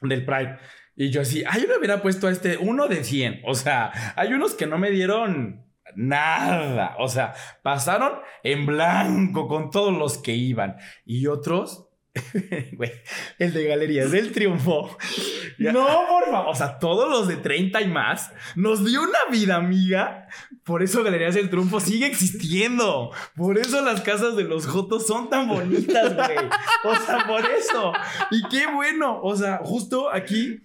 del 0.02 0.26
Pride. 0.26 0.58
Y 0.96 1.10
yo 1.10 1.22
así, 1.22 1.44
ay, 1.48 1.62
yo 1.62 1.68
le 1.68 1.78
hubiera 1.78 2.02
puesto 2.02 2.28
a 2.28 2.32
este 2.32 2.58
uno 2.58 2.88
de 2.88 3.04
100. 3.04 3.42
O 3.46 3.56
sea, 3.56 4.14
hay 4.16 4.34
unos 4.34 4.54
que 4.54 4.68
no 4.68 4.78
me 4.78 4.92
dieron 4.92 5.66
nada. 5.96 6.96
O 7.00 7.08
sea, 7.08 7.34
pasaron 7.64 8.20
en 8.44 8.66
blanco 8.66 9.48
con 9.48 9.72
todos 9.72 9.98
los 9.98 10.18
que 10.18 10.34
iban. 10.34 10.78
Y 11.06 11.28
otros 11.28 11.88
Güey, 12.74 12.92
el 13.40 13.54
de 13.54 13.66
Galerías 13.66 14.12
del 14.12 14.32
Triunfo. 14.32 14.98
No, 15.58 15.86
por 16.10 16.26
favor. 16.30 16.50
O 16.50 16.56
sea, 16.56 16.80
todos 16.80 17.10
los 17.10 17.28
de 17.28 17.38
30 17.38 17.82
y 17.82 17.88
más 17.88 18.32
nos 18.56 18.86
dio 18.86 19.02
una 19.04 19.20
vida, 19.32 19.56
amiga. 19.56 20.28
Por 20.64 20.84
eso 20.84 21.04
Galerías 21.04 21.36
del 21.36 21.50
Triunfo 21.50 21.80
sigue 21.80 22.08
existiendo. 22.08 23.12
Por 23.36 23.58
eso 23.58 23.82
las 23.82 24.02
casas 24.02 24.36
de 24.36 24.44
los 24.44 24.68
Jotos 24.68 25.08
son 25.08 25.30
tan 25.30 25.48
bonitas, 25.48 26.16
güey. 26.16 26.38
O 26.84 26.96
sea, 26.96 27.26
por 27.28 27.46
eso. 27.46 27.94
Y 28.32 28.44
qué 28.50 28.68
bueno. 28.68 29.20
O 29.22 29.36
sea, 29.36 29.60
justo 29.64 30.12
aquí 30.12 30.62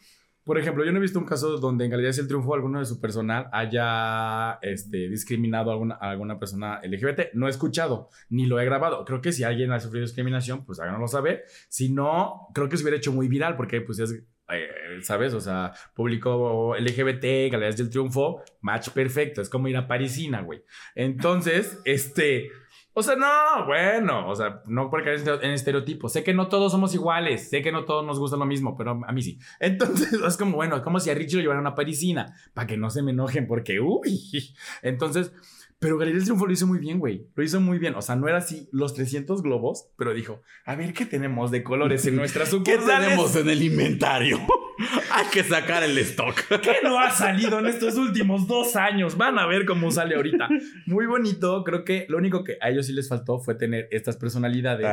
por 0.47 0.61
ejemplo, 0.61 0.85
yo 0.85 0.93
no 0.93 0.99
he 0.99 1.03
visto 1.03 1.19
un 1.19 1.25
caso 1.25 1.59
donde 1.59 1.85
en 1.85 1.91
Galerías 1.91 2.17
del 2.17 2.29
Triunfo 2.29 2.55
alguno 2.55 2.79
de 2.79 2.85
su 2.87 3.01
personal 3.01 3.49
haya 3.51 4.61
este, 4.63 5.09
discriminado 5.09 5.71
a 5.71 5.73
alguna, 5.75 5.95
alguna 5.97 6.39
persona 6.39 6.81
LGBT. 6.85 7.35
No 7.35 7.49
he 7.49 7.51
escuchado, 7.51 8.11
ni 8.29 8.47
lo 8.47 8.61
he 8.61 8.65
grabado. 8.65 9.05
Creo 9.05 9.21
que 9.21 9.33
si 9.33 9.43
alguien 9.43 9.73
ha 9.73 9.81
sufrido 9.81 10.07
discriminación, 10.07 10.65
pues 10.65 10.79
háganoslo 10.79 11.09
saber. 11.09 11.43
Si 11.69 11.93
no, 11.93 12.47
creo 12.55 12.69
que 12.69 12.77
se 12.77 12.85
hubiera 12.85 12.97
hecho 12.97 13.13
muy 13.13 13.27
viral 13.27 13.57
porque 13.57 13.81
pues 13.81 13.99
es 13.99 14.23
eh, 14.49 14.69
¿sabes? 15.03 15.35
O 15.35 15.41
sea, 15.41 15.73
público 15.95 16.77
LGBT, 16.79 17.51
Galerías 17.51 17.77
del 17.77 17.91
Triunfo, 17.91 18.45
match 18.61 18.91
perfecto. 18.91 19.43
Es 19.43 19.49
como 19.49 19.67
ir 19.67 19.77
a 19.77 19.89
Parisina, 19.89 20.43
güey. 20.43 20.63
Entonces, 20.95 21.81
este, 21.85 22.51
o 22.99 23.03
sea, 23.03 23.15
no, 23.15 23.67
bueno, 23.67 24.27
o 24.27 24.35
sea, 24.35 24.63
no 24.65 24.89
porque 24.89 25.15
en 25.17 25.51
estereotipos. 25.51 26.15
Sé 26.15 26.25
que 26.25 26.33
no 26.33 26.49
todos 26.49 26.73
somos 26.73 26.95
iguales, 26.95 27.51
sé 27.51 27.61
que 27.61 27.71
no 27.71 27.85
todos 27.85 28.07
nos 28.07 28.19
gusta 28.19 28.39
lo 28.39 28.47
mismo, 28.47 28.75
pero 28.75 28.99
a 29.07 29.13
mí 29.13 29.21
sí. 29.21 29.39
Entonces, 29.61 30.15
es 30.15 30.37
como, 30.39 30.57
bueno, 30.57 30.77
es 30.77 30.83
como 30.83 30.99
si 30.99 31.11
a 31.11 31.15
Richie 31.15 31.37
lo 31.37 31.43
llevaran 31.43 31.67
a 31.67 31.69
una 31.69 31.75
parisina, 31.75 32.35
para 32.55 32.67
que 32.67 32.79
no 32.79 32.89
se 32.89 33.03
me 33.03 33.11
enojen, 33.11 33.47
porque, 33.47 33.81
uy. 33.81 34.55
Entonces, 34.83 35.31
pero 35.79 35.99
Galería 35.99 36.19
del 36.19 36.25
Triunfo 36.25 36.47
lo 36.47 36.53
hizo 36.53 36.67
muy 36.67 36.79
bien, 36.79 36.99
güey. 36.99 37.29
Lo 37.35 37.43
hizo 37.43 37.61
muy 37.61 37.79
bien. 37.79 37.95
O 37.97 38.03
sea, 38.03 38.17
no 38.17 38.29
era 38.29 38.39
así 38.39 38.69
los 38.73 38.95
300 38.95 39.43
globos, 39.43 39.91
pero 39.99 40.15
dijo, 40.15 40.43
a 40.65 40.75
ver, 40.75 40.95
¿qué 40.95 41.05
tenemos 41.05 41.51
de 41.51 41.63
colores 41.63 42.07
en 42.07 42.17
nuestra 42.17 42.47
sucursales? 42.47 42.85
¿Qué 42.87 43.05
tenemos 43.05 43.37
en 43.37 43.51
el 43.51 43.63
inventario? 43.63 44.39
Hay 45.13 45.27
que 45.27 45.43
sacar 45.43 45.83
el 45.83 45.97
stock. 45.99 46.35
¿Qué 46.63 46.77
no 46.83 46.99
ha 46.99 47.11
salido 47.11 47.59
en 47.59 47.67
estos 47.67 47.97
últimos 47.97 48.47
dos 48.47 48.75
años? 48.77 49.17
Van 49.19 49.39
a 49.39 49.47
ver 49.47 49.67
cómo 49.67 49.91
sale 49.91 50.17
ahorita. 50.17 50.49
Muy 50.87 51.07
bonito. 51.07 51.63
Creo 51.65 51.85
que 51.85 52.07
lo 52.09 52.19
único 52.19 52.43
que 52.43 52.57
a 52.61 52.71
ellos 52.71 52.87
sí 52.87 52.93
les 52.93 53.09
faltó 53.09 53.39
fue 53.39 53.55
tener 53.55 53.89
estas 53.91 54.17
personalidades 54.17 54.87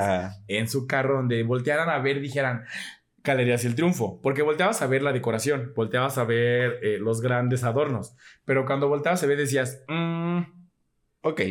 en 0.48 0.68
su 0.68 0.86
carro 0.86 1.18
donde 1.18 1.44
voltearan 1.44 1.90
a 1.90 2.00
ver 2.00 2.20
dijeran, 2.20 2.66
Galerías 3.24 3.64
y 3.64 3.68
el 3.68 3.76
Triunfo, 3.76 4.20
porque 4.22 4.42
volteabas 4.42 4.82
a 4.82 4.88
ver 4.88 5.02
la 5.02 5.14
decoración, 5.14 5.72
volteabas 5.76 6.18
a 6.18 6.26
ver 6.26 6.80
eh, 6.84 6.98
los 7.00 7.22
grandes 7.22 7.64
adornos, 7.64 8.18
pero 8.44 8.66
cuando 8.66 8.90
volteabas 8.90 9.24
a 9.24 9.28
ver 9.28 9.38
decías, 9.38 9.82
mmm, 9.88 10.42
ok, 11.24 11.42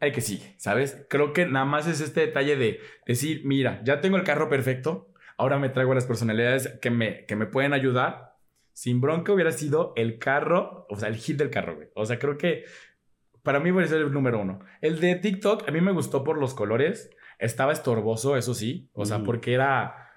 hay 0.00 0.12
que 0.12 0.20
sigue, 0.20 0.54
¿sabes? 0.58 1.06
Creo 1.10 1.32
que 1.32 1.46
nada 1.46 1.64
más 1.64 1.86
es 1.86 2.00
este 2.00 2.20
detalle 2.22 2.56
de 2.56 2.80
decir, 3.06 3.42
mira, 3.44 3.82
ya 3.84 4.00
tengo 4.00 4.16
el 4.16 4.24
carro 4.24 4.48
perfecto, 4.48 5.12
ahora 5.36 5.58
me 5.58 5.68
traigo 5.68 5.94
las 5.94 6.06
personalidades 6.06 6.78
que 6.80 6.90
me, 6.90 7.26
que 7.26 7.36
me 7.36 7.46
pueden 7.46 7.72
ayudar. 7.72 8.36
Sin 8.72 9.00
bronca 9.00 9.32
hubiera 9.32 9.50
sido 9.50 9.92
el 9.96 10.18
carro, 10.20 10.86
o 10.88 10.96
sea, 10.96 11.08
el 11.08 11.16
hit 11.16 11.36
del 11.36 11.50
carro, 11.50 11.74
güey. 11.74 11.88
O 11.94 12.06
sea, 12.06 12.20
creo 12.20 12.38
que 12.38 12.64
para 13.42 13.60
mí 13.60 13.70
a 13.70 13.86
ser 13.86 14.02
el 14.02 14.12
número 14.12 14.40
uno. 14.40 14.60
El 14.80 15.00
de 15.00 15.16
TikTok 15.16 15.68
a 15.68 15.72
mí 15.72 15.80
me 15.80 15.90
gustó 15.92 16.22
por 16.22 16.38
los 16.38 16.54
colores. 16.54 17.10
Estaba 17.38 17.72
estorboso, 17.72 18.36
eso 18.36 18.54
sí. 18.54 18.90
O 18.92 19.04
sea, 19.04 19.24
porque 19.24 19.54
era 19.54 20.10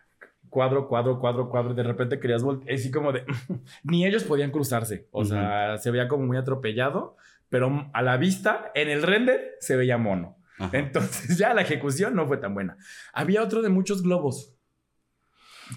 cuadro, 0.50 0.88
cuadro, 0.88 1.20
cuadro, 1.20 1.50
cuadro. 1.50 1.74
De 1.74 1.82
repente 1.82 2.20
querías 2.20 2.44
voltear. 2.44 2.76
Así 2.76 2.92
como 2.92 3.12
de. 3.12 3.24
Ni 3.84 4.06
ellos 4.06 4.26
podían 4.26 4.52
cruzarse. 4.52 5.08
O 5.12 5.24
sea, 5.24 5.78
se 5.78 5.92
veía 5.92 6.08
como 6.08 6.26
muy 6.26 6.38
atropellado 6.38 7.16
pero 7.52 7.92
a 7.94 8.02
la 8.02 8.16
vista, 8.16 8.72
en 8.76 8.90
el 8.90 9.04
render, 9.04 9.58
se 9.60 9.76
veía 9.76 9.98
mono. 9.98 10.38
Entonces 10.72 11.38
ya 11.38 11.54
la 11.54 11.64
ejecución 11.64 12.16
no 12.16 12.26
fue 12.26 12.38
tan 12.38 12.54
buena. 12.54 12.78
Había 13.12 13.44
otro 13.44 13.62
de 13.62 13.68
muchos 13.68 14.02
globos, 14.04 14.56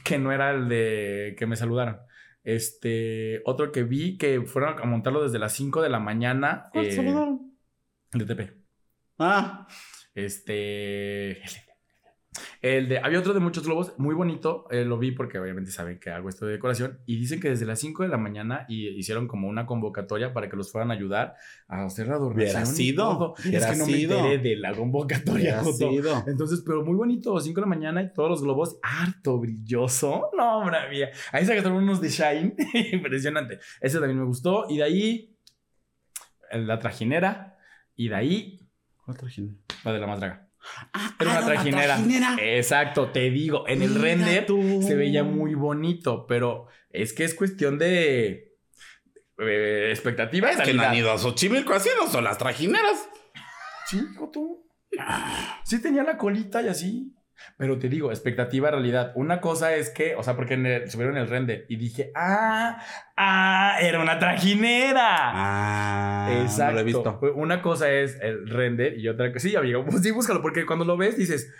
que 0.04 0.16
no 0.16 0.30
era 0.30 0.52
el 0.52 0.68
de 0.68 1.34
que 1.36 1.46
me 1.46 1.56
saludaron. 1.56 1.98
Este, 2.44 3.42
otro 3.44 3.72
que 3.72 3.82
vi 3.82 4.16
que 4.18 4.42
fueron 4.42 4.78
a 4.80 4.86
montarlo 4.86 5.24
desde 5.24 5.40
las 5.40 5.52
5 5.54 5.82
de 5.82 5.88
la 5.88 5.98
mañana. 5.98 6.68
¿Cuál 6.72 6.86
eh, 6.86 6.92
saludaron? 6.92 7.52
El 8.12 8.24
de 8.24 8.34
TP. 8.34 8.56
Ah. 9.18 9.66
Este. 10.14 11.42
El 12.62 12.88
de, 12.88 12.98
había 12.98 13.18
otro 13.18 13.34
de 13.34 13.40
muchos 13.40 13.64
globos, 13.64 13.92
muy 13.98 14.14
bonito, 14.14 14.66
eh, 14.70 14.84
lo 14.84 14.98
vi 14.98 15.12
porque 15.12 15.38
obviamente 15.38 15.70
saben 15.70 15.98
que 15.98 16.10
hago 16.10 16.28
esto 16.28 16.46
de 16.46 16.52
decoración, 16.52 16.98
y 17.06 17.16
dicen 17.16 17.40
que 17.40 17.50
desde 17.50 17.66
las 17.66 17.78
5 17.80 18.02
de 18.02 18.08
la 18.08 18.18
mañana 18.18 18.64
y 18.68 18.88
hicieron 18.88 19.28
como 19.28 19.48
una 19.48 19.66
convocatoria 19.66 20.32
para 20.32 20.48
que 20.48 20.56
los 20.56 20.72
fueran 20.72 20.90
a 20.90 20.94
ayudar 20.94 21.34
a 21.68 21.84
hacer 21.84 22.08
la 22.08 22.16
donación. 22.16 22.66
sido? 22.66 23.34
Es 23.38 23.66
que 23.66 23.76
no 23.76 23.86
me 23.86 24.02
enteré 24.02 24.38
de 24.38 24.56
la 24.56 24.74
convocatoria. 24.74 25.62
Entonces, 26.26 26.62
pero 26.64 26.84
muy 26.84 26.96
bonito, 26.96 27.38
5 27.38 27.54
de 27.54 27.60
la 27.60 27.68
mañana 27.68 28.02
y 28.02 28.12
todos 28.12 28.30
los 28.30 28.42
globos 28.42 28.78
harto 28.82 29.38
brilloso. 29.38 30.30
No, 30.34 30.58
hombre 30.58 30.78
mía. 30.90 31.10
Ahí 31.32 31.46
se 31.46 31.54
gastaron 31.54 31.82
unos 31.82 32.00
de 32.00 32.08
Shine, 32.08 32.56
impresionante. 32.92 33.60
Ese 33.80 33.98
también 33.98 34.18
me 34.18 34.26
gustó, 34.26 34.66
y 34.68 34.78
de 34.78 34.82
ahí 34.82 35.36
la 36.52 36.78
trajinera, 36.78 37.56
y 37.94 38.08
de 38.08 38.14
ahí... 38.14 38.68
¿Cuál 39.04 39.16
trajinera? 39.16 39.54
La 39.84 39.92
de 39.92 39.98
la 40.00 40.06
más 40.06 40.18
draga. 40.18 40.48
Ah, 40.92 41.14
Era 41.20 41.30
una, 41.30 41.40
ah, 41.40 41.44
trajinera. 41.44 42.36
Exacto, 42.38 43.10
te 43.10 43.30
digo, 43.30 43.68
en 43.68 43.82
el 43.82 43.94
render 43.94 44.46
se 44.82 44.94
veía 44.94 45.24
muy 45.24 45.54
bonito, 45.54 46.26
pero 46.26 46.68
es 46.90 47.12
que 47.12 47.24
es 47.24 47.34
cuestión 47.34 47.78
de 47.78 48.54
eh, 49.38 49.88
expectativa. 49.90 50.50
Es 50.50 50.60
que 50.60 50.74
no 50.74 50.82
han 50.82 50.94
ido 50.94 51.12
a 51.12 51.18
Xochimilco 51.18 51.74
así, 51.74 51.88
no 52.00 52.08
son 52.08 52.24
las 52.24 52.38
trajineras. 52.38 53.08
Chico, 53.88 54.30
tú. 54.32 54.66
Sí 55.64 55.82
tenía 55.82 56.02
la 56.02 56.16
colita 56.16 56.62
y 56.62 56.68
así. 56.68 57.14
Pero 57.56 57.78
te 57.78 57.88
digo, 57.88 58.10
expectativa, 58.10 58.70
realidad. 58.70 59.12
Una 59.14 59.40
cosa 59.40 59.74
es 59.74 59.90
que, 59.90 60.14
o 60.16 60.22
sea, 60.22 60.36
porque 60.36 60.84
subieron 60.88 61.16
el 61.16 61.28
render 61.28 61.66
y 61.68 61.76
dije, 61.76 62.10
ah, 62.14 62.82
ah, 63.16 63.76
era 63.80 64.00
una 64.00 64.18
trajinera. 64.18 65.06
Ah, 65.32 66.40
exacto. 66.42 66.64
No 66.64 66.72
lo 66.72 66.80
he 66.80 66.84
visto. 66.84 67.20
Una 67.34 67.62
cosa 67.62 67.90
es 67.90 68.18
el 68.20 68.48
render 68.48 68.98
y 68.98 69.08
otra 69.08 69.32
cosa, 69.32 69.48
sí, 69.48 69.56
amigo, 69.56 69.84
pues 69.84 70.02
sí, 70.02 70.10
búscalo, 70.10 70.42
porque 70.42 70.66
cuando 70.66 70.84
lo 70.84 70.96
ves 70.96 71.16
dices, 71.16 71.52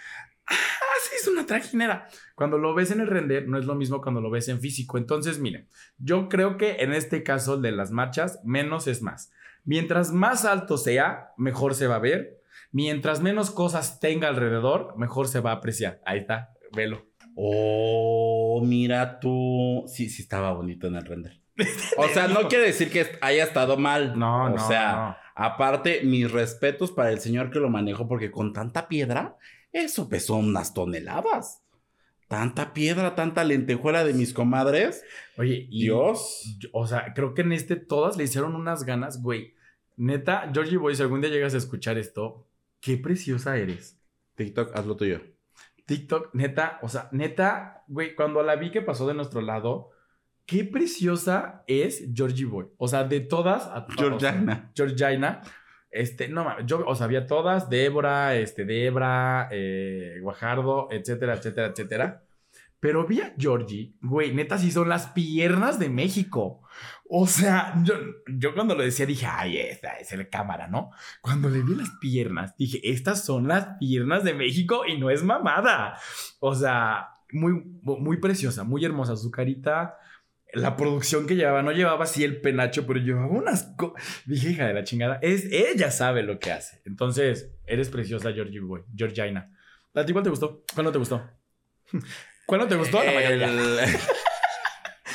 ah, 0.47 0.55
sí, 1.03 1.17
es 1.21 1.29
una 1.29 1.47
trajinera. 1.47 2.09
Cuando 2.35 2.59
lo 2.59 2.75
ves 2.75 2.91
en 2.91 3.01
el 3.01 3.07
render, 3.07 3.49
no 3.49 3.59
es 3.59 3.65
lo 3.65 3.75
mismo 3.75 4.01
cuando 4.01 4.21
lo 4.21 4.31
ves 4.31 4.49
en 4.49 4.61
físico. 4.61 4.99
Entonces, 4.99 5.39
miren, 5.39 5.69
yo 5.99 6.29
creo 6.29 6.57
que 6.57 6.77
en 6.81 6.93
este 6.93 7.23
caso 7.23 7.61
de 7.61 7.73
las 7.73 7.91
marchas, 7.91 8.41
menos 8.45 8.87
es 8.87 9.03
más. 9.03 9.33
Mientras 9.65 10.13
más 10.13 10.45
alto 10.45 10.77
sea, 10.77 11.33
mejor 11.37 11.75
se 11.75 11.87
va 11.87 11.97
a 11.97 12.01
ver 12.01 12.44
Mientras 12.75 13.21
menos 13.21 13.53
cosas 13.53 14.01
tenga 14.01 14.27
alrededor, 14.27 14.99
mejor 14.99 15.29
se 15.29 15.39
va 15.39 15.53
a 15.53 15.55
apreciar. 15.55 16.01
Ahí 16.05 16.19
está, 16.19 16.55
velo. 16.73 17.07
Oh, 17.37 18.61
mira 18.65 19.21
tú. 19.21 19.85
Sí, 19.87 20.09
sí 20.11 20.23
estaba 20.23 20.53
bonito 20.53 20.89
en 20.89 20.97
el 20.97 21.07
render. 21.07 21.41
o 21.97 22.09
sea, 22.09 22.27
no 22.27 22.49
quiere 22.49 22.65
decir 22.65 22.91
que 22.91 23.07
haya 23.21 23.45
estado 23.45 23.77
mal. 23.77 24.19
No, 24.19 24.49
no. 24.49 24.57
O 24.57 24.59
sea, 24.59 25.19
aparte, 25.37 26.01
mis 26.03 26.29
respetos 26.33 26.91
para 26.91 27.13
el 27.13 27.21
señor 27.21 27.53
que 27.53 27.61
lo 27.61 27.71
manejó, 27.71 28.09
porque 28.09 28.33
con 28.33 28.53
tanta 28.53 28.89
piedra, 28.89 29.37
eso 29.71 30.09
pesó 30.09 30.35
unas 30.35 30.75
toneladas. 30.75 31.63
Tanta 32.27 32.75
piedra, 32.75 33.15
tanta 33.15 33.45
lentejuela 33.45 34.03
de 34.03 34.15
mis 34.15 34.35
comadres. 34.35 35.05
Oye, 35.39 35.69
Dios. 35.71 36.59
o 36.73 36.89
sea, 36.89 37.15
creo 37.15 37.35
que 37.35 37.43
en 37.43 37.53
este 37.53 37.77
todas 37.77 38.17
le 38.17 38.25
hicieron 38.25 38.57
unas 38.57 38.83
ganas, 38.83 39.23
güey. 39.23 39.55
Neta, 39.97 40.51
Georgie 40.53 40.77
Boy, 40.77 40.97
si 40.97 41.03
algún 41.03 41.21
día 41.21 41.31
llegas 41.31 41.55
a 41.55 41.59
escuchar 41.59 41.99
esto, 41.99 42.45
qué 42.85 42.99
preciosa 42.99 43.57
eres. 43.57 43.99
TikTok, 44.37 44.77
hazlo 44.77 44.95
tuyo. 44.97 45.23
TikTok, 45.87 46.35
neta, 46.35 46.79
o 46.83 46.89
sea, 46.89 47.09
neta, 47.13 47.83
güey, 47.89 48.15
cuando 48.15 48.43
la 48.43 48.57
vi 48.57 48.71
que 48.71 48.83
pasó 48.83 49.07
de 49.07 49.15
nuestro 49.15 49.41
lado, 49.41 49.91
qué 50.45 50.65
preciosa 50.65 51.65
es 51.67 52.11
Georgie 52.15 52.45
Boy. 52.45 52.67
O 52.77 52.87
sea, 52.87 53.05
de 53.05 53.21
todas. 53.21 53.71
Georgina. 53.97 54.71
Georgina. 54.75 55.41
Este, 55.91 56.29
no 56.29 56.61
yo, 56.67 56.85
o 56.87 56.95
sea, 56.95 57.07
había 57.07 57.27
todas, 57.27 57.71
Débora, 57.71 58.37
este, 58.37 58.65
Debra, 58.65 59.49
eh, 59.51 60.19
Guajardo, 60.21 60.89
etcétera, 60.91 61.35
etcétera, 61.35 61.69
etcétera. 61.69 62.25
Pero 62.81 63.07
vi 63.07 63.21
a 63.21 63.33
Georgie, 63.39 63.95
güey, 64.03 64.35
neta, 64.35 64.59
sí 64.59 64.71
son 64.71 64.91
las 64.91 65.07
piernas 65.07 65.79
de 65.79 65.89
México. 65.89 66.64
O 67.07 67.27
sea, 67.27 67.75
yo, 67.83 67.95
yo 68.27 68.55
cuando 68.55 68.75
lo 68.75 68.83
decía 68.83 69.05
dije, 69.05 69.27
ay, 69.27 69.59
esta 69.59 69.99
es 69.99 70.13
el 70.13 70.29
cámara, 70.31 70.69
¿no? 70.69 70.91
Cuando 71.21 71.51
le 71.51 71.63
vi 71.63 71.75
las 71.75 71.91
piernas, 72.01 72.57
dije, 72.57 72.81
estas 72.83 73.25
son 73.25 73.47
las 73.47 73.77
piernas 73.79 74.25
de 74.25 74.33
México 74.33 74.87
y 74.87 74.99
no 74.99 75.11
es 75.11 75.23
mamada. 75.23 75.99
O 76.41 76.55
sea, 76.55 77.09
muy, 77.31 77.63
muy 77.83 78.17
preciosa, 78.19 78.65
muy 78.65 78.85
hermosa 78.85 79.17
su 79.17 79.31
carita. 79.31 79.99
La 80.55 80.77
producción 80.77 81.27
que 81.27 81.37
llevaba, 81.37 81.63
no 81.63 81.73
llevaba 81.73 82.05
así 82.05 82.25
el 82.25 82.41
penacho, 82.41 82.87
pero 82.87 83.01
llevaba 83.01 83.27
unas... 83.27 83.75
Dije, 84.25 84.51
hija 84.51 84.67
de 84.67 84.75
la 84.75 84.85
chingada, 84.85 85.19
es, 85.21 85.47
ella 85.53 85.91
sabe 85.91 86.23
lo 86.23 86.39
que 86.39 86.53
hace. 86.53 86.81
Entonces, 86.87 87.53
eres 87.67 87.91
preciosa, 87.91 88.33
Georgie 88.33 88.61
Boy, 88.61 88.83
Georgina. 88.95 89.51
¿A 89.95 90.07
ti 90.07 90.13
cuál 90.13 90.25
te 90.25 90.31
gustó? 90.31 90.65
¿Cuál 90.73 90.87
no 90.87 90.93
te 90.93 90.99
gustó? 90.99 91.29
¿Cuál 92.47 92.61
no 92.61 92.69
te 92.69 92.77
gustó? 92.77 93.03
La 93.03 93.13
mayoría. 93.15 93.49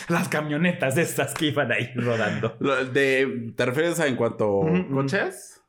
Las 0.10 0.28
camionetas 0.28 0.97
estas 0.97 1.34
que 1.34 1.47
iban 1.47 1.72
ahí 1.72 1.91
rodando. 1.95 2.57
De, 2.93 3.53
¿Te 3.55 3.66
refieres 3.66 3.99
a 3.99 4.07
en 4.07 4.16
cuanto 4.16 4.68
a 4.68 4.88
coches? 4.89 5.60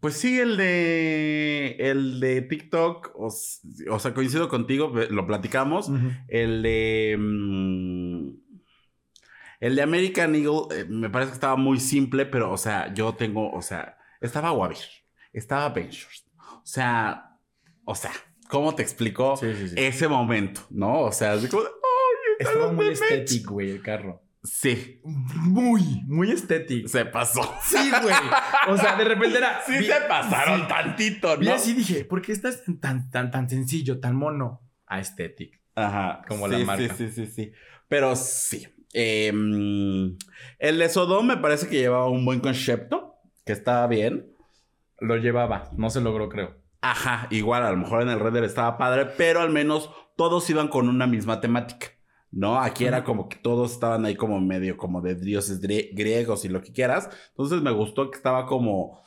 Pues 0.00 0.14
sí, 0.14 0.40
el 0.40 0.56
de. 0.56 1.76
El 1.78 2.20
de 2.20 2.40
TikTok. 2.40 3.12
O, 3.14 3.30
sea, 3.30 4.14
coincido 4.14 4.48
contigo, 4.48 4.92
lo 5.10 5.26
platicamos. 5.26 5.90
El 6.28 6.62
de. 6.62 7.16
mm, 7.18 8.30
el 9.60 9.76
de 9.76 9.82
American 9.82 10.34
Eagle 10.34 10.62
eh, 10.70 10.86
me 10.88 11.10
parece 11.10 11.32
que 11.32 11.34
estaba 11.34 11.56
muy 11.56 11.78
simple, 11.80 12.24
pero, 12.24 12.50
o 12.50 12.56
sea, 12.56 12.92
yo 12.94 13.14
tengo. 13.14 13.52
O 13.52 13.60
sea, 13.60 13.98
estaba 14.22 14.52
Wavir, 14.52 14.78
estaba 15.34 15.68
Benchers. 15.68 16.26
O 16.38 16.66
sea, 16.66 17.36
o 17.84 17.94
sea, 17.94 18.12
¿cómo 18.48 18.74
te 18.74 18.82
explico 18.82 19.36
Sí, 19.36 19.54
sí, 19.54 19.68
sí. 19.68 19.74
ese 19.76 20.08
momento? 20.08 20.62
¿No? 20.70 21.02
O 21.02 21.12
sea, 21.12 21.32
así 21.32 21.48
como. 21.48 21.64
De, 22.44 22.48
¡Ay, 22.48 22.52
están 22.54 22.56
Estaba 22.56 22.72
muy 22.72 22.88
estético, 22.88 23.54
güey, 23.54 23.70
el 23.70 23.82
carro. 23.82 24.22
Sí, 24.42 25.00
Muy, 25.04 26.02
muy 26.06 26.30
estético. 26.30 26.88
se 26.88 27.04
pasó. 27.04 27.42
Sí, 27.62 27.90
güey. 28.02 28.14
O 28.68 28.76
sea, 28.78 28.96
de 28.96 29.04
repente 29.04 29.36
era. 29.36 29.60
Sí 29.66 29.78
vi- 29.78 29.84
se 29.86 30.00
pasaron 30.08 30.62
sí. 30.62 30.66
tantito, 30.68 31.36
¿no? 31.36 31.52
así 31.52 31.74
dije, 31.74 32.04
¿por 32.06 32.22
qué 32.22 32.32
estás 32.32 32.62
tan, 32.80 33.10
tan, 33.10 33.30
tan, 33.30 33.50
sencillo, 33.50 34.00
tan 34.00 34.16
mono? 34.16 34.62
Aesthetic. 34.86 35.60
Ajá. 35.74 36.22
Como 36.26 36.46
sí, 36.48 36.52
la 36.52 36.64
marca. 36.64 36.94
Sí, 36.94 37.08
sí, 37.10 37.26
sí, 37.26 37.26
sí. 37.26 37.52
Pero 37.88 38.16
sí. 38.16 38.66
Eh, 38.94 39.28
el 39.28 40.78
de 40.78 40.88
Sodom 40.88 41.26
me 41.26 41.36
parece 41.36 41.68
que 41.68 41.76
llevaba 41.78 42.08
un 42.08 42.24
buen 42.24 42.40
concepto, 42.40 43.16
que 43.44 43.52
estaba 43.52 43.86
bien. 43.88 44.34
Lo 45.00 45.16
llevaba, 45.16 45.70
no 45.76 45.90
se 45.90 46.00
logró, 46.00 46.28
creo. 46.28 46.56
Ajá, 46.82 47.26
igual 47.30 47.62
a 47.64 47.70
lo 47.70 47.76
mejor 47.76 48.02
en 48.02 48.08
el 48.08 48.18
Red 48.20 48.32
Dead 48.32 48.44
estaba 48.44 48.78
padre, 48.78 49.04
pero 49.18 49.40
al 49.40 49.50
menos 49.50 49.90
todos 50.16 50.48
iban 50.50 50.68
con 50.68 50.88
una 50.88 51.06
misma 51.06 51.40
temática. 51.40 51.88
¿No? 52.32 52.60
Aquí 52.60 52.84
era 52.84 53.02
como 53.04 53.28
que 53.28 53.36
todos 53.38 53.72
estaban 53.72 54.04
ahí 54.04 54.16
como 54.16 54.40
medio 54.40 54.76
como 54.76 55.00
de 55.00 55.14
dioses 55.16 55.60
grie- 55.60 55.90
griegos 55.94 56.44
y 56.44 56.48
lo 56.48 56.62
que 56.62 56.72
quieras. 56.72 57.08
Entonces 57.30 57.60
me 57.62 57.72
gustó 57.72 58.10
que 58.10 58.16
estaba 58.16 58.46
como. 58.46 59.02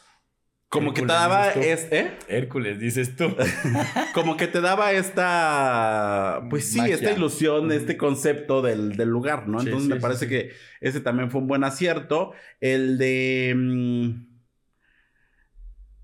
Como 0.70 0.94
que 0.94 1.04
te 1.04 1.14
daba 1.14 1.52
dices 1.54 1.54
tú. 1.54 1.60
es, 1.62 1.88
¿eh? 1.92 2.18
Hércules, 2.28 2.80
dices 2.80 3.16
tú. 3.16 3.36
Como 4.14 4.38
que 4.38 4.48
te 4.48 4.60
daba 4.62 4.92
esta, 4.94 6.48
pues 6.50 6.72
sí, 6.72 6.78
Magia. 6.80 6.96
esta 6.96 7.12
ilusión, 7.12 7.72
este 7.72 7.98
concepto 7.98 8.62
del, 8.62 8.96
del 8.98 9.10
lugar, 9.10 9.48
¿no? 9.48 9.60
Sí, 9.60 9.66
Entonces 9.66 9.88
sí, 9.88 9.94
me 9.94 10.00
parece 10.00 10.26
sí. 10.26 10.30
que 10.30 10.52
ese 10.82 11.00
también 11.02 11.30
fue 11.32 11.42
un 11.42 11.48
buen 11.48 11.64
acierto. 11.64 12.34
El 12.60 12.98
de... 12.98 13.54
mm, 13.56 14.34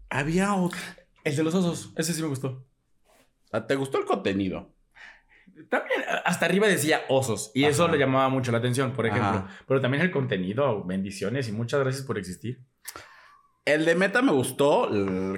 había 0.10 0.54
otro... 0.56 0.80
El 1.24 1.36
de 1.36 1.44
los 1.44 1.56
osos, 1.56 1.94
ese 1.98 2.14
sí 2.14 2.22
me 2.22 2.28
gustó. 2.30 2.66
Ah, 3.52 3.66
¿Te 3.68 3.76
gustó 3.76 4.00
el 4.00 4.06
contenido? 4.06 4.76
También 5.70 6.02
hasta 6.26 6.46
arriba 6.46 6.68
decía 6.68 7.02
osos 7.10 7.52
y 7.54 7.66
eso 7.66 7.84
Ajá. 7.86 7.92
le 7.94 8.00
llamaba 8.00 8.30
mucho 8.30 8.52
la 8.52 8.60
atención, 8.60 8.94
por 8.94 9.06
ejemplo. 9.06 9.28
Ajá. 9.28 9.48
Pero 9.68 9.82
también 9.82 10.04
el 10.04 10.12
contenido, 10.12 10.84
bendiciones 10.84 11.50
y 11.50 11.52
muchas 11.52 11.80
gracias 11.82 12.06
por 12.06 12.18
existir. 12.18 12.60
El 13.66 13.86
de 13.86 13.94
Meta 13.94 14.22
me 14.24 14.32
gustó, 14.32 14.90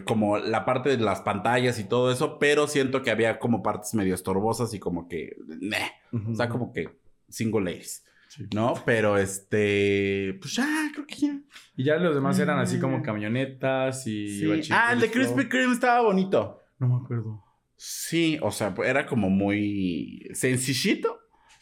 como 0.05 0.37
la 0.37 0.63
parte 0.63 0.89
de 0.89 0.97
las 0.97 1.21
pantallas 1.21 1.79
y 1.79 1.83
todo 1.83 2.11
eso, 2.11 2.39
pero 2.39 2.67
siento 2.67 3.01
que 3.01 3.11
había 3.11 3.39
como 3.39 3.61
partes 3.61 3.93
medio 3.93 4.15
estorbosas 4.15 4.73
y 4.73 4.79
como 4.79 5.09
que... 5.09 5.35
meh. 5.47 5.91
O 6.31 6.35
sea, 6.35 6.47
como 6.47 6.71
que 6.71 6.97
single 7.27 7.61
ladies, 7.65 8.05
Sí. 8.29 8.47
¿no? 8.55 8.75
Pero 8.85 9.17
este... 9.17 10.37
Pues 10.39 10.53
ya, 10.55 10.65
creo 10.93 11.05
que 11.05 11.15
ya. 11.15 11.39
Y 11.75 11.83
ya 11.83 11.97
los 11.97 12.15
demás 12.15 12.39
eran 12.39 12.59
así 12.59 12.77
Mm. 12.77 12.81
como 12.81 13.01
camionetas 13.03 14.07
y... 14.07 14.39
Sí. 14.63 14.69
Ah, 14.71 14.93
el 14.93 15.01
de. 15.01 15.11
Krispy 15.11 15.49
Kreme 15.49 15.73
estaba 15.73 15.99
bonito. 16.01 16.61
No 16.79 16.87
me 16.87 17.03
acuerdo. 17.03 17.43
Sí, 17.83 18.37
o 18.43 18.51
sea, 18.51 18.75
pues, 18.75 18.87
era 18.87 19.07
como 19.07 19.31
muy 19.31 20.29
sencillito, 20.35 21.19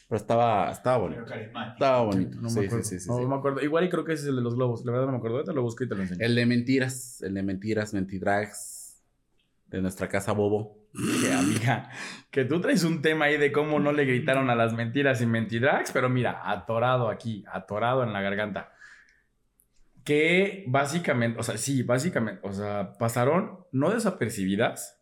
pero 0.09 0.19
estaba, 0.19 0.69
estaba 0.69 0.97
bonito. 0.97 1.23
Estaba 1.23 2.01
bonito. 2.01 2.41
No 2.41 2.49
sí, 2.49 2.59
me 2.59 2.65
acuerdo. 2.65 2.83
sí, 2.83 2.99
sí, 2.99 2.99
sí, 2.99 3.09
no 3.09 3.19
sí. 3.19 3.25
me 3.25 3.35
acuerdo. 3.35 3.61
Igual 3.61 3.85
y 3.85 3.89
creo 3.89 4.03
que 4.03 4.11
ese 4.11 4.23
es 4.23 4.29
el 4.31 4.35
de 4.35 4.41
los 4.41 4.55
globos. 4.55 4.83
La 4.83 4.91
verdad 4.91 5.05
no 5.05 5.13
me 5.13 5.19
acuerdo. 5.19 5.37
Ahorita 5.37 5.53
lo 5.53 5.61
busco 5.61 5.85
y 5.85 5.87
te 5.87 5.95
lo 5.95 6.01
enseño. 6.01 6.19
El 6.19 6.35
de 6.35 6.45
mentiras, 6.45 7.21
el 7.21 7.35
de 7.35 7.43
mentiras, 7.43 7.93
mentidrags 7.93 9.01
de 9.67 9.81
nuestra 9.81 10.09
casa 10.09 10.33
Bobo. 10.33 10.89
Que, 11.21 11.31
amiga, 11.31 11.89
que 12.31 12.43
tú 12.43 12.59
traes 12.59 12.83
un 12.83 13.01
tema 13.01 13.25
ahí 13.25 13.37
de 13.37 13.53
cómo 13.53 13.79
no 13.79 13.93
le 13.93 14.03
gritaron 14.03 14.49
a 14.49 14.55
las 14.55 14.73
mentiras 14.73 15.21
y 15.21 15.25
mentidrags, 15.25 15.93
pero 15.93 16.09
mira, 16.09 16.41
atorado 16.51 17.07
aquí, 17.07 17.45
atorado 17.49 18.03
en 18.03 18.11
la 18.11 18.19
garganta. 18.19 18.73
Que 20.03 20.65
básicamente, 20.67 21.39
o 21.39 21.43
sea, 21.43 21.57
sí, 21.57 21.83
básicamente, 21.83 22.41
o 22.43 22.51
sea, 22.51 22.91
pasaron 22.99 23.59
no 23.71 23.91
desapercibidas, 23.91 24.98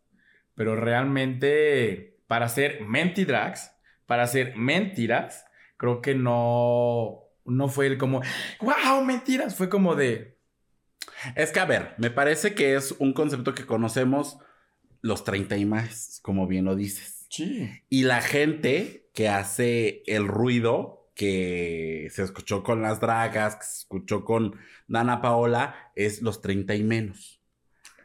pero 0.58 0.76
realmente 0.76 2.20
para 2.26 2.50
ser 2.50 2.82
mentidrags, 2.82 3.72
para 4.08 4.26
ser 4.26 4.58
mentiras, 4.58 5.46
creo 5.78 6.02
que 6.02 6.16
no, 6.16 7.20
no 7.46 7.70
fue 7.70 7.86
el 7.86 8.00
como, 8.00 8.22
wow, 8.60 9.06
mentiras, 9.06 9.56
fue 9.56 9.70
como 9.70 9.96
de, 9.96 10.40
Es 11.36 11.52
que, 11.52 11.60
a 11.60 11.66
ver, 11.66 11.94
me 12.00 12.10
parece 12.10 12.56
que 12.56 12.76
es 12.76 12.96
un 12.98 13.14
concepto 13.14 13.54
que 13.54 13.68
conocemos 13.68 14.40
los 15.02 15.24
30 15.24 15.58
y 15.58 15.66
más, 15.66 16.20
como 16.24 16.48
bien 16.48 16.66
lo 16.66 16.76
dices. 16.76 17.28
sí, 17.30 17.70
Y 17.88 18.04
la 18.04 18.22
gente 18.22 19.12
que 19.14 19.30
hace 19.30 20.02
el 20.08 20.28
ruido 20.28 21.12
que 21.14 22.10
se 22.12 22.24
escuchó 22.24 22.64
con 22.64 22.82
las 22.82 23.00
dragas, 23.00 23.58
que 23.58 23.64
se 23.64 23.78
escuchó 23.82 24.26
con 24.26 24.56
Dana 24.88 25.22
Paola, 25.22 25.92
es 25.96 26.24
los 26.24 26.42
30 26.42 26.74
y 26.74 26.84
menos. 26.84 27.37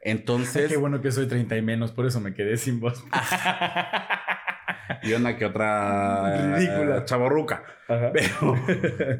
Entonces, 0.02 0.68
qué 0.70 0.76
bueno 0.76 1.00
que 1.00 1.10
soy 1.12 1.26
30 1.26 1.56
y 1.56 1.62
menos, 1.62 1.92
por 1.92 2.06
eso 2.06 2.20
me 2.20 2.34
quedé 2.34 2.56
sin 2.56 2.80
voz. 2.80 3.02
y 5.02 5.12
una 5.14 5.36
que 5.36 5.46
otra 5.46 6.56
Ridícula. 6.56 7.04
chaborruca. 7.04 7.62
Ajá. 7.88 8.10
Pero, 8.12 8.56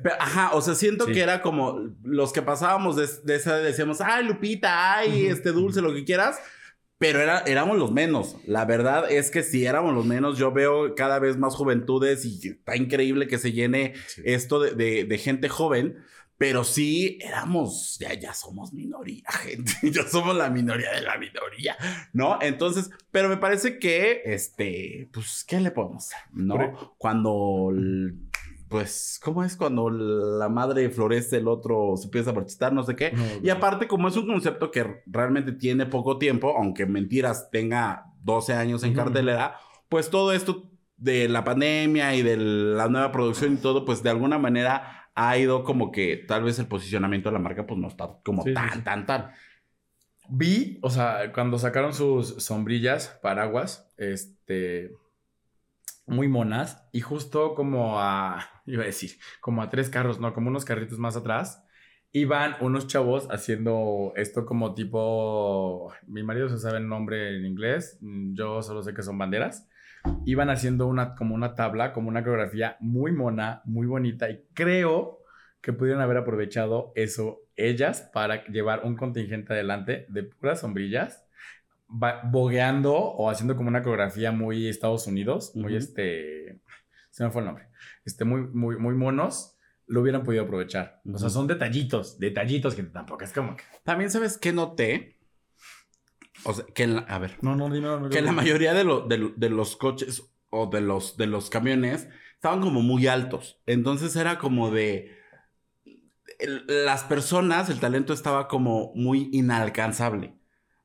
pero, 0.03 0.15
ajá, 0.19 0.51
o 0.55 0.61
sea, 0.63 0.75
siento 0.75 1.07
Sí. 1.07 1.13
que 1.13 1.21
era 1.21 1.43
como 1.43 1.79
los 2.03 2.33
que 2.33 2.43
pasábamos 2.43 2.97
de, 2.97 3.07
de 3.25 3.37
esa, 3.37 3.57
decíamos, 3.59 4.01
ay, 4.01 4.25
Lupita, 4.25 4.97
ay, 4.99 5.27
este 5.27 5.53
dulce, 5.53 5.81
lo 5.83 5.93
que 5.95 6.05
quieras. 6.05 6.39
Pero 6.99 7.21
era, 7.21 7.41
éramos 7.41 7.79
los 7.79 7.91
menos. 7.91 8.37
La 8.47 8.65
verdad 8.65 9.11
es 9.11 9.33
que 9.33 9.43
si 9.43 9.67
éramos 9.67 9.93
los 9.93 10.07
menos, 10.07 10.39
yo 10.39 10.53
veo 10.53 10.95
cada 10.95 11.19
vez 11.19 11.37
más 11.37 11.57
juventudes 11.57 12.25
y 12.25 12.49
está 12.51 12.77
increíble 12.77 13.27
que 13.27 13.39
se 13.39 13.51
llene 13.51 13.95
esto 14.25 14.61
de, 14.61 14.73
de- 14.77 15.05
de 15.05 15.19
gente 15.19 15.49
joven. 15.49 15.99
Pero 16.43 16.65
sí 16.65 17.19
éramos, 17.21 17.99
ya, 18.01 18.15
ya 18.15 18.35
somos 18.35 18.73
minoría, 18.73 19.23
gente. 19.43 19.73
Ya 19.93 20.03
somos 20.09 20.35
la 20.35 20.51
minoría 20.51 20.91
de 20.91 21.01
la 21.03 21.17
minoría, 21.17 21.77
¿no? 22.13 22.39
Entonces, 22.43 22.91
pero 23.13 23.29
me 23.29 23.37
parece 23.37 23.79
que, 23.79 24.23
este, 24.25 25.09
pues, 25.13 25.45
¿qué 25.47 25.61
le 25.61 25.71
podemos 25.71 26.05
hacer? 26.09 26.19
¿No? 26.33 26.57
Por- 26.57 26.95
Cuando, 26.99 27.71
pues, 28.69 29.21
¿cómo 29.23 29.45
es 29.45 29.57
cuando 29.57 29.89
la 29.89 30.49
madre 30.49 30.91
florece, 30.91 31.37
el 31.37 31.47
otro 31.47 31.95
se 31.97 32.07
empieza 32.07 32.31
a 32.31 32.35
marchitar, 32.35 32.73
no 32.73 32.83
sé 32.83 32.97
qué? 32.97 33.13
No, 33.13 33.23
Y 33.41 33.49
aparte, 33.51 33.87
como 33.87 34.09
es 34.09 34.17
un 34.17 34.27
concepto 34.27 34.73
que 34.73 35.03
realmente 35.07 35.53
tiene 35.53 35.87
poco 35.87 36.19
tiempo, 36.19 36.57
aunque 36.59 36.87
Mentiras 36.87 37.51
tenga 37.53 38.07
12 38.23 38.55
años 38.55 38.83
en 38.83 38.95
cartelera, 38.95 39.59
pues 39.89 40.11
todo 40.11 40.33
esto 40.33 40.71
de 40.97 41.29
la 41.29 41.45
pandemia 41.45 42.17
y 42.17 42.23
de 42.23 42.37
la 42.37 42.89
nueva 42.89 43.13
producción 43.13 43.55
y 43.55 43.57
todo, 43.59 43.85
pues 43.85 44.03
de 44.03 44.11
alguna 44.11 44.39
manera 44.39 45.02
ha 45.15 45.39
ido 45.39 45.65
como 45.65 45.93
que 45.93 46.17
tal 46.17 46.45
vez 46.45 46.59
el 46.59 46.67
posicionamiento 46.69 47.29
de 47.29 47.35
la 47.35 47.39
marca 47.39 47.67
pues 47.67 47.79
no 47.81 47.89
está 47.89 48.19
como 48.25 48.45
Sí, 48.45 48.53
tan, 48.53 48.71
sí. 48.71 48.85
tan, 48.85 49.07
tan. 49.07 49.33
Vi, 50.29 50.79
o 50.83 50.91
sea, 50.91 51.33
cuando 51.33 51.59
sacaron 51.59 51.93
sus 51.95 52.37
sombrillas, 52.45 53.19
paraguas, 53.23 53.93
este, 53.97 54.93
muy 56.07 56.29
monas, 56.29 56.85
y 56.93 57.01
justo 57.01 57.55
como 57.55 58.01
a, 58.01 58.63
iba 58.67 58.83
a 58.83 58.87
decir, 58.87 59.13
como 59.41 59.63
a 59.63 59.71
tres 59.71 59.89
carros, 59.91 60.21
no, 60.21 60.33
como 60.35 60.49
unos 60.49 60.65
carritos 60.65 60.99
más 60.99 61.17
atrás, 61.17 61.65
iban 62.13 62.57
unos 62.61 62.87
chavos 62.87 63.29
haciendo 63.31 64.13
esto 64.17 64.45
como 64.47 64.75
tipo, 64.75 65.93
mi 66.07 66.23
marido 66.23 66.49
se 66.49 66.59
sabe 66.59 66.79
el 66.79 66.89
nombre 66.89 67.37
en 67.37 67.47
inglés, 67.47 67.99
yo 68.01 68.63
solo 68.63 68.83
sé 68.83 68.95
que 68.95 69.03
son 69.03 69.19
banderas, 69.19 69.69
iban 70.25 70.51
haciendo 70.51 70.87
una, 70.87 71.15
como 71.15 71.35
una 71.35 71.55
tabla, 71.55 71.93
como 71.93 72.09
una 72.09 72.23
coreografía 72.23 72.77
muy 72.81 73.13
mona, 73.13 73.63
muy 73.65 73.87
bonita, 73.87 74.31
y 74.31 74.45
creo 74.55 75.21
que 75.61 75.73
pudieron 75.73 76.03
haber 76.03 76.17
aprovechado 76.17 76.93
eso 76.97 77.41
ellas 77.57 78.11
para 78.13 78.45
llevar 78.47 78.83
un 78.85 78.97
contingente 78.97 79.53
adelante 79.53 80.07
de 80.09 80.25
puras 80.25 80.61
sombrillas, 80.61 81.25
bogueando 81.89 82.95
o 82.95 83.31
haciendo 83.31 83.55
como 83.55 83.69
una 83.69 83.83
coreografía 83.83 84.33
muy 84.33 84.67
Estados 84.67 85.07
Unidos, 85.07 85.55
muy 85.55 85.77
este, 85.77 86.61
se 87.11 87.25
me 87.25 87.31
fue 87.31 87.43
el 87.43 87.47
nombre, 87.47 87.69
este, 88.05 88.25
muy, 88.25 88.43
muy, 88.43 88.77
muy 88.77 88.95
monos, 88.95 89.57
lo 89.87 90.01
hubieran 90.01 90.23
podido 90.23 90.45
aprovechar. 90.45 91.03
O 91.13 91.19
sea, 91.19 91.29
son 91.29 91.47
detallitos, 91.47 92.19
detallitos 92.19 92.75
que 92.75 92.83
tampoco 92.85 93.25
es 93.25 93.33
como 93.33 93.57
que... 93.57 93.65
También 93.85 94.11
sabes 94.11 94.39
qué 94.39 94.53
noté. 94.53 95.19
O 96.45 96.53
sea, 96.55 96.65
que 96.75 96.83
en 96.85 96.95
la- 96.97 97.01
a 97.03 97.19
ver, 97.19 97.39
No, 97.43 97.55
no, 97.57 97.71
dime, 97.71 97.87
no, 97.87 98.09
que 98.09 98.21
la 98.23 98.33
mayoría 98.33 98.75
de, 98.75 98.85
lo- 98.85 99.01
de 99.03 99.19
lo- 99.19 99.33
de 99.37 99.49
los 99.51 99.77
coches 99.77 100.23
o 100.51 100.67
de 100.67 100.81
los, 100.81 101.17
de 101.17 101.27
los 101.27 101.51
camiones 101.51 102.09
estaban 102.35 102.61
como 102.61 102.83
muy 102.83 103.07
altos. 103.07 103.61
Entonces 103.67 104.15
era 104.17 104.39
como 104.39 104.71
de... 104.71 105.17
el- 106.39 106.65
las 106.67 107.05
personas, 107.05 107.69
el 107.71 107.81
talento 107.81 108.13
estaba 108.13 108.49
como 108.49 108.93
muy 108.95 109.29
inalcanzable. 109.33 110.35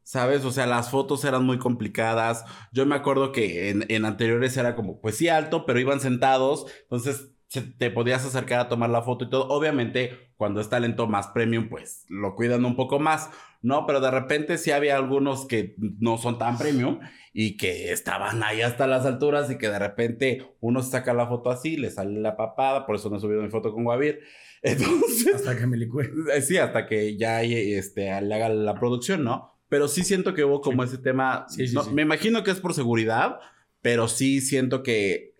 ¿Sabes? 0.03 0.45
O 0.45 0.51
sea, 0.53 0.65
las 0.67 0.89
fotos 0.89 1.25
eran 1.25 1.43
muy 1.43 1.57
complicadas. 1.57 2.45
Yo 2.71 2.85
me 2.85 2.95
acuerdo 2.95 3.33
que 3.33 3.69
en, 3.69 3.83
en 3.89 4.05
anteriores 4.05 4.55
era 4.55 4.73
como, 4.73 5.01
pues 5.01 5.17
sí, 5.17 5.27
alto, 5.27 5.65
pero 5.65 5.81
iban 5.81 5.99
sentados. 5.99 6.65
Entonces 6.83 7.31
se- 7.47 7.61
te 7.61 7.91
podías 7.91 8.25
acercar 8.25 8.59
a 8.59 8.69
tomar 8.69 8.89
la 8.89 9.01
foto 9.01 9.25
y 9.25 9.29
todo. 9.29 9.47
Obviamente, 9.49 10.31
cuando 10.37 10.61
es 10.61 10.69
talento 10.69 11.07
más 11.07 11.27
premium, 11.27 11.69
pues 11.69 12.05
lo 12.09 12.35
cuidan 12.35 12.65
un 12.65 12.75
poco 12.75 12.99
más, 12.99 13.29
¿no? 13.61 13.85
Pero 13.87 13.99
de 14.01 14.11
repente 14.11 14.57
sí 14.57 14.71
había 14.71 14.95
algunos 14.97 15.47
que 15.47 15.75
no 15.77 16.17
son 16.17 16.37
tan 16.37 16.57
premium 16.57 16.99
y 17.33 17.57
que 17.57 17.91
estaban 17.91 18.43
ahí 18.43 18.61
hasta 18.61 18.85
las 18.87 19.05
alturas 19.05 19.49
y 19.51 19.57
que 19.57 19.69
de 19.69 19.79
repente 19.79 20.45
uno 20.59 20.81
se 20.81 20.91
saca 20.91 21.13
la 21.13 21.27
foto 21.27 21.49
así, 21.49 21.77
le 21.77 21.89
sale 21.91 22.19
la 22.19 22.35
papada, 22.37 22.85
por 22.85 22.95
eso 22.95 23.09
no 23.09 23.17
he 23.17 23.19
subido 23.19 23.41
mi 23.41 23.49
foto 23.49 23.73
con 23.73 23.83
Guavir. 23.83 24.19
Entonces, 24.61 25.35
Hasta 25.35 25.55
que 25.57 25.67
me 25.67 25.77
licue. 25.77 26.09
eh, 26.33 26.41
Sí, 26.41 26.57
hasta 26.57 26.85
que 26.87 27.15
ya 27.17 27.43
este, 27.43 28.19
le 28.21 28.35
haga 28.35 28.49
la 28.49 28.73
producción, 28.79 29.23
¿no? 29.23 29.53
Pero 29.69 29.87
sí 29.87 30.03
siento 30.03 30.33
que 30.33 30.43
hubo 30.45 30.61
como 30.61 30.83
ese 30.83 30.97
tema. 30.97 31.45
Sí, 31.49 31.67
sí, 31.67 31.75
no, 31.75 31.83
sí. 31.83 31.91
Me 31.93 32.01
imagino 32.01 32.43
que 32.43 32.51
es 32.51 32.59
por 32.59 32.73
seguridad, 32.73 33.39
pero 33.81 34.07
sí 34.07 34.41
siento 34.41 34.81
que 34.81 35.35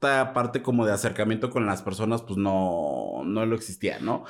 esta 0.00 0.32
parte 0.32 0.62
como 0.62 0.86
de 0.86 0.92
acercamiento 0.92 1.50
con 1.50 1.66
las 1.66 1.82
personas, 1.82 2.22
pues 2.22 2.38
no, 2.38 3.22
no 3.26 3.44
lo 3.44 3.54
existía, 3.54 3.98
¿no? 4.00 4.24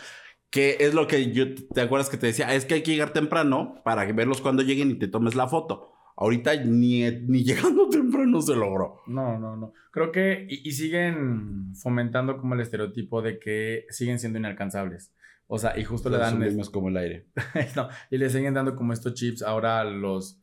Que 0.51 0.79
es 0.81 0.95
lo 0.95 1.07
que 1.07 1.31
yo, 1.31 1.55
¿te 1.55 1.81
acuerdas 1.81 2.11
que 2.11 2.17
te 2.17 2.27
decía? 2.27 2.53
Es 2.53 2.65
que 2.65 2.75
hay 2.75 2.83
que 2.83 2.91
llegar 2.91 3.13
temprano 3.13 3.81
para 3.85 4.05
verlos 4.13 4.41
cuando 4.41 4.65
lleguen 4.65 4.91
y 4.91 4.95
te 4.95 5.07
tomes 5.07 5.37
la 5.37 5.47
foto. 5.47 5.93
Ahorita 6.17 6.57
ni, 6.57 7.09
ni 7.09 7.45
llegando 7.45 7.89
temprano 7.89 8.43
se 8.43 8.57
logró. 8.57 9.01
No, 9.07 9.39
no, 9.39 9.57
no. 9.57 9.73
Creo 9.93 10.11
que. 10.11 10.45
Y, 10.51 10.69
y 10.69 10.73
siguen 10.73 11.73
fomentando 11.77 12.37
como 12.37 12.55
el 12.55 12.61
estereotipo 12.63 13.23
de 13.23 13.39
que 13.39 13.87
siguen 13.91 14.19
siendo 14.19 14.41
inalcanzables. 14.41 15.13
O 15.47 15.57
sea, 15.57 15.79
y 15.79 15.85
justo 15.85 16.11
le 16.11 16.17
Son 16.17 16.25
dan. 16.25 16.39
mismos 16.41 16.69
como 16.69 16.89
el 16.89 16.97
aire. 16.97 17.27
no, 17.77 17.89
y 18.11 18.19
le 18.19 18.29
siguen 18.29 18.55
dando 18.55 18.75
como 18.75 18.93
estos 18.93 19.15
chips 19.15 19.43
ahora 19.43 19.79
a 19.81 19.85
los. 19.85 20.41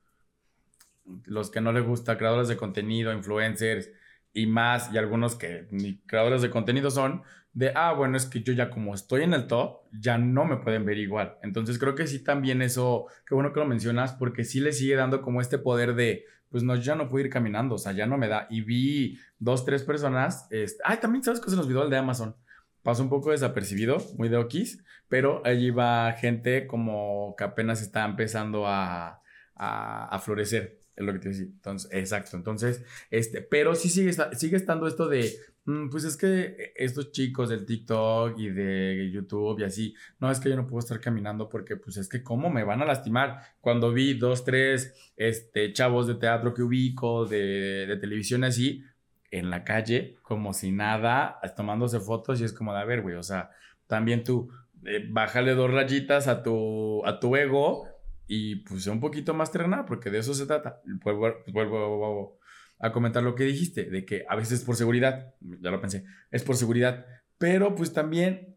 Los 1.25 1.51
que 1.51 1.59
no 1.59 1.73
les 1.73 1.85
gusta, 1.85 2.17
creadores 2.17 2.47
de 2.47 2.55
contenido, 2.55 3.11
influencers 3.11 3.89
y 4.37 4.45
más, 4.45 4.91
y 4.93 4.97
algunos 4.97 5.35
que 5.35 5.67
ni 5.71 5.97
creadores 6.01 6.41
de 6.41 6.51
contenido 6.51 6.91
son, 6.91 7.23
de, 7.53 7.71
ah, 7.73 7.91
bueno, 7.93 8.17
es 8.17 8.27
que 8.27 8.43
yo 8.43 8.53
ya 8.53 8.69
como 8.69 8.93
estoy 8.93 9.23
en 9.23 9.33
el 9.33 9.47
top, 9.47 9.79
ya 9.91 10.19
no 10.19 10.45
me 10.45 10.57
pueden 10.57 10.85
ver 10.85 10.99
igual. 10.99 11.37
Entonces 11.41 11.79
creo 11.79 11.95
que 11.95 12.05
sí 12.05 12.23
también 12.23 12.61
eso, 12.61 13.07
qué 13.25 13.33
bueno 13.33 13.51
que 13.51 13.59
lo 13.59 13.65
mencionas, 13.65 14.13
porque 14.13 14.43
sí 14.43 14.59
le 14.59 14.73
sigue 14.73 14.95
dando 14.95 15.23
como 15.23 15.41
este 15.41 15.57
poder 15.57 15.95
de, 15.95 16.25
pues 16.49 16.61
no, 16.61 16.75
ya 16.75 16.93
no 16.93 17.09
puedo 17.09 17.25
ir 17.25 17.31
caminando, 17.31 17.75
o 17.75 17.77
sea, 17.79 17.93
ya 17.93 18.05
no 18.05 18.19
me 18.19 18.27
da. 18.27 18.45
Y 18.51 18.61
vi 18.61 19.17
dos, 19.39 19.65
tres 19.65 19.83
personas, 19.83 20.47
este, 20.51 20.83
ay, 20.85 20.97
también 20.97 21.23
sabes 21.23 21.39
que 21.39 21.49
se 21.49 21.55
nos 21.55 21.65
olvidó 21.65 21.83
el 21.83 21.89
de 21.89 21.97
Amazon. 21.97 22.35
Pasó 22.83 23.01
un 23.01 23.09
poco 23.09 23.31
desapercibido, 23.31 23.97
muy 24.17 24.29
de 24.29 24.37
okis, 24.37 24.83
pero 25.09 25.41
allí 25.43 25.71
va 25.71 26.13
gente 26.13 26.67
como 26.67 27.35
que 27.37 27.43
apenas 27.43 27.81
está 27.81 28.05
empezando 28.05 28.67
a, 28.67 29.21
a, 29.59 30.19
florecer, 30.19 30.79
es 30.95 31.05
lo 31.05 31.13
que 31.13 31.19
te 31.19 31.29
decía. 31.29 31.45
Entonces, 31.45 31.91
exacto. 31.93 32.37
Entonces, 32.37 32.83
este, 33.09 33.41
pero 33.41 33.75
sí 33.75 33.89
sigue, 33.89 34.13
sigue 34.33 34.57
estando 34.57 34.87
esto 34.87 35.07
de, 35.07 35.31
mm, 35.65 35.89
pues 35.89 36.03
es 36.03 36.17
que 36.17 36.73
estos 36.75 37.11
chicos 37.11 37.49
del 37.49 37.65
TikTok 37.65 38.37
y 38.39 38.49
de 38.49 39.09
YouTube 39.11 39.59
y 39.59 39.63
así, 39.63 39.95
no, 40.19 40.31
es 40.31 40.39
que 40.39 40.49
yo 40.49 40.55
no 40.55 40.67
puedo 40.67 40.79
estar 40.79 40.99
caminando 40.99 41.49
porque, 41.49 41.75
pues 41.75 41.97
es 41.97 42.07
que, 42.07 42.23
¿cómo 42.23 42.49
me 42.49 42.63
van 42.63 42.81
a 42.81 42.85
lastimar? 42.85 43.41
Cuando 43.61 43.91
vi 43.91 44.13
dos, 44.13 44.43
tres, 44.43 44.93
este, 45.15 45.73
chavos 45.73 46.07
de 46.07 46.15
teatro 46.15 46.53
que 46.53 46.63
ubico, 46.63 47.25
de, 47.25 47.85
de 47.87 47.97
televisión 47.97 48.43
así, 48.43 48.83
en 49.31 49.49
la 49.49 49.63
calle, 49.63 50.17
como 50.21 50.53
si 50.53 50.71
nada, 50.71 51.39
tomándose 51.55 51.99
fotos 51.99 52.39
y 52.39 52.45
es 52.45 52.53
como 52.53 52.73
de, 52.73 52.79
a 52.79 52.85
ver, 52.85 53.01
güey, 53.01 53.15
o 53.15 53.23
sea, 53.23 53.49
también 53.87 54.23
tú, 54.23 54.49
eh, 54.85 55.05
bájale 55.09 55.53
dos 55.53 55.71
rayitas 55.71 56.27
a 56.27 56.43
tu, 56.43 57.05
a 57.05 57.19
tu 57.19 57.35
ego 57.35 57.85
y 58.27 58.57
pues 58.57 58.85
un 58.87 58.99
poquito 58.99 59.33
más 59.33 59.51
terrenal, 59.51 59.85
porque 59.85 60.09
de 60.09 60.19
eso 60.19 60.33
se 60.33 60.45
trata. 60.45 60.81
Vuelvo, 61.03 61.33
vuelvo 61.47 62.39
a 62.79 62.91
comentar 62.91 63.23
lo 63.23 63.35
que 63.35 63.45
dijiste, 63.45 63.85
de 63.85 64.05
que 64.05 64.25
a 64.27 64.35
veces 64.35 64.63
por 64.63 64.75
seguridad, 64.75 65.33
ya 65.41 65.71
lo 65.71 65.81
pensé, 65.81 66.05
es 66.31 66.43
por 66.43 66.55
seguridad, 66.55 67.05
pero 67.37 67.73
pues 67.75 67.93
también 67.93 68.55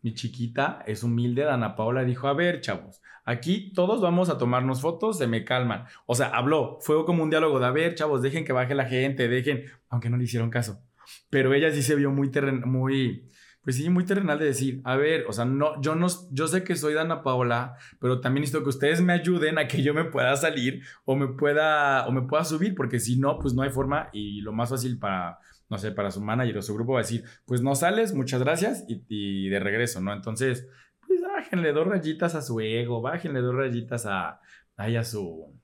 mi 0.00 0.14
chiquita 0.14 0.82
es 0.86 1.02
humilde, 1.02 1.42
Dana 1.42 1.76
Paula 1.76 2.04
dijo, 2.04 2.28
a 2.28 2.32
ver, 2.32 2.60
chavos, 2.60 3.00
aquí 3.24 3.72
todos 3.72 4.00
vamos 4.00 4.30
a 4.30 4.38
tomarnos 4.38 4.80
fotos, 4.80 5.18
se 5.18 5.26
me 5.26 5.44
calman. 5.44 5.84
O 6.06 6.14
sea, 6.14 6.28
habló, 6.28 6.78
fue 6.80 7.04
como 7.04 7.22
un 7.22 7.30
diálogo 7.30 7.58
de, 7.58 7.66
a 7.66 7.70
ver, 7.70 7.94
chavos, 7.94 8.22
dejen 8.22 8.44
que 8.44 8.52
baje 8.52 8.74
la 8.74 8.86
gente, 8.86 9.28
dejen, 9.28 9.64
aunque 9.88 10.08
no 10.08 10.16
le 10.16 10.24
hicieron 10.24 10.50
caso. 10.50 10.82
Pero 11.30 11.52
ella 11.52 11.72
sí 11.72 11.82
se 11.82 11.94
vio 11.94 12.10
muy 12.10 12.30
terren 12.30 12.62
muy, 12.64 13.28
pues 13.68 13.76
sí, 13.76 13.90
muy 13.90 14.06
terrenal 14.06 14.38
de 14.38 14.46
decir, 14.46 14.80
a 14.82 14.96
ver, 14.96 15.26
o 15.28 15.32
sea, 15.34 15.44
no, 15.44 15.78
yo 15.82 15.94
no, 15.94 16.06
yo 16.30 16.48
sé 16.48 16.64
que 16.64 16.74
soy 16.74 16.94
Dana 16.94 17.22
Paola, 17.22 17.76
pero 18.00 18.18
también 18.18 18.40
necesito 18.40 18.62
que 18.62 18.70
ustedes 18.70 19.02
me 19.02 19.12
ayuden 19.12 19.58
a 19.58 19.68
que 19.68 19.82
yo 19.82 19.92
me 19.92 20.04
pueda 20.04 20.34
salir 20.36 20.82
o 21.04 21.16
me 21.16 21.28
pueda, 21.28 22.06
o 22.06 22.10
me 22.10 22.22
pueda 22.22 22.44
subir, 22.44 22.74
porque 22.74 22.98
si 22.98 23.18
no, 23.18 23.38
pues 23.38 23.52
no 23.52 23.60
hay 23.60 23.68
forma 23.68 24.08
y 24.14 24.40
lo 24.40 24.54
más 24.54 24.70
fácil 24.70 24.98
para, 24.98 25.38
no 25.68 25.76
sé, 25.76 25.92
para 25.92 26.10
su 26.10 26.22
manager 26.22 26.56
o 26.56 26.62
su 26.62 26.72
grupo 26.72 26.94
va 26.94 27.00
a 27.00 27.02
decir, 27.02 27.24
pues 27.44 27.60
no 27.60 27.74
sales, 27.74 28.14
muchas 28.14 28.42
gracias 28.42 28.86
y, 28.88 29.50
de 29.50 29.60
regreso, 29.60 30.00
¿no? 30.00 30.14
Entonces, 30.14 30.66
pues 31.06 31.20
bájenle 31.20 31.74
dos 31.74 31.86
rayitas 31.86 32.34
a 32.36 32.40
su 32.40 32.60
ego, 32.60 33.02
bájenle 33.02 33.42
dos 33.42 33.54
rayitas 33.54 34.06
a, 34.06 34.40
ay, 34.78 34.96
su, 35.04 35.54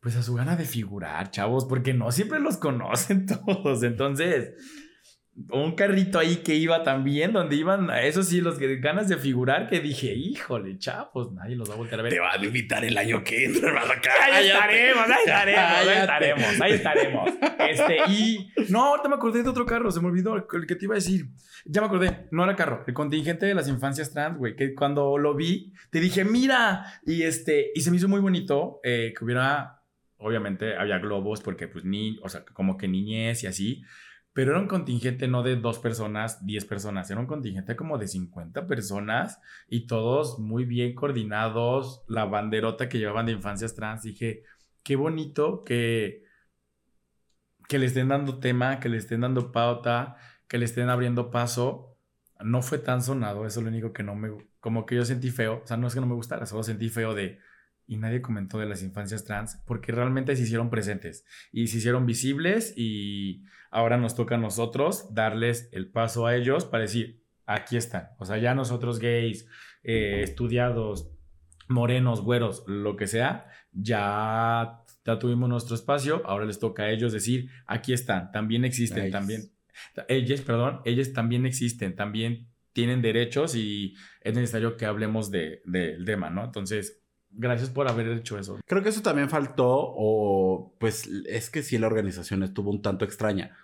pues 0.00 0.16
a 0.16 0.22
su 0.22 0.34
gana 0.34 0.54
de 0.54 0.66
figurar, 0.66 1.30
chavos, 1.30 1.64
porque 1.64 1.94
no 1.94 2.12
siempre 2.12 2.40
los 2.40 2.58
conocen 2.58 3.24
todos, 3.46 3.82
entonces 3.84 4.52
un 5.34 5.74
carrito 5.74 6.18
ahí 6.18 6.36
que 6.36 6.54
iba 6.54 6.82
también, 6.82 7.32
donde 7.32 7.56
iban, 7.56 7.88
eso 7.90 8.22
sí, 8.22 8.42
los 8.42 8.58
que 8.58 8.76
ganas 8.76 9.08
de 9.08 9.16
figurar, 9.16 9.66
que 9.68 9.80
dije, 9.80 10.12
híjole, 10.12 10.78
chavos, 10.78 11.32
nadie 11.32 11.56
los 11.56 11.70
va 11.70 11.74
a 11.74 11.76
voltear 11.78 12.00
a 12.00 12.02
ver. 12.02 12.12
Te 12.12 12.20
van 12.20 12.40
a 12.40 12.44
invitar 12.44 12.84
el 12.84 12.96
año 12.98 13.24
que 13.24 13.46
entra, 13.46 13.68
hermano. 13.68 13.92
Ahí 14.30 14.48
estaremos, 14.48 15.06
ahí 15.08 15.24
estaremos, 15.24 15.64
ahí 15.80 15.98
estaremos, 15.98 16.60
ahí 16.60 16.72
estaremos. 16.72 17.30
Este, 17.58 17.96
y 18.12 18.52
no, 18.68 18.84
ahorita 18.84 19.08
me 19.08 19.14
acordé 19.14 19.42
de 19.42 19.48
otro 19.48 19.64
carro, 19.64 19.90
se 19.90 20.00
me 20.00 20.08
olvidó 20.08 20.36
el 20.36 20.66
que 20.66 20.76
te 20.76 20.84
iba 20.84 20.94
a 20.94 20.96
decir. 20.96 21.26
Ya 21.64 21.80
me 21.80 21.86
acordé, 21.86 22.28
no 22.30 22.44
era 22.44 22.54
carro, 22.54 22.84
el 22.86 22.92
contingente 22.92 23.46
de 23.46 23.54
las 23.54 23.68
infancias 23.68 24.12
trans, 24.12 24.36
güey, 24.36 24.54
que 24.54 24.74
cuando 24.74 25.16
lo 25.16 25.34
vi, 25.34 25.72
te 25.90 26.00
dije, 26.00 26.24
mira, 26.24 27.00
y 27.06 27.22
este, 27.22 27.70
y 27.74 27.80
se 27.80 27.90
me 27.90 27.96
hizo 27.96 28.08
muy 28.08 28.20
bonito 28.20 28.80
eh, 28.82 29.14
que 29.16 29.24
hubiera, 29.24 29.82
obviamente, 30.18 30.76
había 30.76 30.98
globos, 30.98 31.40
porque 31.40 31.68
pues 31.68 31.84
ni, 31.84 32.18
o 32.22 32.28
sea, 32.28 32.44
como 32.52 32.76
que 32.76 32.88
niñez 32.88 33.44
y 33.44 33.46
así, 33.46 33.82
pero 34.32 34.52
era 34.52 34.60
un 34.60 34.68
contingente 34.68 35.28
no 35.28 35.42
de 35.42 35.56
dos 35.56 35.78
personas, 35.78 36.44
diez 36.46 36.64
personas, 36.64 37.10
era 37.10 37.20
un 37.20 37.26
contingente 37.26 37.76
como 37.76 37.98
de 37.98 38.08
50 38.08 38.66
personas 38.66 39.40
y 39.68 39.86
todos 39.86 40.38
muy 40.38 40.64
bien 40.64 40.94
coordinados, 40.94 42.02
la 42.08 42.24
banderota 42.24 42.88
que 42.88 42.98
llevaban 42.98 43.26
de 43.26 43.32
infancias 43.32 43.74
trans, 43.74 44.02
dije, 44.02 44.44
qué 44.82 44.96
bonito 44.96 45.64
que, 45.64 46.24
que 47.68 47.78
le 47.78 47.86
estén 47.86 48.08
dando 48.08 48.38
tema, 48.38 48.80
que 48.80 48.88
le 48.88 48.96
estén 48.96 49.20
dando 49.20 49.52
pauta, 49.52 50.16
que 50.48 50.58
le 50.58 50.64
estén 50.64 50.88
abriendo 50.88 51.30
paso. 51.30 51.96
No 52.40 52.62
fue 52.62 52.78
tan 52.78 53.02
sonado, 53.02 53.46
eso 53.46 53.60
es 53.60 53.64
lo 53.64 53.70
único 53.70 53.92
que 53.92 54.02
no 54.02 54.14
me, 54.14 54.30
como 54.60 54.86
que 54.86 54.96
yo 54.96 55.04
sentí 55.04 55.30
feo, 55.30 55.62
o 55.62 55.66
sea, 55.66 55.76
no 55.76 55.86
es 55.86 55.94
que 55.94 56.00
no 56.00 56.06
me 56.06 56.14
gustara, 56.14 56.46
solo 56.46 56.62
sentí 56.62 56.88
feo 56.88 57.14
de, 57.14 57.38
y 57.86 57.96
nadie 57.96 58.20
comentó 58.22 58.58
de 58.58 58.66
las 58.66 58.82
infancias 58.82 59.24
trans, 59.24 59.60
porque 59.66 59.92
realmente 59.92 60.34
se 60.36 60.42
hicieron 60.42 60.70
presentes 60.70 61.24
y 61.52 61.66
se 61.66 61.78
hicieron 61.78 62.06
visibles 62.06 62.72
y 62.76 63.42
ahora 63.70 63.96
nos 63.96 64.14
toca 64.14 64.36
a 64.36 64.38
nosotros 64.38 65.12
darles 65.14 65.68
el 65.72 65.90
paso 65.90 66.26
a 66.26 66.36
ellos 66.36 66.64
para 66.64 66.82
decir, 66.82 67.22
aquí 67.46 67.76
están, 67.76 68.08
o 68.18 68.24
sea, 68.24 68.38
ya 68.38 68.54
nosotros 68.54 68.98
gays, 68.98 69.46
eh, 69.82 70.20
estudiados, 70.22 71.10
morenos, 71.68 72.20
güeros, 72.22 72.64
lo 72.66 72.96
que 72.96 73.06
sea, 73.06 73.46
ya, 73.72 74.78
ya 75.04 75.18
tuvimos 75.18 75.48
nuestro 75.48 75.74
espacio, 75.74 76.22
ahora 76.24 76.44
les 76.44 76.58
toca 76.58 76.84
a 76.84 76.90
ellos 76.90 77.12
decir, 77.12 77.50
aquí 77.66 77.92
están, 77.92 78.30
también 78.30 78.64
existen, 78.64 79.10
también, 79.10 79.42
ellos, 80.08 80.40
perdón, 80.42 80.80
ellos 80.84 81.12
también 81.12 81.46
existen, 81.46 81.94
también 81.96 82.48
tienen 82.72 83.02
derechos 83.02 83.54
y 83.54 83.94
es 84.22 84.34
necesario 84.34 84.76
que 84.76 84.86
hablemos 84.86 85.30
de- 85.30 85.60
del 85.64 86.04
tema, 86.04 86.30
¿no? 86.30 86.44
Entonces, 86.44 87.01
gracias 87.32 87.70
por 87.70 87.88
haber 87.88 88.08
hecho 88.08 88.38
eso. 88.38 88.58
Creo 88.66 88.82
que 88.82 88.90
eso 88.90 89.02
también 89.02 89.30
faltó, 89.30 89.68
o 89.68 90.74
pues 90.78 91.08
es 91.26 91.50
que 91.50 91.62
sí 91.62 91.78
la 91.78 91.86
organización 91.86 92.42
estuvo 92.42 92.70
un 92.70 92.82
tanto 92.82 93.04
extraña. 93.04 93.56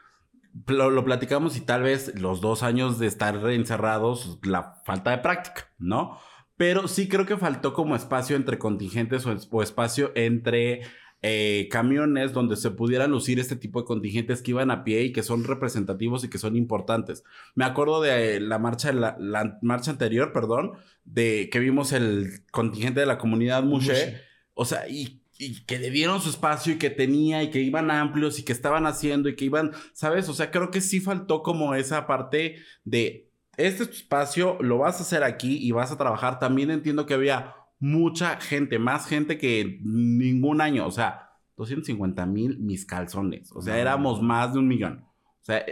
Lo, 0.66 0.90
lo 0.90 1.04
platicamos 1.04 1.56
y 1.56 1.60
tal 1.60 1.82
vez 1.82 2.18
los 2.20 2.40
dos 2.40 2.62
años 2.62 2.98
de 2.98 3.06
estar 3.06 3.36
encerrados, 3.50 4.38
la 4.42 4.74
falta 4.84 5.10
de 5.10 5.18
práctica, 5.18 5.70
¿no? 5.78 6.18
Pero 6.56 6.88
sí 6.88 7.08
creo 7.08 7.26
que 7.26 7.36
faltó 7.36 7.72
como 7.72 7.94
espacio 7.94 8.34
entre 8.34 8.58
contingentes 8.58 9.26
o, 9.26 9.36
o 9.50 9.62
espacio 9.62 10.10
entre 10.14 10.82
eh, 11.22 11.68
camiones 11.70 12.32
donde 12.32 12.56
se 12.56 12.70
pudieran 12.70 13.10
lucir 13.10 13.40
este 13.40 13.56
tipo 13.56 13.80
de 13.80 13.86
contingentes 13.86 14.42
que 14.42 14.52
iban 14.52 14.70
a 14.70 14.84
pie 14.84 15.02
y 15.02 15.12
que 15.12 15.22
son 15.22 15.44
representativos 15.44 16.24
y 16.24 16.30
que 16.30 16.38
son 16.38 16.56
importantes. 16.56 17.24
Me 17.54 17.64
acuerdo 17.64 18.00
de 18.00 18.36
eh, 18.36 18.40
la 18.40 18.58
marcha, 18.58 18.92
la, 18.92 19.16
la 19.18 19.58
marcha 19.62 19.90
anterior, 19.90 20.32
perdón, 20.32 20.72
de 21.04 21.48
que 21.50 21.58
vimos 21.58 21.92
el 21.92 22.44
contingente 22.50 23.00
de 23.00 23.06
la 23.06 23.18
comunidad 23.18 23.62
Mushe. 23.62 24.22
O 24.54 24.64
sea, 24.64 24.88
y, 24.88 25.22
y 25.38 25.64
que 25.64 25.78
le 25.78 25.90
dieron 25.90 26.20
su 26.20 26.30
espacio 26.30 26.74
y 26.74 26.78
que 26.78 26.90
tenía 26.90 27.42
y 27.42 27.50
que 27.50 27.60
iban 27.60 27.90
amplios 27.90 28.38
y 28.38 28.44
que 28.44 28.52
estaban 28.52 28.86
haciendo 28.86 29.28
y 29.28 29.36
que 29.36 29.44
iban, 29.44 29.72
¿sabes? 29.92 30.28
O 30.28 30.34
sea, 30.34 30.50
creo 30.50 30.70
que 30.70 30.80
sí 30.80 31.00
faltó 31.00 31.42
como 31.42 31.74
esa 31.74 32.06
parte 32.06 32.56
de, 32.84 33.28
este 33.58 33.82
espacio, 33.82 34.56
lo 34.60 34.78
vas 34.78 35.00
a 35.00 35.02
hacer 35.02 35.24
aquí 35.24 35.58
y 35.60 35.72
vas 35.72 35.90
a 35.90 35.98
trabajar. 35.98 36.38
También 36.38 36.70
entiendo 36.70 37.06
que 37.06 37.14
había 37.14 37.56
mucha 37.80 38.40
gente, 38.40 38.78
más 38.78 39.06
gente 39.06 39.38
que 39.38 39.78
ningún 39.82 40.60
año, 40.60 40.86
o 40.86 40.90
sea, 40.90 41.30
250 41.56 42.26
mil 42.26 42.58
mis 42.58 42.84
calzones, 42.84 43.50
o 43.52 43.60
sea, 43.62 43.74
No. 43.74 43.80
éramos 43.80 44.22
más 44.22 44.52
de 44.52 44.58
un 44.60 44.68
millón. 44.68 45.04
O 45.40 45.44
sea, 45.44 45.64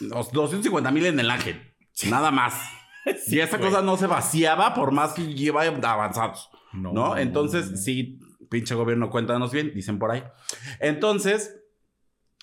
los 0.00 0.32
250 0.32 0.90
mil 0.90 1.06
en 1.06 1.20
el 1.20 1.30
ángel. 1.30 1.60
Nada 2.08 2.30
más. 2.30 2.60
y 3.26 3.40
esa 3.40 3.58
güey. 3.58 3.70
cosa 3.70 3.82
no 3.82 3.96
se 3.96 4.06
vaciaba 4.06 4.74
por 4.74 4.92
más 4.92 5.12
que 5.12 5.34
lleva 5.34 5.62
avanzados. 5.62 6.50
¿No? 6.72 7.16
Entonces, 7.18 7.84
sí, 7.84 8.18
pinche 8.48 8.74
gobierno, 8.74 9.10
cuéntanos 9.10 9.52
bien, 9.52 9.72
dicen 9.74 9.98
por 9.98 10.10
ahí. 10.10 10.24
Entonces, 10.80 11.60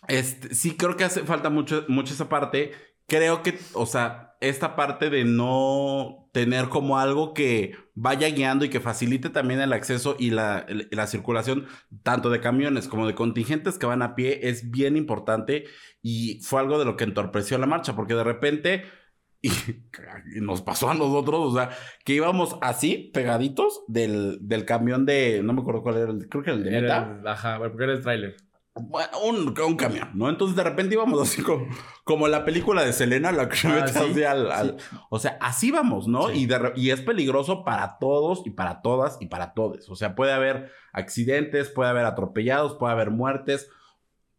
este, 0.08 0.54
sí 0.54 0.78
creo 0.78 0.96
que 0.98 1.04
hace 1.04 1.22
falta 1.22 1.50
mucho, 1.50 1.86
mucho 1.88 2.14
esa 2.14 2.30
parte. 2.30 2.72
Creo 3.08 3.42
que, 3.42 3.58
o 3.74 3.86
sea, 3.88 4.29
esta 4.40 4.76
parte 4.76 5.10
de 5.10 5.26
no 5.26 6.30
tener 6.34 6.70
como 6.70 6.98
algo 7.00 7.34
que 7.34 7.76
vaya 7.96 8.30
guiando 8.30 8.64
y 8.66 8.70
que 8.70 8.80
facilite 8.80 9.30
también 9.30 9.60
el 9.62 9.74
acceso 9.74 10.16
y 10.18 10.30
la, 10.32 10.66
la 10.92 11.08
circulación 11.08 11.68
tanto 12.04 12.30
de 12.30 12.40
camiones 12.40 12.88
como 12.88 13.08
de 13.08 13.16
contingentes 13.16 13.78
que 13.78 13.86
van 13.86 14.02
a 14.02 14.16
pie 14.16 14.40
es 14.50 14.72
bien 14.72 14.96
importante 14.96 15.66
y 16.02 16.42
fue 16.44 16.62
algo 16.62 16.80
de 16.80 16.86
lo 16.86 16.96
que 16.96 17.04
entorpeció 17.04 17.58
la 17.58 17.66
marcha 17.66 17.96
porque 17.96 18.14
de 18.16 18.24
repente 18.24 18.86
y, 19.42 19.50
y 20.36 20.42
nos 20.42 20.62
pasó 20.62 20.90
a 20.90 20.94
nosotros, 20.94 21.40
o 21.54 21.56
sea, 21.56 21.70
que 22.04 22.14
íbamos 22.14 22.58
así, 22.62 23.10
pegaditos 23.14 23.84
del, 23.88 24.38
del 24.42 24.66
camión 24.66 25.06
de, 25.06 25.42
no 25.44 25.54
me 25.54 25.62
acuerdo 25.62 25.82
cuál 25.84 25.98
era, 25.98 26.12
el- 26.12 26.28
creo 26.30 26.44
que 26.44 26.50
era 26.52 26.58
el 26.60 26.64
de 26.66 26.72
Neta. 26.72 26.98
Era 26.98 27.20
el, 27.22 27.28
ajá, 27.28 27.58
porque 27.60 27.84
era 27.84 27.94
el 27.94 28.02
tráiler. 28.02 28.36
Un, 29.24 29.54
un 29.60 29.76
camión, 29.76 30.10
¿no? 30.14 30.30
Entonces 30.30 30.56
de 30.56 30.64
repente 30.64 30.96
íbamos 30.96 31.22
así 31.22 31.42
como, 31.42 31.68
como 32.04 32.28
la 32.28 32.46
película 32.46 32.84
de 32.84 32.94
Selena, 32.94 33.32
la 33.32 33.50
que 33.50 33.58
Ah, 33.68 33.70
metes 33.76 33.92
sí, 33.92 34.00
así 34.12 34.24
al, 34.24 34.52
al- 34.52 34.78
O 35.10 35.20
sea, 35.20 35.38
así 35.42 35.72
vamos, 35.72 36.08
¿no? 36.08 36.30
Sí. 36.30 36.42
Y, 36.42 36.46
de 36.46 36.74
y 36.76 36.92
es 36.92 37.02
peligroso 37.02 37.64
para 37.64 37.98
todos 38.00 38.42
y 38.46 38.52
para 38.52 38.82
todas 38.82 39.18
y 39.22 39.28
para 39.28 39.54
todos. 39.54 39.90
O 39.90 39.96
sea, 39.96 40.16
puede 40.16 40.32
haber 40.34 40.72
accidentes, 40.94 41.70
puede 41.70 41.90
haber 41.90 42.06
atropellados, 42.06 42.76
puede 42.76 42.94
haber 42.94 43.12
muertes. 43.12 43.70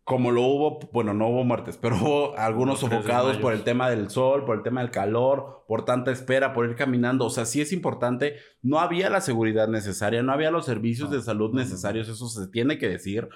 Como 0.03 0.33
lo 0.33 0.43
hubo, 0.43 0.81
bueno, 0.93 1.15
no 1.15 1.29
hubo 1.29 1.45
muertes, 1.45 1.77
pero 1.81 1.95
hubo 1.97 2.37
algunos 2.37 2.81
sofocados 2.81 3.37
por 3.37 3.53
el 3.53 3.63
tema 3.63 3.89
del 3.89 4.11
sol, 4.11 4.45
por 4.45 4.57
el 4.57 4.63
tema 4.65 4.81
del 4.81 4.91
calor, 4.91 5.65
por 5.69 5.85
tanta 5.85 6.11
espera, 6.11 6.53
por 6.53 6.69
ir 6.69 6.75
caminando. 6.75 7.27
O 7.27 7.31
sea, 7.31 7.45
sí 7.45 7.61
es 7.61 7.73
importante. 7.73 8.35
No 8.61 8.81
había 8.81 9.09
la 9.09 9.21
seguridad 9.21 9.69
necesaria, 9.69 10.21
no 10.25 10.33
había 10.33 10.51
los 10.51 10.65
servicios 10.67 11.11
No, 11.11 11.17
de 11.17 11.23
salud 11.23 11.51
no, 11.51 11.55
no, 11.55 11.59
no. 11.59 11.61
necesarios, 11.65 12.09
eso 12.09 12.27
se 12.29 12.49
tiene 12.49 12.77
que 12.79 12.89
decir. 12.89 13.29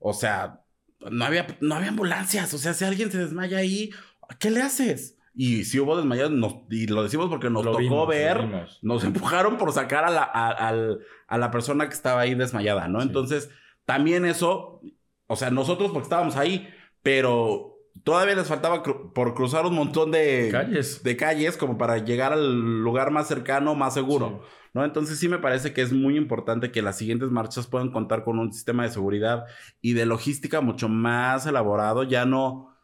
O 0.00 0.12
sea, 0.12 0.62
no 1.10 1.24
había, 1.24 1.46
no 1.60 1.76
había 1.76 1.90
ambulancias. 1.90 2.52
O 2.54 2.58
sea, 2.58 2.74
si 2.74 2.84
alguien 2.84 3.12
se 3.12 3.18
desmaya 3.18 3.58
ahí, 3.58 3.90
¿qué 4.40 4.50
le 4.50 4.62
haces? 4.62 5.16
Y 5.34 5.62
si 5.64 5.78
hubo 5.78 5.96
desmayados, 5.96 6.32
nos- 6.32 6.56
y 6.70 6.88
lo 6.88 7.04
decimos 7.04 7.28
porque 7.28 7.48
nos 7.50 7.64
Lo 7.64 7.70
tocó 7.70 7.80
vimos, 7.82 8.08
ver, 8.08 8.44
nos 8.82 9.04
empujaron 9.04 9.56
por 9.58 9.72
sacar 9.72 10.04
a 10.04 10.10
la, 10.10 10.22
a, 10.24 10.48
al- 10.50 10.98
a 11.28 11.38
la 11.38 11.50
persona 11.52 11.86
que 11.86 11.94
estaba 11.94 12.22
ahí 12.22 12.34
desmayada, 12.34 12.88
¿no? 12.88 13.00
Sí. 13.00 13.06
Entonces, 13.06 13.50
también 13.84 14.24
eso, 14.24 14.80
o 15.28 15.36
sea, 15.36 15.50
nosotros 15.50 15.92
porque 15.92 16.04
estábamos 16.06 16.36
ahí, 16.36 16.68
pero 17.02 17.76
todavía 18.02 18.34
les 18.34 18.48
faltaba 18.48 18.82
cru- 18.82 19.12
por 19.12 19.34
cruzar 19.34 19.66
un 19.66 19.74
montón 19.74 20.10
de 20.10 20.48
Calles. 20.50 21.02
de 21.02 21.16
calles 21.16 21.56
como 21.56 21.78
para 21.78 21.98
llegar 21.98 22.32
al 22.32 22.80
lugar 22.82 23.10
más 23.10 23.28
cercano, 23.28 23.74
más 23.74 23.94
seguro. 23.94 24.42
¿No? 24.72 24.84
Entonces 24.84 25.18
sí 25.18 25.28
me 25.28 25.38
parece 25.38 25.72
que 25.72 25.82
es 25.82 25.92
muy 25.92 26.16
importante 26.16 26.70
que 26.70 26.82
las 26.82 26.98
siguientes 26.98 27.30
marchas 27.30 27.66
puedan 27.66 27.90
contar 27.90 28.24
con 28.24 28.38
un 28.38 28.52
sistema 28.52 28.84
de 28.84 28.90
seguridad 28.90 29.46
y 29.80 29.94
de 29.94 30.06
logística 30.06 30.60
mucho 30.60 30.88
más 30.88 31.46
elaborado. 31.46 32.02
Ya 32.04 32.24
no, 32.24 32.74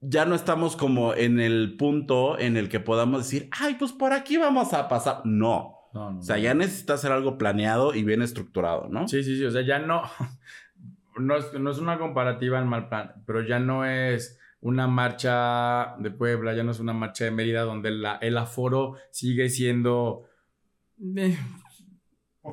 ya 0.00 0.24
no 0.24 0.34
estamos 0.34 0.76
como 0.76 1.14
en 1.14 1.40
el 1.40 1.76
punto 1.76 2.38
en 2.38 2.56
el 2.56 2.68
que 2.68 2.80
podamos 2.80 3.22
decir, 3.22 3.48
ay, 3.52 3.76
pues 3.78 3.92
por 3.92 4.12
aquí 4.12 4.36
vamos 4.36 4.72
a 4.72 4.88
pasar. 4.88 5.22
No. 5.24 5.76
No, 5.92 6.12
no, 6.12 6.20
O 6.20 6.22
sea, 6.22 6.38
ya 6.38 6.54
necesita 6.54 6.96
ser 6.98 7.10
algo 7.10 7.36
planeado 7.36 7.96
y 7.96 8.04
bien 8.04 8.22
estructurado, 8.22 8.88
¿no? 8.88 9.08
Sí, 9.08 9.24
sí, 9.24 9.36
sí. 9.36 9.44
O 9.44 9.50
sea, 9.50 9.62
ya 9.62 9.78
no. 9.78 10.02
No 11.18 11.36
es, 11.36 11.52
no 11.52 11.70
es 11.70 11.78
una 11.78 11.98
comparativa 11.98 12.60
en 12.60 12.68
mal 12.68 12.88
plan, 12.88 13.12
pero 13.26 13.42
ya 13.42 13.58
no 13.58 13.84
es 13.84 14.38
una 14.60 14.86
marcha 14.86 15.96
de 15.98 16.10
Puebla, 16.10 16.54
ya 16.54 16.62
no 16.62 16.70
es 16.70 16.80
una 16.80 16.92
marcha 16.92 17.24
de 17.24 17.30
Mérida 17.30 17.62
donde 17.62 17.90
la, 17.90 18.14
el 18.16 18.38
aforo 18.38 18.96
sigue 19.10 19.50
siendo 19.50 20.29
eh, 21.16 21.36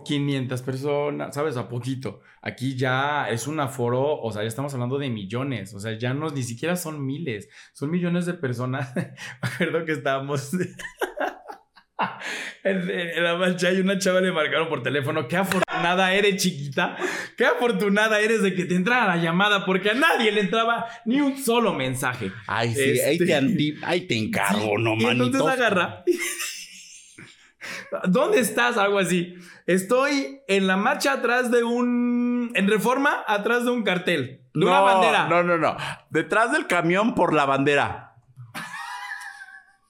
500 0.06 0.62
personas, 0.62 1.36
¿sabes? 1.36 1.58
A 1.58 1.68
poquito. 1.70 2.22
Aquí 2.42 2.76
ya 2.76 3.30
es 3.30 3.48
un 3.48 3.60
aforo, 3.60 4.20
o 4.22 4.32
sea, 4.32 4.42
ya 4.44 4.48
estamos 4.48 4.74
hablando 4.74 4.98
de 4.98 5.10
millones, 5.10 5.74
o 5.74 5.80
sea, 5.80 5.98
ya 5.98 6.14
no, 6.14 6.30
ni 6.30 6.44
siquiera 6.44 6.76
son 6.76 7.06
miles, 7.06 7.50
son 7.74 7.90
millones 7.92 8.26
de 8.26 8.34
personas. 8.34 8.94
Me 8.96 9.14
acuerdo 9.42 9.86
que 9.86 9.94
estábamos 9.94 10.52
en, 12.64 12.90
en 12.90 13.24
la 13.24 13.36
marcha 13.38 13.72
y 13.72 13.80
una 13.80 13.98
chava 13.98 14.22
le 14.22 14.32
marcaron 14.32 14.70
por 14.70 14.84
teléfono, 14.84 15.28
qué 15.28 15.38
afortunada 15.38 16.14
eres, 16.14 16.42
chiquita, 16.42 16.98
qué 17.38 17.46
afortunada 17.46 18.20
eres 18.20 18.42
de 18.44 18.54
que 18.54 18.66
te 18.66 18.76
entrara 18.76 19.16
la 19.16 19.22
llamada, 19.24 19.66
porque 19.66 19.92
a 19.92 19.94
nadie 19.94 20.32
le 20.32 20.42
entraba 20.42 20.86
ni 21.06 21.22
un 21.22 21.38
solo 21.38 21.74
mensaje. 21.74 22.32
Ay, 22.46 22.74
sí, 22.74 23.00
ahí, 23.00 23.18
Este- 23.20 23.26
te 23.26 23.86
ahí 23.86 24.02
te 24.02 24.16
encargo, 24.18 24.78
no, 24.78 24.96
Y 24.96 25.06
entonces 25.06 25.42
manito. 25.42 25.48
agarra. 25.48 26.04
¿Dónde 28.08 28.40
estás? 28.40 28.78
Algo 28.78 29.00
así. 29.00 29.36
Estoy 29.66 30.42
en 30.48 30.68
la 30.68 30.78
marcha 30.78 31.14
atrás 31.14 31.52
de 31.52 31.64
un. 31.64 32.52
En 32.54 32.68
reforma, 32.68 33.24
atrás 33.28 33.66
de 33.66 33.72
un 33.72 33.84
cartel. 33.84 34.46
De 34.54 34.66
una 34.66 34.80
bandera. 34.80 35.28
No, 35.28 35.44
no, 35.44 35.58
no. 35.58 35.76
Detrás 36.10 36.52
del 36.52 36.68
camión 36.68 37.16
por 37.16 37.34
la 37.34 37.46
bandera. 37.46 38.16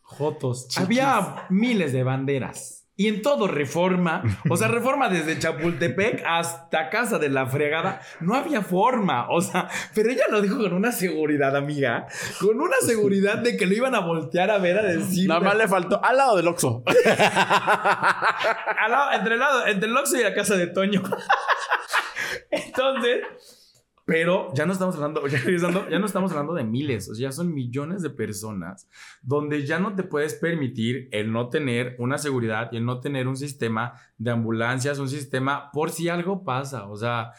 Jotos. 0.01 0.67
Había 0.77 1.45
miles 1.49 1.93
de 1.93 2.03
banderas. 2.03 2.86
Y 2.99 3.07
en 3.07 3.21
todo 3.21 3.47
Reforma, 3.47 4.23
o 4.49 4.57
sea, 4.57 4.67
Reforma 4.69 5.07
desde 5.07 5.37
Chapultepec 5.37 6.23
hasta 6.25 6.89
Casa 6.89 7.19
de 7.19 7.29
la 7.29 7.45
Fregada, 7.45 8.01
no 8.21 8.33
había 8.33 8.63
forma, 8.63 9.29
o 9.29 9.39
sea, 9.39 9.67
pero 9.93 10.09
ella 10.09 10.23
lo 10.31 10.41
dijo 10.41 10.57
con 10.57 10.73
una 10.73 10.91
seguridad, 10.91 11.55
amiga, 11.55 12.07
con 12.41 12.59
una 12.59 12.77
seguridad 12.81 13.37
de 13.37 13.55
que 13.55 13.67
lo 13.67 13.75
iban 13.75 13.93
a 13.93 13.99
voltear 13.99 14.49
a 14.49 14.57
ver 14.57 14.79
a 14.79 14.83
decir. 14.83 15.27
Nada 15.29 15.41
más 15.41 15.55
le 15.57 15.67
faltó 15.67 16.03
al 16.03 16.17
lado 16.17 16.37
del 16.37 16.47
Oxxo. 16.47 16.81
Al 16.87 18.91
lado- 18.91 19.11
entre, 19.13 19.33
el 19.35 19.39
lado, 19.39 19.67
entre 19.67 19.89
el 19.89 19.95
Oxxo 19.95 20.17
y 20.17 20.23
la 20.23 20.33
casa 20.33 20.55
de 20.55 20.65
Toño. 20.67 21.03
Entonces, 22.51 23.21
pero 24.07 24.53
ya 24.53 24.65
no 24.65 24.71
estamos 24.71 24.95
hablando, 24.95 25.27
ya, 25.27 25.37
ya 25.43 25.99
no 25.99 26.05
estamos 26.05 26.31
hablando 26.31 26.53
de 26.53 26.63
miles, 26.63 27.09
o 27.09 27.13
sea, 27.13 27.27
ya 27.27 27.31
son 27.33 27.53
millones 27.53 28.01
de 28.01 28.09
personas 28.09 28.87
donde 29.21 29.65
ya 29.65 29.79
no 29.79 29.95
te 29.95 30.03
puedes 30.03 30.33
permitir 30.33 31.09
el 31.11 31.29
no 31.33 31.49
tener 31.49 31.97
una 31.99 32.17
seguridad 32.17 32.69
y 32.71 32.77
el 32.77 32.85
no 32.85 33.01
tener 33.01 33.27
un 33.27 33.35
sistema 33.35 33.99
de 34.17 34.31
ambulancias, 34.31 34.99
un 34.99 35.09
sistema 35.09 35.71
por 35.73 35.91
si 35.91 36.07
algo 36.07 36.45
pasa, 36.45 36.87
o 36.87 36.95
sea, 36.95 37.33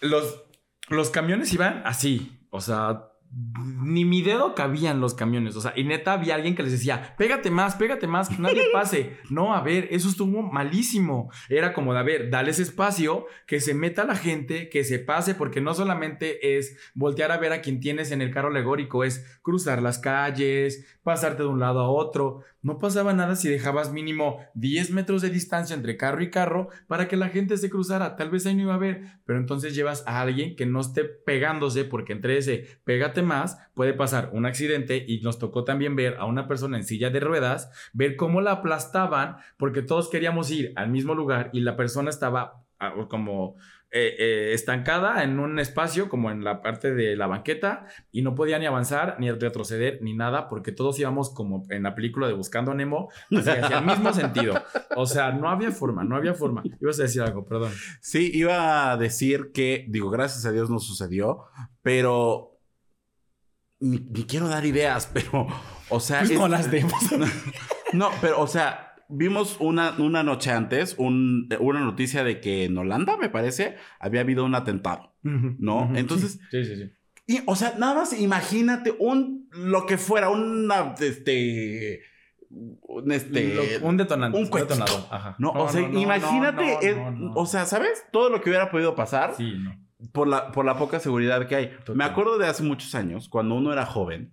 los, 0.00 0.44
los 0.90 1.10
camiones 1.10 1.52
iban 1.52 1.82
así, 1.84 2.38
o 2.50 2.60
sea, 2.60 3.08
ni 3.36 4.04
mi 4.04 4.22
dedo 4.22 4.54
cabía 4.54 4.90
en 4.90 5.00
los 5.00 5.14
camiones. 5.14 5.56
O 5.56 5.60
sea, 5.60 5.72
y 5.76 5.84
neta 5.84 6.14
había 6.14 6.34
alguien 6.34 6.54
que 6.54 6.62
les 6.62 6.72
decía, 6.72 7.14
pégate 7.18 7.50
más, 7.50 7.74
pégate 7.74 8.06
más, 8.06 8.28
que 8.28 8.38
nadie 8.38 8.64
pase. 8.72 9.16
No, 9.28 9.54
a 9.54 9.60
ver, 9.60 9.88
eso 9.90 10.08
estuvo 10.08 10.42
malísimo. 10.42 11.30
Era 11.48 11.72
como 11.72 11.92
de, 11.92 11.98
a 11.98 12.02
ver, 12.02 12.30
dales 12.30 12.58
espacio, 12.58 13.26
que 13.46 13.60
se 13.60 13.74
meta 13.74 14.04
la 14.04 14.14
gente, 14.14 14.68
que 14.70 14.84
se 14.84 14.98
pase, 14.98 15.34
porque 15.34 15.60
no 15.60 15.74
solamente 15.74 16.56
es 16.56 16.78
voltear 16.94 17.32
a 17.32 17.38
ver 17.38 17.52
a 17.52 17.60
quien 17.60 17.80
tienes 17.80 18.12
en 18.12 18.22
el 18.22 18.32
carro 18.32 18.48
alegórico, 18.48 19.04
es 19.04 19.38
cruzar 19.42 19.82
las 19.82 19.98
calles, 19.98 20.98
pasarte 21.02 21.42
de 21.42 21.48
un 21.48 21.60
lado 21.60 21.80
a 21.80 21.90
otro. 21.90 22.44
No 22.62 22.78
pasaba 22.78 23.12
nada 23.12 23.36
si 23.36 23.48
dejabas 23.48 23.92
mínimo 23.92 24.38
10 24.54 24.90
metros 24.90 25.22
de 25.22 25.30
distancia 25.30 25.76
entre 25.76 25.96
carro 25.96 26.22
y 26.22 26.30
carro 26.30 26.68
para 26.88 27.08
que 27.08 27.16
la 27.16 27.28
gente 27.28 27.56
se 27.58 27.70
cruzara. 27.70 28.16
Tal 28.16 28.30
vez 28.30 28.46
ahí 28.46 28.54
no 28.54 28.62
iba 28.62 28.72
a 28.72 28.76
haber, 28.76 29.02
pero 29.24 29.38
entonces 29.38 29.74
llevas 29.74 30.02
a 30.06 30.20
alguien 30.20 30.56
que 30.56 30.66
no 30.66 30.80
esté 30.80 31.04
pegándose, 31.04 31.84
porque 31.84 32.12
entre 32.12 32.38
ese 32.38 32.80
pégate 32.84 33.22
más 33.26 33.58
puede 33.74 33.92
pasar 33.92 34.30
un 34.32 34.46
accidente. 34.46 35.04
Y 35.06 35.20
nos 35.20 35.38
tocó 35.38 35.64
también 35.64 35.96
ver 35.96 36.16
a 36.18 36.24
una 36.24 36.48
persona 36.48 36.78
en 36.78 36.84
silla 36.84 37.10
de 37.10 37.20
ruedas, 37.20 37.70
ver 37.92 38.16
cómo 38.16 38.40
la 38.40 38.52
aplastaban, 38.52 39.36
porque 39.58 39.82
todos 39.82 40.08
queríamos 40.08 40.50
ir 40.50 40.72
al 40.76 40.88
mismo 40.88 41.14
lugar 41.14 41.50
y 41.52 41.60
la 41.60 41.76
persona 41.76 42.08
estaba 42.08 42.64
ah, 42.78 42.94
como 43.08 43.56
eh, 43.92 44.14
eh, 44.18 44.52
estancada 44.52 45.22
en 45.22 45.38
un 45.38 45.60
espacio, 45.60 46.08
como 46.08 46.32
en 46.32 46.42
la 46.42 46.60
parte 46.60 46.92
de 46.92 47.16
la 47.16 47.28
banqueta, 47.28 47.86
y 48.10 48.20
no 48.20 48.34
podía 48.34 48.58
ni 48.58 48.66
avanzar, 48.66 49.16
ni 49.20 49.30
retroceder, 49.30 50.00
ni 50.02 50.12
nada, 50.12 50.48
porque 50.48 50.72
todos 50.72 50.98
íbamos 50.98 51.32
como 51.32 51.64
en 51.70 51.84
la 51.84 51.94
película 51.94 52.26
de 52.26 52.34
Buscando 52.34 52.72
a 52.72 52.74
Nemo, 52.74 53.08
hacia, 53.30 53.64
hacia 53.64 53.78
el 53.78 53.86
mismo 53.86 54.12
sentido. 54.12 54.60
O 54.96 55.06
sea, 55.06 55.30
no 55.30 55.48
había 55.48 55.70
forma, 55.70 56.02
no 56.02 56.16
había 56.16 56.34
forma. 56.34 56.62
Ibas 56.80 56.98
a 56.98 57.04
decir 57.04 57.22
algo, 57.22 57.46
perdón. 57.46 57.72
Sí, 58.00 58.30
iba 58.34 58.90
a 58.90 58.96
decir 58.96 59.52
que, 59.54 59.86
digo, 59.88 60.10
gracias 60.10 60.44
a 60.44 60.52
Dios 60.52 60.68
no 60.68 60.80
sucedió, 60.80 61.44
pero 61.80 62.55
ni, 63.80 63.98
ni 63.98 64.24
quiero 64.24 64.48
dar 64.48 64.64
ideas, 64.64 65.10
pero, 65.14 65.46
o 65.88 66.00
sea, 66.00 66.20
Pues 66.20 66.30
es- 66.32 66.38
no 66.38 66.48
las 66.48 66.70
demos. 66.70 66.92
no, 67.92 68.10
pero, 68.20 68.40
o 68.40 68.46
sea, 68.46 68.94
vimos 69.08 69.56
una, 69.60 69.94
una 69.98 70.22
noche 70.22 70.50
antes 70.50 70.94
un- 70.98 71.48
una 71.60 71.80
noticia 71.80 72.24
de 72.24 72.40
que 72.40 72.64
en 72.64 72.76
Holanda, 72.78 73.16
me 73.16 73.28
parece, 73.28 73.76
había 74.00 74.20
habido 74.22 74.44
un 74.44 74.54
atentado. 74.54 75.14
¿No? 75.22 75.90
Entonces- 75.96 76.38
Sí, 76.50 76.64
sí, 76.64 76.76
sí. 76.76 76.90
Y, 77.28 77.40
o 77.46 77.56
sea, 77.56 77.74
nada 77.76 77.94
más 77.94 78.12
imagínate 78.18 78.94
un, 79.00 79.48
lo 79.50 79.84
que 79.86 79.98
fuera, 79.98 80.28
una, 80.30 80.94
este, 81.00 82.00
un, 82.48 83.10
este, 83.10 83.78
Lo- 83.80 83.88
un 83.88 83.96
detonante. 83.96 84.38
un 84.38 84.44
Un, 84.44 84.50
cuetito. 84.50 84.74
detonador. 84.74 85.08
Ajá. 85.10 85.34
no, 85.40 85.50
o 85.50 85.68
sea, 85.68 85.80
imagínate, 85.80 86.94
no, 86.94 87.10
no, 87.10 87.18
no. 87.30 87.32
o 87.34 87.44
sea, 87.46 87.66
¿sabes? 87.66 88.04
Todo 88.12 88.30
lo 88.30 88.40
que 88.40 88.50
hubiera 88.50 88.70
podido 88.70 88.94
pasar. 88.94 89.34
Sí, 89.36 89.54
no. 89.58 89.74
Por 90.12 90.28
la, 90.28 90.52
por 90.52 90.64
la 90.64 90.76
poca 90.78 91.00
seguridad 91.00 91.46
que 91.48 91.56
hay. 91.56 91.66
Total. 91.78 91.96
Me 91.96 92.04
acuerdo 92.04 92.38
de 92.38 92.46
hace 92.46 92.62
muchos 92.62 92.94
años, 92.94 93.28
cuando 93.28 93.54
uno 93.54 93.72
era 93.72 93.86
joven, 93.86 94.32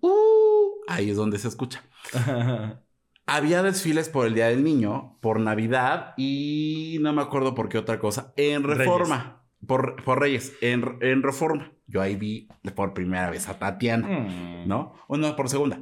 Uh, 0.00 0.80
ahí 0.88 1.10
es 1.10 1.16
donde 1.16 1.38
se 1.38 1.48
escucha. 1.48 1.84
Había 3.26 3.62
desfiles 3.62 4.08
por 4.08 4.26
el 4.26 4.34
Día 4.34 4.48
del 4.48 4.64
Niño, 4.64 5.18
por 5.20 5.38
Navidad 5.38 6.14
y 6.16 6.98
no 7.00 7.12
me 7.12 7.22
acuerdo 7.22 7.54
por 7.54 7.68
qué 7.68 7.78
otra 7.78 7.98
cosa. 8.00 8.32
En 8.36 8.64
Reforma. 8.64 9.44
Por, 9.66 10.02
por 10.02 10.18
Reyes, 10.20 10.54
en, 10.60 10.98
en 11.00 11.22
Reforma. 11.22 11.72
Yo 11.86 12.00
ahí 12.02 12.16
vi 12.16 12.48
por 12.74 12.94
primera 12.94 13.30
vez 13.30 13.48
a 13.48 13.58
Tatiana, 13.60 14.08
Mm. 14.08 14.66
¿no? 14.66 14.94
O 15.06 15.16
no, 15.16 15.36
por 15.36 15.48
segunda. 15.48 15.78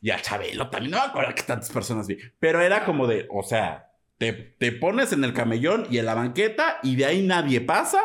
Y 0.00 0.10
a 0.10 0.20
Chabelo 0.22 0.70
también, 0.70 0.92
no 0.92 0.98
me 0.98 1.04
acuerdo 1.04 1.34
que 1.34 1.42
tantas 1.42 1.70
personas 1.70 2.06
vi. 2.06 2.16
Pero 2.38 2.60
era 2.60 2.84
como 2.84 3.08
de, 3.08 3.26
o 3.32 3.42
sea, 3.42 3.90
te, 4.18 4.32
te 4.32 4.72
pones 4.72 5.12
en 5.12 5.24
el 5.24 5.32
camellón 5.32 5.86
y 5.90 5.98
en 5.98 6.06
la 6.06 6.14
banqueta 6.14 6.78
y 6.82 6.96
de 6.96 7.06
ahí 7.06 7.22
nadie 7.26 7.60
pasa. 7.60 8.00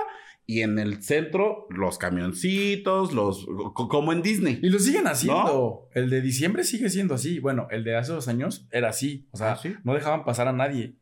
Y 0.46 0.64
en 0.64 0.80
el 0.80 1.04
centro, 1.04 1.68
los 1.70 2.00
camioncitos, 2.00 3.14
los... 3.14 3.46
co- 3.76 3.88
Como 3.88 4.12
en 4.14 4.24
Disney. 4.24 4.60
Y 4.64 4.70
lo 4.72 4.80
siguen 4.80 5.06
haciendo. 5.06 5.88
El 5.94 6.10
de 6.10 6.22
diciembre 6.22 6.64
sigue 6.64 6.90
siendo 6.90 7.14
así. 7.14 7.38
Bueno, 7.40 7.68
el 7.70 7.84
de 7.84 7.96
hace 7.96 8.14
dos 8.14 8.28
años 8.28 8.68
era 8.72 8.90
así. 8.90 9.28
O 9.30 9.38
sea, 9.38 9.52
¿Ah, 9.52 9.56
sí? 9.58 9.76
no 9.84 9.94
dejaban 9.94 10.26
pasar 10.26 10.48
a 10.48 10.52
nadie. 10.52 10.96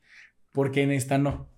Porque 0.51 0.82
en 0.84 0.91
esta 0.91 1.18
no. 1.18 1.49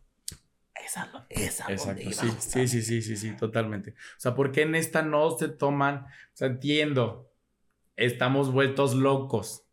Esa, 0.86 1.08
no- 1.08 1.26
esa. 1.30 1.72
Exacto, 1.72 2.04
sí, 2.12 2.68
sí, 2.68 2.68
sí, 2.68 2.82
sí, 2.84 3.02
sí, 3.02 3.18
sí, 3.18 3.36
totalmente. 3.38 3.91
O 3.91 4.20
sea, 4.20 4.36
¿por 4.36 4.52
qué 4.52 4.62
en 4.62 4.76
esta 4.76 5.02
no 5.02 5.32
se 5.32 5.47
toman? 5.50 6.06
O 6.06 6.08
sea, 6.34 6.47
entiendo, 6.47 7.32
estamos 7.95 8.52
vueltos 8.52 8.93
locos. 8.93 9.64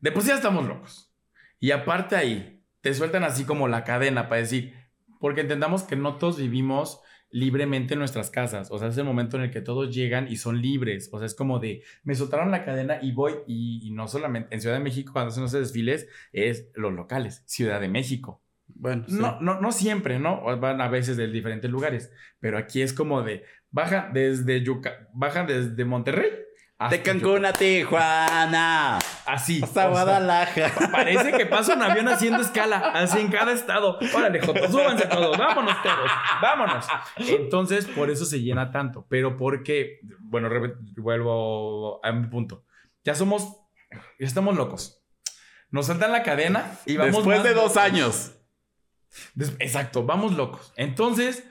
De 0.00 0.10
por 0.10 0.22
sí 0.22 0.28
ya 0.28 0.36
estamos 0.36 0.66
locos. 0.66 1.12
Y 1.60 1.70
aparte 1.72 2.16
ahí, 2.16 2.57
te 2.80 2.94
sueltan 2.94 3.24
así 3.24 3.44
como 3.44 3.68
la 3.68 3.84
cadena 3.84 4.28
para 4.28 4.40
decir, 4.40 4.74
porque 5.20 5.42
entendamos 5.42 5.82
que 5.82 5.96
no 5.96 6.16
todos 6.16 6.38
vivimos 6.38 7.00
libremente 7.30 7.94
en 7.94 7.98
nuestras 7.98 8.30
casas. 8.30 8.70
O 8.70 8.78
sea, 8.78 8.88
es 8.88 8.96
el 8.96 9.04
momento 9.04 9.36
en 9.36 9.44
el 9.44 9.50
que 9.50 9.60
todos 9.60 9.94
llegan 9.94 10.28
y 10.28 10.36
son 10.36 10.62
libres. 10.62 11.10
O 11.12 11.18
sea, 11.18 11.26
es 11.26 11.34
como 11.34 11.58
de, 11.58 11.82
me 12.02 12.14
soltaron 12.14 12.50
la 12.50 12.64
cadena 12.64 12.98
y 13.02 13.12
voy, 13.12 13.34
y, 13.46 13.86
y 13.86 13.90
no 13.90 14.08
solamente 14.08 14.54
en 14.54 14.60
Ciudad 14.60 14.76
de 14.76 14.84
México, 14.84 15.12
cuando 15.12 15.30
hacen 15.30 15.44
esos 15.44 15.60
desfiles, 15.60 16.08
es 16.32 16.70
los 16.74 16.92
locales, 16.92 17.42
Ciudad 17.46 17.80
de 17.80 17.88
México. 17.88 18.42
Bueno, 18.66 19.04
sí. 19.08 19.16
No, 19.18 19.40
no, 19.40 19.60
no 19.60 19.72
siempre, 19.72 20.18
¿no? 20.18 20.42
Van 20.58 20.80
a 20.80 20.88
veces 20.88 21.16
de 21.16 21.26
diferentes 21.26 21.70
lugares, 21.70 22.12
pero 22.38 22.58
aquí 22.58 22.82
es 22.82 22.92
como 22.92 23.22
de 23.22 23.44
baja 23.70 24.10
desde 24.12 24.62
Yuca, 24.62 25.08
baja 25.12 25.44
desde 25.44 25.84
Monterrey 25.84 26.30
De 26.90 27.02
Cancún 27.02 27.44
a 27.44 27.52
Tijuana. 27.52 29.00
Así. 29.26 29.60
Hasta 29.62 29.88
o 29.88 29.90
Guadalajara. 29.90 30.72
parece 30.92 31.32
que 31.32 31.44
pasa 31.46 31.74
un 31.74 31.82
avión 31.82 32.06
haciendo 32.06 32.40
escala, 32.40 32.78
así 32.94 33.18
en 33.18 33.32
cada 33.32 33.50
estado. 33.52 33.98
Órale, 34.14 34.40
Joto, 34.40 34.68
súbanse 34.70 35.06
todos, 35.06 35.36
vámonos 35.36 35.74
todos, 35.82 36.10
vámonos. 36.40 36.86
Entonces, 37.16 37.84
por 37.86 38.10
eso 38.10 38.24
se 38.24 38.40
llena 38.42 38.70
tanto, 38.70 39.06
pero 39.08 39.36
porque, 39.36 39.98
bueno, 40.20 40.48
vuelvo 40.96 42.00
a 42.04 42.12
mi 42.12 42.28
punto. 42.28 42.64
Ya 43.02 43.16
somos, 43.16 43.56
ya 43.90 44.26
estamos 44.26 44.56
locos. 44.56 45.02
Nos 45.70 45.86
saltan 45.86 46.12
la 46.12 46.22
cadena 46.22 46.78
y 46.86 46.96
vamos 46.96 47.16
Después 47.16 47.42
de 47.42 47.54
dos 47.54 47.74
locos. 47.74 47.76
años. 47.76 48.32
Exacto, 49.58 50.04
vamos 50.04 50.34
locos. 50.34 50.72
Entonces, 50.76 51.44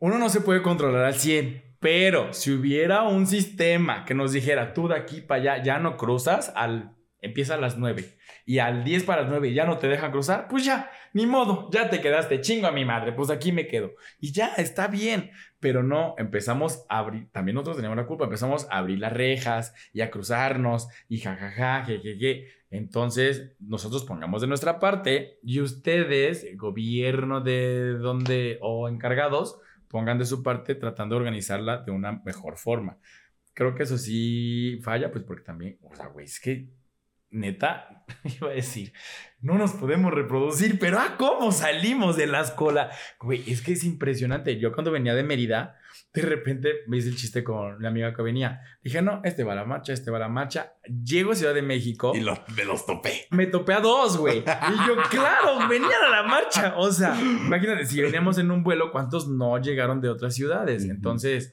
uno 0.00 0.18
no 0.18 0.28
se 0.28 0.40
puede 0.40 0.62
controlar 0.62 1.04
al 1.04 1.14
100, 1.14 1.63
pero 1.84 2.32
si 2.32 2.50
hubiera 2.50 3.02
un 3.02 3.26
sistema 3.26 4.06
que 4.06 4.14
nos 4.14 4.32
dijera, 4.32 4.72
tú 4.72 4.88
de 4.88 4.96
aquí 4.96 5.20
para 5.20 5.52
allá 5.52 5.62
ya 5.62 5.78
no 5.78 5.98
cruzas, 5.98 6.50
al 6.56 6.96
empieza 7.20 7.56
a 7.56 7.58
las 7.58 7.76
9 7.76 8.16
y 8.46 8.58
al 8.58 8.84
10 8.84 9.04
para 9.04 9.20
las 9.20 9.30
9 9.30 9.52
ya 9.52 9.66
no 9.66 9.76
te 9.76 9.88
dejan 9.88 10.10
cruzar, 10.10 10.48
pues 10.48 10.64
ya, 10.64 10.90
ni 11.12 11.26
modo, 11.26 11.68
ya 11.70 11.90
te 11.90 12.00
quedaste 12.00 12.40
chingo 12.40 12.68
a 12.68 12.72
mi 12.72 12.86
madre, 12.86 13.12
pues 13.12 13.28
aquí 13.28 13.52
me 13.52 13.66
quedo. 13.66 13.92
Y 14.18 14.32
ya, 14.32 14.54
está 14.56 14.88
bien, 14.88 15.30
pero 15.60 15.82
no, 15.82 16.14
empezamos 16.16 16.86
a 16.88 17.00
abrir, 17.00 17.30
también 17.32 17.54
nosotros 17.54 17.76
teníamos 17.76 17.98
la 17.98 18.06
culpa, 18.06 18.24
empezamos 18.24 18.66
a 18.70 18.78
abrir 18.78 18.98
las 18.98 19.12
rejas 19.12 19.74
y 19.92 20.00
a 20.00 20.10
cruzarnos 20.10 20.88
y 21.06 21.18
jajaja, 21.18 21.84
jejeje. 21.84 22.46
Entonces, 22.70 23.52
nosotros 23.60 24.06
pongamos 24.06 24.40
de 24.40 24.46
nuestra 24.46 24.78
parte 24.78 25.38
y 25.42 25.60
ustedes, 25.60 26.46
gobierno 26.56 27.42
de 27.42 27.98
donde 27.98 28.56
o 28.62 28.88
encargados, 28.88 29.58
pongan 29.94 30.18
de 30.18 30.26
su 30.26 30.42
parte 30.42 30.74
tratando 30.74 31.14
de 31.14 31.20
organizarla 31.20 31.76
de 31.82 31.92
una 31.92 32.20
mejor 32.24 32.58
forma. 32.58 32.98
Creo 33.52 33.76
que 33.76 33.84
eso 33.84 33.96
sí 33.96 34.80
falla, 34.82 35.12
pues 35.12 35.22
porque 35.22 35.44
también, 35.44 35.78
o 35.82 35.94
sea, 35.94 36.08
güey, 36.08 36.24
es 36.24 36.40
que 36.40 36.66
neta, 37.30 38.04
iba 38.24 38.50
a 38.50 38.54
decir, 38.54 38.92
no 39.40 39.56
nos 39.56 39.74
podemos 39.74 40.12
reproducir, 40.12 40.80
pero 40.80 40.98
ah, 40.98 41.14
¿cómo 41.16 41.52
salimos 41.52 42.16
de 42.16 42.26
la 42.26 42.40
escuela? 42.40 42.90
Güey, 43.20 43.48
es 43.48 43.62
que 43.62 43.74
es 43.74 43.84
impresionante. 43.84 44.58
Yo 44.58 44.72
cuando 44.72 44.90
venía 44.90 45.14
de 45.14 45.22
Mérida, 45.22 45.78
de 46.14 46.22
repente 46.22 46.72
me 46.86 46.96
hice 46.98 47.08
el 47.08 47.16
chiste 47.16 47.42
con 47.42 47.82
la 47.82 47.88
amiga 47.88 48.14
que 48.14 48.22
venía. 48.22 48.60
Dije, 48.82 49.02
no, 49.02 49.20
este 49.24 49.42
va 49.42 49.52
a 49.52 49.56
la 49.56 49.64
marcha, 49.64 49.92
este 49.92 50.12
va 50.12 50.18
a 50.18 50.20
la 50.20 50.28
marcha. 50.28 50.74
Llego 51.04 51.32
a 51.32 51.34
Ciudad 51.34 51.52
de 51.54 51.62
México. 51.62 52.12
Y 52.14 52.20
lo- 52.20 52.38
me 52.56 52.64
los 52.64 52.86
topé. 52.86 53.26
Me 53.30 53.46
topé 53.46 53.74
a 53.74 53.80
dos, 53.80 54.16
güey. 54.16 54.38
Y 54.38 54.86
yo, 54.86 54.96
claro, 55.10 55.68
venían 55.68 55.90
a 56.06 56.10
la 56.10 56.22
marcha. 56.22 56.74
O 56.76 56.92
sea, 56.92 57.20
imagínate, 57.20 57.84
si 57.86 58.00
veníamos 58.00 58.38
en 58.38 58.52
un 58.52 58.62
vuelo, 58.62 58.92
¿cuántos 58.92 59.28
no 59.28 59.58
llegaron 59.60 60.00
de 60.00 60.08
otras 60.08 60.34
ciudades? 60.36 60.84
Entonces, 60.84 61.52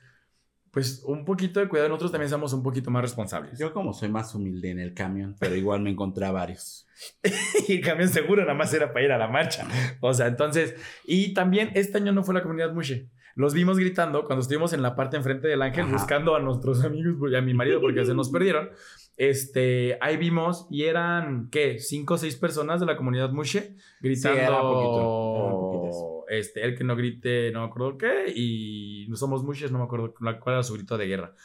pues 0.69 1.01
un 1.05 1.25
poquito 1.25 1.59
de 1.59 1.67
cuidado. 1.67 1.89
Nosotros 1.89 2.11
también 2.11 2.29
somos 2.29 2.53
un 2.53 2.61
poquito 2.61 2.91
más 2.91 3.01
responsables. 3.01 3.57
Yo 3.59 3.73
como 3.73 3.93
soy 3.93 4.09
más 4.09 4.33
humilde 4.35 4.69
en 4.69 4.79
el 4.79 4.93
camión, 4.93 5.35
pero 5.39 5.55
igual 5.55 5.81
me 5.81 5.89
encontré 5.89 6.25
a 6.25 6.31
varios. 6.31 6.87
y 7.67 7.77
el 7.77 7.81
camión 7.83 8.09
seguro 8.09 8.43
nada 8.43 8.53
más 8.53 8.71
era 8.75 8.93
para 8.93 9.03
ir 9.05 9.11
a 9.11 9.17
la 9.17 9.27
marcha. 9.27 9.67
O 10.01 10.13
sea, 10.13 10.27
entonces, 10.27 10.75
y 11.03 11.33
también 11.33 11.71
este 11.73 11.97
año 11.97 12.11
no 12.11 12.23
fue 12.23 12.35
la 12.35 12.43
comunidad 12.43 12.71
Mushe. 12.73 13.09
Los 13.35 13.53
vimos 13.53 13.77
gritando 13.77 14.25
cuando 14.25 14.41
estuvimos 14.41 14.73
en 14.73 14.81
la 14.81 14.95
parte 14.95 15.17
enfrente 15.17 15.47
del 15.47 15.61
ángel 15.61 15.85
Ajá. 15.85 15.93
buscando 15.93 16.35
a 16.35 16.39
nuestros 16.39 16.83
amigos 16.85 17.31
y 17.31 17.35
a 17.35 17.41
mi 17.41 17.53
marido 17.53 17.81
porque 17.81 18.05
se 18.05 18.13
nos 18.13 18.29
perdieron. 18.31 18.69
Este, 19.17 19.97
ahí 20.01 20.17
vimos 20.17 20.67
y 20.69 20.83
eran, 20.83 21.49
¿qué? 21.49 21.79
Cinco 21.79 22.15
o 22.15 22.17
seis 22.17 22.35
personas 22.35 22.79
de 22.79 22.85
la 22.85 22.97
comunidad 22.97 23.31
Mushe 23.31 23.75
gritando. 23.99 24.39
era 24.39 24.61
poquito, 24.61 26.25
era 26.27 26.39
este, 26.39 26.63
el 26.63 26.75
que 26.77 26.83
no 26.83 26.95
grite, 26.95 27.51
no 27.51 27.61
me 27.61 27.67
acuerdo 27.67 27.97
qué, 27.97 28.31
y 28.33 29.07
somos 29.15 29.43
Mushes, 29.43 29.71
no 29.71 29.79
me 29.79 29.83
acuerdo 29.83 30.13
cuál 30.13 30.39
era 30.45 30.63
su 30.63 30.73
grito 30.73 30.97
de 30.97 31.07
guerra. 31.07 31.35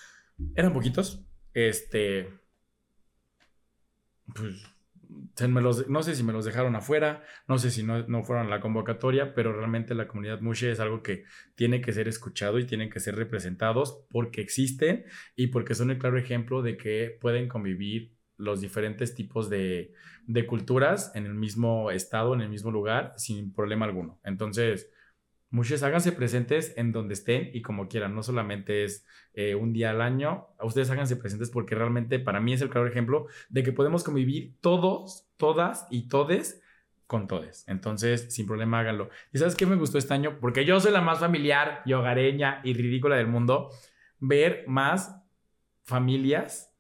Eran 0.55 0.73
poquitos. 0.73 1.25
Este, 1.53 2.31
pues 4.35 4.76
no 5.49 6.03
sé 6.03 6.15
si 6.15 6.23
me 6.23 6.33
los 6.33 6.45
dejaron 6.45 6.77
afuera, 6.77 7.23
no 7.47 7.59
sé 7.59 7.71
si 7.71 7.83
no, 7.83 8.07
no 8.09 8.25
fueron 8.25 8.47
a 8.47 8.51
la 8.51 8.61
convocatoria, 8.61 9.35
pero 9.35 9.53
realmente 9.53 9.95
la 9.95 10.09
comunidad 10.09 10.41
Mushe 10.41 10.71
es 10.71 10.81
algo 10.81 11.03
que 11.03 11.25
tiene 11.55 11.81
que 11.81 11.93
ser 11.93 12.09
escuchado 12.09 12.59
y 12.59 12.67
tienen 12.67 12.91
que 12.91 13.01
ser 13.01 13.17
representados 13.17 14.05
porque 14.11 14.41
existen 14.41 15.05
y 15.35 15.49
porque 15.49 15.75
son 15.75 15.91
el 15.91 15.99
claro 15.99 16.19
ejemplo 16.19 16.63
de 16.63 16.77
que 16.77 17.17
pueden 17.21 17.49
convivir 17.49 18.15
los 18.39 18.61
diferentes 18.61 19.15
tipos 19.15 19.49
de, 19.49 19.93
de 20.27 20.47
culturas 20.47 21.13
en 21.15 21.27
el 21.27 21.35
mismo 21.35 21.91
estado, 21.91 22.35
en 22.35 22.41
el 22.41 22.49
mismo 22.49 22.71
lugar, 22.71 23.15
sin 23.17 23.53
problema 23.53 23.87
alguno. 23.87 24.21
Entonces, 24.25 24.91
Mushes, 25.51 25.83
háganse 25.83 26.13
presentes 26.13 26.75
en 26.77 26.93
donde 26.93 27.15
estén 27.15 27.51
y 27.53 27.63
como 27.63 27.89
quieran. 27.89 28.15
No 28.15 28.23
solamente 28.23 28.85
es 28.85 29.07
eh, 29.35 29.55
un 29.55 29.73
día 29.73 29.91
al 29.91 30.01
año. 30.01 30.49
Ustedes 30.61 30.91
háganse 30.91 31.17
presentes 31.17 31.51
porque 31.51 31.75
realmente 31.75 32.19
para 32.19 32.41
mí 32.41 32.53
es 32.53 32.61
el 32.61 32.69
claro 32.69 32.87
ejemplo 32.87 33.27
de 33.49 33.63
que 33.63 33.73
podemos 33.73 34.03
convivir 34.03 34.55
todos, 34.61 35.27
todas 35.37 35.87
y 35.91 36.09
todes 36.09 36.61
con 37.07 37.29
todes. 37.29 37.65
Entonces, 37.69 38.35
sin 38.35 38.47
problema, 38.47 38.81
háganlo. 38.81 39.11
¿Y 39.33 39.39
sabes 39.39 39.55
qué 39.55 39.67
me 39.67 39.77
gustó 39.77 39.99
este 39.99 40.15
año? 40.15 40.39
Porque 40.41 40.65
yo 40.65 40.81
soy 40.81 40.93
la 40.93 41.01
más 41.01 41.21
familiar 41.21 41.83
y 41.85 41.93
hogareña 41.93 42.61
y 42.65 42.75
ridícula 42.75 43.17
del 43.17 43.29
mundo. 43.29 43.71
Ver 44.19 44.65
más 44.67 45.17
familias 45.85 46.75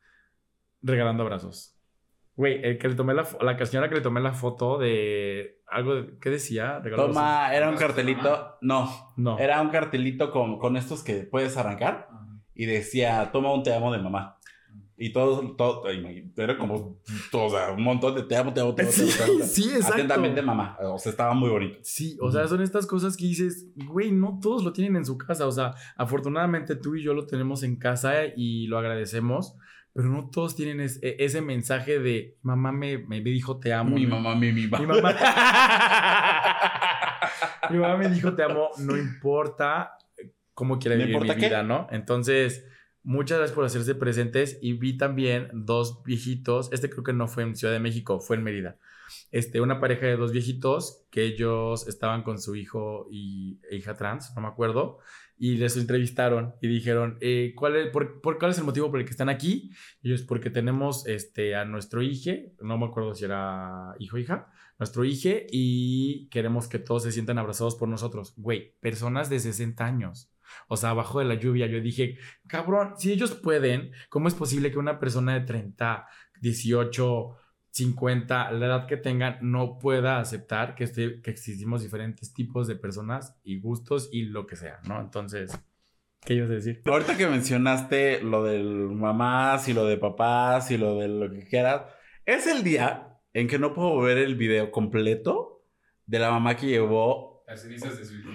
regalando 0.82 1.22
abrazos. 1.22 1.76
Güey, 2.34 2.60
el 2.64 2.78
que 2.78 2.88
le 2.88 2.94
tomé 2.96 3.14
la, 3.14 3.26
la 3.40 3.64
señora 3.64 3.88
que 3.88 3.94
le 3.94 4.00
tomé 4.00 4.20
la 4.20 4.32
foto 4.32 4.78
de 4.78 5.55
algo, 5.68 5.94
de- 5.96 6.18
¿qué 6.20 6.30
decía? 6.30 6.78
Regalando 6.80 7.12
Toma, 7.14 7.54
era 7.54 7.68
un 7.68 7.74
¿Abrazos 7.74 7.96
de 7.96 8.04
cartelito. 8.04 8.56
No, 8.60 9.12
No. 9.16 9.38
era 9.38 9.60
un 9.60 9.68
cartelito 9.70 10.30
con, 10.30 10.58
con 10.58 10.76
estos 10.76 11.02
que 11.02 11.14
puedes 11.24 11.56
arrancar 11.56 12.08
y 12.54 12.66
decía, 12.66 13.30
toma 13.32 13.52
un 13.52 13.62
te 13.62 13.74
amo 13.74 13.92
de 13.92 13.98
mamá. 13.98 14.34
Y 14.98 15.12
todos, 15.12 15.58
todo, 15.58 15.82
era 16.38 16.56
como, 16.56 16.98
o 17.32 17.50
sea, 17.50 17.70
un 17.72 17.82
montón 17.82 18.14
de 18.14 18.22
te 18.22 18.34
amo, 18.34 18.54
te 18.54 18.62
amo, 18.62 18.74
te 18.74 18.80
amo, 18.80 18.90
te 18.90 19.02
amo. 19.02 19.10
te 19.18 19.24
amo. 19.24 19.44
sí, 19.44 19.64
exacto. 19.68 19.92
Atentamente 19.92 20.40
mamá. 20.40 20.78
O 20.80 20.98
sea, 20.98 21.10
estaba 21.10 21.34
muy 21.34 21.50
bonito. 21.50 21.78
Sí, 21.82 22.16
o 22.22 22.32
sea, 22.32 22.48
son 22.48 22.62
estas 22.62 22.86
cosas 22.86 23.14
que 23.14 23.26
dices, 23.26 23.66
güey, 23.74 24.10
no 24.10 24.38
todos 24.40 24.64
lo 24.64 24.72
tienen 24.72 24.96
en 24.96 25.04
su 25.04 25.18
casa. 25.18 25.46
O 25.46 25.52
sea, 25.52 25.74
afortunadamente 25.98 26.76
tú 26.76 26.94
y 26.94 27.02
yo 27.02 27.12
lo 27.12 27.26
tenemos 27.26 27.62
en 27.62 27.76
casa 27.76 28.14
y 28.34 28.68
lo 28.68 28.78
agradecemos, 28.78 29.56
pero 29.96 30.08
no 30.08 30.28
todos 30.30 30.54
tienen 30.54 30.80
es- 30.80 31.02
e- 31.02 31.16
ese 31.20 31.40
mensaje 31.40 31.98
de 31.98 32.36
mamá 32.42 32.70
me, 32.70 32.98
me 32.98 33.20
dijo 33.22 33.58
te 33.58 33.72
amo. 33.72 33.96
Mi 33.96 34.06
mamá, 34.06 34.34
mi, 34.36 34.52
mi 34.52 34.68
Mi 34.68 34.86
mamá. 34.86 35.16
mi 37.70 37.78
mamá 37.78 37.96
me 37.96 38.08
dijo 38.10 38.34
te 38.34 38.42
amo, 38.42 38.70
no 38.78 38.96
importa 38.96 39.96
cómo 40.54 40.78
quiera 40.78 40.96
¿No 40.96 41.06
vivir 41.06 41.20
mi 41.22 41.28
qué? 41.28 41.34
vida, 41.46 41.62
¿no? 41.62 41.86
Entonces, 41.90 42.64
Muchas 43.08 43.38
gracias 43.38 43.54
por 43.54 43.64
hacerse 43.64 43.94
presentes 43.94 44.58
y 44.60 44.72
vi 44.72 44.98
también 44.98 45.46
dos 45.52 46.02
viejitos, 46.02 46.72
este 46.72 46.90
creo 46.90 47.04
que 47.04 47.12
no 47.12 47.28
fue 47.28 47.44
en 47.44 47.54
Ciudad 47.54 47.72
de 47.72 47.78
México, 47.78 48.18
fue 48.18 48.34
en 48.34 48.42
Mérida. 48.42 48.78
Este, 49.30 49.60
una 49.60 49.78
pareja 49.78 50.06
de 50.06 50.16
dos 50.16 50.32
viejitos 50.32 51.06
que 51.12 51.22
ellos 51.22 51.86
estaban 51.86 52.24
con 52.24 52.40
su 52.40 52.56
hijo 52.56 53.06
y 53.08 53.60
e 53.70 53.76
hija 53.76 53.94
trans, 53.94 54.32
no 54.34 54.42
me 54.42 54.48
acuerdo, 54.48 54.98
y 55.38 55.56
les 55.56 55.76
entrevistaron 55.76 56.54
y 56.60 56.68
dijeron, 56.68 57.18
eh, 57.20 57.52
¿cuál, 57.54 57.76
es, 57.76 57.88
por, 57.88 58.20
¿cuál 58.20 58.50
es 58.50 58.58
el 58.58 58.64
motivo 58.64 58.90
por 58.90 59.00
el 59.00 59.04
que 59.04 59.10
están 59.10 59.28
aquí? 59.28 59.70
Y 60.02 60.08
ellos, 60.08 60.22
porque 60.22 60.50
tenemos 60.50 61.06
este, 61.06 61.54
a 61.54 61.64
nuestro 61.64 62.02
hijo, 62.02 62.32
no 62.60 62.78
me 62.78 62.86
acuerdo 62.86 63.14
si 63.14 63.24
era 63.24 63.94
hijo 63.98 64.16
o 64.16 64.18
hija, 64.18 64.48
nuestro 64.78 65.04
hijo 65.04 65.30
y 65.50 66.28
queremos 66.30 66.68
que 66.68 66.78
todos 66.78 67.02
se 67.02 67.12
sientan 67.12 67.38
abrazados 67.38 67.76
por 67.76 67.88
nosotros. 67.88 68.34
Güey, 68.36 68.76
personas 68.80 69.30
de 69.30 69.40
60 69.40 69.84
años. 69.84 70.30
O 70.68 70.76
sea, 70.76 70.90
abajo 70.90 71.18
de 71.18 71.24
la 71.24 71.34
lluvia, 71.34 71.66
yo 71.66 71.80
dije, 71.80 72.18
cabrón, 72.46 72.94
si 72.96 73.12
ellos 73.12 73.34
pueden, 73.34 73.90
¿cómo 74.08 74.28
es 74.28 74.34
posible 74.34 74.70
que 74.70 74.78
una 74.78 75.00
persona 75.00 75.34
de 75.34 75.40
30, 75.40 76.06
18, 76.40 77.36
50, 77.76 78.52
la 78.52 78.66
edad 78.66 78.86
que 78.86 78.96
tengan, 78.96 79.36
no 79.42 79.78
pueda 79.78 80.18
aceptar 80.18 80.74
que, 80.74 80.84
este, 80.84 81.20
que 81.20 81.30
existimos 81.30 81.82
diferentes 81.82 82.32
tipos 82.32 82.66
de 82.66 82.74
personas 82.76 83.36
y 83.44 83.60
gustos 83.60 84.08
y 84.12 84.22
lo 84.24 84.46
que 84.46 84.56
sea, 84.56 84.80
¿no? 84.88 84.98
Entonces, 84.98 85.58
¿qué 86.24 86.34
ibas 86.34 86.50
a 86.50 86.54
decir? 86.54 86.80
Ahorita 86.86 87.18
que 87.18 87.26
mencionaste 87.26 88.22
lo 88.22 88.44
del 88.44 88.64
mamás 88.64 89.68
y 89.68 89.74
lo 89.74 89.84
de 89.84 89.98
papás 89.98 90.70
y 90.70 90.78
lo 90.78 90.98
de 90.98 91.08
lo 91.08 91.30
que 91.30 91.44
quieras, 91.46 91.82
es 92.24 92.46
el 92.46 92.64
día 92.64 93.18
en 93.34 93.46
que 93.46 93.58
no 93.58 93.74
puedo 93.74 93.98
ver 94.00 94.16
el 94.16 94.36
video 94.36 94.70
completo 94.70 95.62
de 96.06 96.18
la 96.18 96.30
mamá 96.30 96.56
que 96.56 96.66
llevó... 96.68 97.44
Las 97.46 97.60
cenizas 97.60 97.98
de 97.98 98.04
su 98.06 98.14
hijo. 98.14 98.30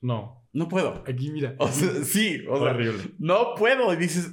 No. 0.00 0.46
No 0.52 0.68
puedo. 0.68 1.02
Aquí, 1.08 1.32
mira. 1.32 1.56
O 1.58 1.66
sea, 1.66 1.90
sí, 2.04 2.44
o 2.48 2.56
sea, 2.58 2.70
Horrible. 2.70 3.02
no 3.18 3.56
puedo. 3.56 3.92
Y 3.92 3.96
dices, 3.96 4.30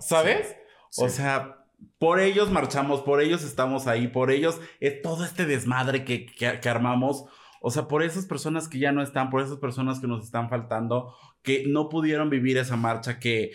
¿sabes? 0.00 0.56
O 0.98 1.08
Sí. 1.08 1.16
sea, 1.16 1.55
por 1.98 2.20
ellos 2.20 2.50
marchamos, 2.50 3.02
por 3.02 3.20
ellos 3.20 3.42
estamos 3.44 3.86
ahí, 3.86 4.08
por 4.08 4.30
ellos 4.30 4.60
es 4.80 5.02
todo 5.02 5.24
este 5.24 5.46
desmadre 5.46 6.04
que, 6.04 6.26
que, 6.26 6.60
que 6.60 6.68
armamos. 6.68 7.24
O 7.60 7.70
sea, 7.70 7.88
por 7.88 8.02
esas 8.02 8.26
personas 8.26 8.68
que 8.68 8.78
ya 8.78 8.92
no 8.92 9.02
están, 9.02 9.30
por 9.30 9.40
esas 9.42 9.58
personas 9.58 9.98
que 10.00 10.06
nos 10.06 10.24
están 10.24 10.48
faltando, 10.48 11.14
que 11.42 11.64
no 11.66 11.88
pudieron 11.88 12.30
vivir 12.30 12.58
esa 12.58 12.76
marcha, 12.76 13.18
que 13.18 13.50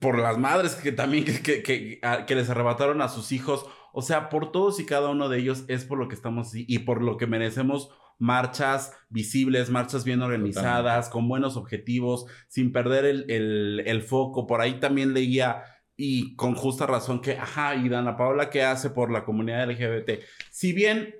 por 0.00 0.18
las 0.18 0.38
madres 0.38 0.74
que 0.76 0.92
también 0.92 1.24
que, 1.42 1.62
que, 1.62 1.98
a- 2.02 2.24
que 2.26 2.34
les 2.34 2.48
arrebataron 2.50 3.02
a 3.02 3.08
sus 3.08 3.32
hijos. 3.32 3.66
O 3.92 4.02
sea, 4.02 4.28
por 4.28 4.52
todos 4.52 4.78
y 4.80 4.86
cada 4.86 5.08
uno 5.10 5.28
de 5.28 5.38
ellos 5.38 5.64
es 5.68 5.84
por 5.84 5.98
lo 5.98 6.08
que 6.08 6.14
estamos 6.14 6.48
así 6.48 6.64
y 6.68 6.80
por 6.80 7.02
lo 7.02 7.16
que 7.16 7.26
merecemos 7.26 7.90
marchas 8.18 8.92
visibles, 9.10 9.70
marchas 9.70 10.04
bien 10.04 10.22
organizadas, 10.22 11.08
con 11.10 11.28
buenos 11.28 11.56
objetivos, 11.56 12.26
sin 12.48 12.72
perder 12.72 13.04
el, 13.04 13.30
el- 13.30 13.82
el 13.86 14.02
foco. 14.02 14.46
Por 14.46 14.60
ahí 14.60 14.80
también 14.80 15.14
leía, 15.14 15.62
y 15.96 16.36
con 16.36 16.54
justa 16.54 16.86
razón, 16.86 17.20
que, 17.20 17.38
ajá, 17.38 17.74
y 17.74 17.88
Dana 17.88 18.16
Paola, 18.16 18.50
¿qué 18.50 18.62
hace 18.62 18.90
por 18.90 19.10
la 19.10 19.24
comunidad 19.24 19.68
LGBT? 19.70 20.22
Si 20.50 20.72
bien 20.72 21.14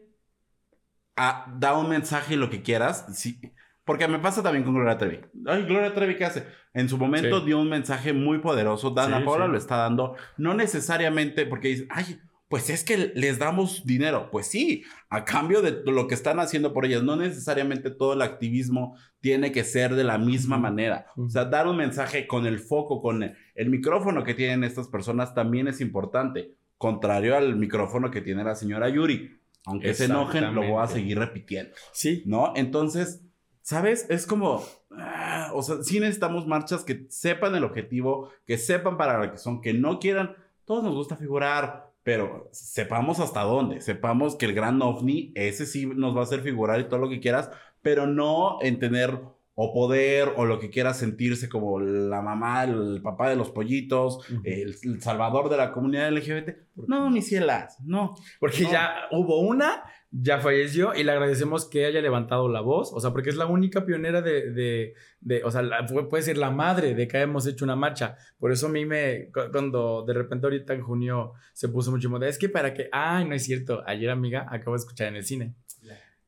ah, 1.16 1.52
da 1.58 1.76
un 1.78 1.88
mensaje 1.88 2.34
y 2.34 2.36
lo 2.36 2.50
que 2.50 2.62
quieras, 2.62 3.06
sí, 3.14 3.40
porque 3.84 4.08
me 4.08 4.18
pasa 4.18 4.42
también 4.42 4.64
con 4.64 4.74
Gloria 4.74 4.98
Trevi. 4.98 5.20
Ay, 5.46 5.62
Gloria 5.62 5.94
Trevi, 5.94 6.16
¿qué 6.16 6.24
hace? 6.24 6.46
En 6.74 6.88
su 6.88 6.98
momento 6.98 7.40
Sí. 7.40 7.46
dio 7.46 7.58
un 7.60 7.70
mensaje 7.70 8.12
muy 8.12 8.38
poderoso. 8.38 8.90
Dana 8.90 9.18
Sí, 9.18 9.24
Paola 9.24 9.46
lo 9.46 9.56
está 9.56 9.76
dando, 9.76 10.16
no 10.36 10.54
necesariamente 10.54 11.46
porque 11.46 11.68
dice, 11.68 11.86
ay, 11.88 12.20
pues 12.48 12.70
es 12.70 12.84
que 12.84 13.12
les 13.14 13.38
damos 13.38 13.84
dinero. 13.86 14.30
Pues 14.30 14.46
sí, 14.46 14.84
a 15.08 15.24
cambio 15.24 15.62
de 15.62 15.82
lo 15.84 16.06
que 16.06 16.14
están 16.14 16.38
haciendo 16.38 16.72
por 16.72 16.84
ellas. 16.84 17.02
No 17.02 17.16
necesariamente 17.16 17.90
todo 17.90 18.12
el 18.12 18.22
activismo 18.22 18.96
tiene 19.20 19.50
que 19.50 19.64
ser 19.64 19.94
de 19.94 20.04
la 20.04 20.18
misma 20.18 20.56
manera. 20.58 21.06
O 21.16 21.28
sea, 21.28 21.44
dar 21.44 21.66
un 21.66 21.76
mensaje 21.76 22.26
con 22.26 22.46
el 22.46 22.60
foco, 22.60 23.02
con 23.02 23.22
el, 23.24 23.36
el 23.56 23.70
micrófono 23.70 24.22
que 24.22 24.34
tienen 24.34 24.64
estas 24.64 24.88
personas 24.88 25.34
también 25.34 25.66
es 25.68 25.80
importante. 25.80 26.54
Contrario 26.78 27.36
al 27.36 27.56
micrófono 27.56 28.10
que 28.10 28.20
tiene 28.20 28.44
la 28.44 28.54
señora 28.54 28.88
Yuri. 28.88 29.40
Aunque 29.64 29.94
se 29.94 30.04
enojen, 30.04 30.54
lo 30.54 30.62
voy 30.62 30.82
a 30.82 30.86
seguir 30.86 31.18
repitiendo. 31.18 31.74
Sí. 31.92 32.22
¿no? 32.26 32.52
Entonces, 32.54 33.22
¿sabes? 33.62 34.06
Es 34.10 34.26
como, 34.26 34.62
ah, 34.92 35.50
o 35.52 35.62
sea, 35.62 35.82
sí 35.82 35.98
necesitamos 35.98 36.46
marchas 36.46 36.84
que 36.84 37.06
sepan 37.08 37.54
el 37.56 37.64
objetivo, 37.64 38.30
que 38.46 38.58
sepan 38.58 38.96
para 38.96 39.18
lo 39.18 39.32
que 39.32 39.38
son, 39.38 39.60
que 39.60 39.74
no 39.74 39.98
quieran, 39.98 40.36
todos 40.64 40.84
nos 40.84 40.94
gusta 40.94 41.16
figurar, 41.16 41.90
pero 42.04 42.48
sepamos 42.52 43.18
hasta 43.18 43.42
dónde, 43.42 43.80
sepamos 43.80 44.36
que 44.36 44.46
el 44.46 44.54
gran 44.54 44.80
ovni, 44.82 45.32
ese 45.34 45.66
sí 45.66 45.86
nos 45.86 46.14
va 46.14 46.20
a 46.20 46.24
hacer 46.24 46.42
figurar 46.42 46.78
y 46.78 46.84
todo 46.84 47.00
lo 47.00 47.08
que 47.08 47.18
quieras, 47.18 47.50
pero 47.82 48.06
no 48.06 48.58
en 48.62 48.78
tener 48.78 49.18
o 49.58 49.72
poder 49.72 50.32
o 50.36 50.44
lo 50.44 50.58
que 50.60 50.68
quiera 50.68 50.92
sentirse 50.92 51.48
como 51.48 51.80
la 51.80 52.20
mamá, 52.20 52.64
el 52.64 53.00
papá 53.02 53.30
de 53.30 53.36
los 53.36 53.50
pollitos, 53.50 54.18
el, 54.44 54.76
el 54.82 55.00
salvador 55.02 55.48
de 55.48 55.56
la 55.56 55.72
comunidad 55.72 56.12
LGBT. 56.12 56.50
No, 56.86 57.08
mis 57.10 57.26
cielas, 57.26 57.78
no. 57.82 58.14
Porque 58.38 58.64
No. 58.64 58.70
ya 58.72 58.94
hubo 59.12 59.40
una, 59.40 59.82
ya 60.10 60.40
falleció 60.40 60.94
y 60.94 61.04
le 61.04 61.12
agradecemos 61.12 61.64
que 61.70 61.86
haya 61.86 62.02
levantado 62.02 62.50
la 62.50 62.60
voz, 62.60 62.92
o 62.92 63.00
sea, 63.00 63.12
porque 63.12 63.30
es 63.30 63.36
la 63.36 63.46
única 63.46 63.86
pionera 63.86 64.20
de, 64.20 64.50
de, 64.52 64.94
de- 65.20 65.42
o 65.42 65.50
sea, 65.50 65.62
la- 65.62 65.86
puede 65.86 66.22
ser 66.22 66.36
la 66.36 66.50
madre 66.50 66.94
de 66.94 67.08
que 67.08 67.16
hayamos 67.16 67.46
hecho 67.46 67.64
una 67.64 67.76
marcha. 67.76 68.16
Por 68.38 68.52
eso 68.52 68.66
a 68.66 68.70
mí 68.70 68.84
me, 68.84 69.30
cu- 69.32 69.50
cuando 69.50 70.04
de 70.06 70.12
repente 70.12 70.46
ahorita 70.46 70.74
en 70.74 70.82
junio 70.82 71.32
se 71.54 71.70
puso 71.70 71.90
mucho 71.90 72.10
moda, 72.10 72.28
es 72.28 72.36
que 72.38 72.50
para 72.50 72.74
que, 72.74 72.90
ay, 72.92 73.24
no 73.26 73.34
es 73.34 73.44
cierto, 73.44 73.82
ayer 73.86 74.10
amiga, 74.10 74.46
acabo 74.50 74.72
de 74.76 74.80
escuchar 74.80 75.08
en 75.08 75.16
el 75.16 75.24
cine. 75.24 75.54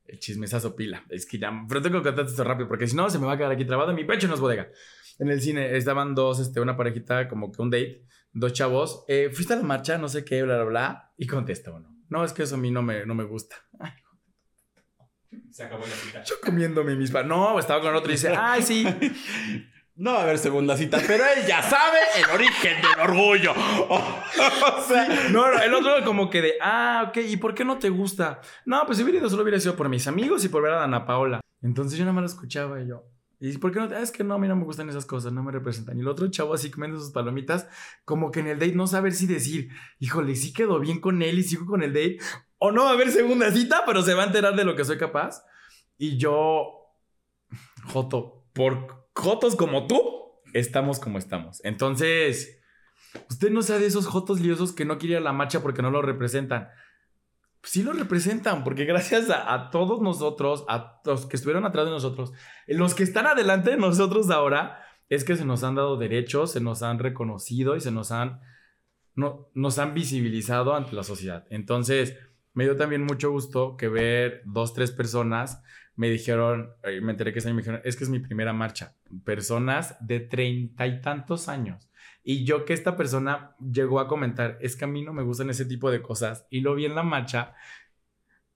El 0.09 0.19
chismesazo 0.19 0.75
pila. 0.75 1.05
Es 1.11 1.27
que 1.27 1.39
ya, 1.39 1.53
pero 1.69 1.81
tengo 1.83 1.99
que 2.03 2.09
contar 2.09 2.27
esto 2.27 2.43
rápido 2.43 2.67
porque 2.67 2.87
si 2.89 2.97
no 2.97 3.09
se 3.11 3.19
me 3.19 3.27
va 3.27 3.35
a 3.35 3.37
quedar 3.37 3.53
aquí 3.53 3.65
trabado. 3.65 3.93
Mi 3.93 4.05
pecho 4.05 4.27
no 4.27 4.35
es 4.35 4.41
bodega. 4.41 4.69
En 5.19 5.29
el 5.29 5.41
cine 5.41 5.77
estaban 5.77 6.15
dos, 6.15 6.41
este, 6.41 6.61
una 6.61 6.77
parejita, 6.77 7.29
como 7.29 7.53
que 7.53 7.61
un 7.63 7.71
date, 7.71 8.05
dos 8.33 8.53
chavos. 8.53 9.05
eh, 9.09 9.31
¿Fuiste 9.33 9.53
a 9.53 9.57
la 9.57 9.63
marcha? 9.63 9.99
No 9.99 10.09
sé 10.09 10.25
qué, 10.25 10.43
bla, 10.43 10.57
bla, 10.57 10.65
bla. 10.65 11.13
Y 11.17 11.27
contesta 11.27 11.71
uno. 11.73 11.95
No, 12.09 12.25
es 12.25 12.33
que 12.33 12.45
eso 12.45 12.55
a 12.55 12.59
mí 12.59 12.71
no 12.71 12.83
me, 12.83 13.05
no 13.05 13.15
me 13.15 13.25
gusta. 13.25 13.57
Ay, 13.79 13.93
Se 15.51 15.65
acabó 15.65 15.85
la 15.85 15.93
cita. 15.95 16.25
yo 16.25 16.37
comiéndome 16.43 16.97
mis 16.97 17.13
No, 17.13 17.59
estaba 17.59 17.83
con 17.83 17.95
otro 17.95 18.11
y 18.11 18.15
dice, 18.15 18.35
ay, 18.35 18.63
sí. 18.63 18.87
No 19.99 20.13
va 20.13 20.21
a 20.21 20.23
haber 20.23 20.39
segunda 20.39 20.77
cita, 20.77 20.99
pero 21.07 21.25
él 21.25 21.45
ya 21.47 21.61
sabe 21.61 21.99
el 22.17 22.31
origen 22.35 22.81
del 22.81 23.01
orgullo. 23.01 23.53
O 24.79 24.83
sea, 24.87 25.29
No, 25.31 25.53
el 25.61 25.75
otro 25.75 26.05
como 26.05 26.31
que 26.31 26.41
de, 26.41 26.55
ah, 26.63 27.07
ok, 27.09 27.17
¿y 27.29 27.37
por 27.37 27.53
qué 27.55 27.65
no 27.65 27.79
te 27.79 27.89
gusta? 27.91 28.41
No, 28.65 28.85
pues 28.87 28.97
si 28.99 29.05
hubiera 29.05 29.19
ido 29.19 29.29
solo 29.29 29.43
hubiera 29.43 29.59
sido 29.59 29.75
por 29.77 29.89
mis 29.89 30.07
amigos 30.07 30.45
y 30.45 30.49
por 30.49 30.63
ver 30.63 30.73
a 30.73 30.77
Dana 30.81 31.05
Paola. 31.05 31.41
Entonces 31.63 31.99
yo 31.99 32.05
nada 32.05 32.13
más 32.15 32.23
lo 32.23 32.29
escuchaba 32.29 32.81
y 32.81 32.87
yo. 32.89 33.05
¿Y 33.41 33.57
por 33.59 33.73
qué 33.73 33.81
no? 33.81 33.89
te- 33.89 33.97
Ah, 33.97 34.01
es 34.01 34.11
que 34.13 34.23
no, 34.25 34.35
a 34.35 34.39
mí 34.39 34.47
no 34.49 34.57
me 34.57 34.65
gustan 34.65 34.89
esas 34.89 35.05
cosas, 35.05 35.33
no 35.33 35.43
me 35.43 35.51
representan. 35.53 35.97
Y 35.97 36.01
el 36.01 36.09
otro 36.09 36.29
chavo 36.31 36.55
así 36.55 36.71
comiendo 36.71 36.99
sus 37.01 37.11
palomitas, 37.11 37.69
como 38.05 38.31
que 38.31 38.41
en 38.41 38.47
el 38.49 38.59
date 38.59 38.73
no 38.75 38.87
saber 38.87 39.13
si 39.13 39.27
decir, 39.27 39.69
híjole, 39.99 40.35
sí 40.37 40.53
quedó 40.53 40.79
bien 40.81 41.01
con 41.01 41.23
él 41.23 41.39
y 41.41 41.43
sigo 41.43 41.67
con 41.67 41.83
el 41.83 41.93
date. 41.93 42.19
O 42.59 42.71
no 42.73 42.85
va 42.85 42.91
a 42.91 42.93
haber 42.95 43.11
segunda 43.11 43.51
cita, 43.53 43.83
pero 43.87 44.03
se 44.03 44.15
va 44.15 44.23
a 44.23 44.27
enterar 44.27 44.55
de 44.57 44.65
lo 44.65 44.75
que 44.77 44.85
soy 44.85 44.97
capaz. 44.99 45.45
Y 45.97 46.17
yo, 46.19 46.93
Joto, 47.85 48.45
por 48.53 48.98
Jotos 49.19 49.57
como 49.57 49.89
tú, 49.89 50.01
estamos 50.55 51.01
como 51.01 51.19
estamos. 51.19 51.61
Entonces, 51.65 52.61
usted 53.29 53.51
no 53.51 53.63
sea 53.63 53.81
de 53.81 53.87
esos 53.87 54.07
Jotos 54.07 54.39
liosos 54.39 54.73
que 54.73 54.85
no 54.85 54.97
quiere 54.97 55.17
a 55.17 55.21
la 55.21 55.33
marcha 55.33 55.61
porque 55.61 55.83
no 55.83 55.91
lo 55.91 56.03
representan. 56.03 56.69
Sí 57.65 57.83
lo 57.83 57.93
representan, 57.93 58.63
porque 58.63 58.85
gracias 58.85 59.29
a, 59.29 59.53
a 59.53 59.71
todos 59.71 60.01
nosotros, 60.01 60.65
a 60.69 61.01
los 61.05 61.27
que 61.27 61.35
estuvieron 61.35 61.67
atrás 61.67 61.87
de 61.87 61.91
nosotros, 61.91 62.33
los 62.69 62.95
que 62.95 63.03
están 63.03 63.27
adelante 63.27 63.71
de 63.71 63.77
nosotros 63.77 64.31
ahora, 64.31 64.85
es 65.09 65.25
que 65.25 65.35
se 65.35 65.45
nos 65.45 65.65
han 65.65 65.75
dado 65.75 65.97
derechos, 65.97 66.53
se 66.53 66.61
nos 66.61 66.85
han 66.85 67.01
reconocido 67.01 67.75
y 67.75 67.81
se 67.81 67.91
nos 67.91 68.13
han, 68.13 68.41
no, 69.17 69.49
nos 69.53 69.81
han 69.81 69.95
visibilizado 69.95 70.77
ante 70.77 70.95
la 70.95 71.03
sociedad. 71.03 71.45
Entonces, 71.51 72.17
me 72.53 72.63
dio 72.63 72.77
también 72.77 73.03
mucho 73.03 73.33
gusto 73.33 73.77
que 73.77 73.89
ver 73.89 74.43
dos, 74.45 74.75
tres 74.75 74.93
personas 74.93 75.61
me 75.99 76.09
dijeron, 76.09 76.71
eh, 76.85 77.01
me 77.01 77.11
enteré 77.11 77.33
que 77.33 77.41
ese 77.41 77.49
año 77.49 77.57
me 77.57 77.63
dijeron, 77.63 77.81
es 77.85 77.97
que 77.97 78.05
es 78.05 78.11
mi 78.11 78.21
primera 78.21 78.53
marcha. 78.53 78.95
Personas 79.25 79.97
de 80.01 80.21
treinta 80.21 80.87
y 80.87 81.01
tantos 81.01 81.49
años. 81.49 81.91
Y 82.23 82.45
yo 82.45 82.65
que 82.65 82.73
esta 82.73 82.97
persona 82.97 83.57
llegó 83.59 83.99
a 83.99 84.07
comentar, 84.07 84.59
es 84.61 84.77
que 84.77 84.85
a 84.85 84.89
mí 84.89 85.03
no 85.03 85.13
me 85.13 85.25
gustan 85.25 85.51
ese 85.51 85.65
tipo 85.65 85.91
de 85.91 86.01
cosas. 86.01 86.47
Y 86.51 86.61
lo 86.61 86.77
vi 86.77 86.85
en 86.85 86.95
la 86.95 87.03
marcha. 87.03 87.55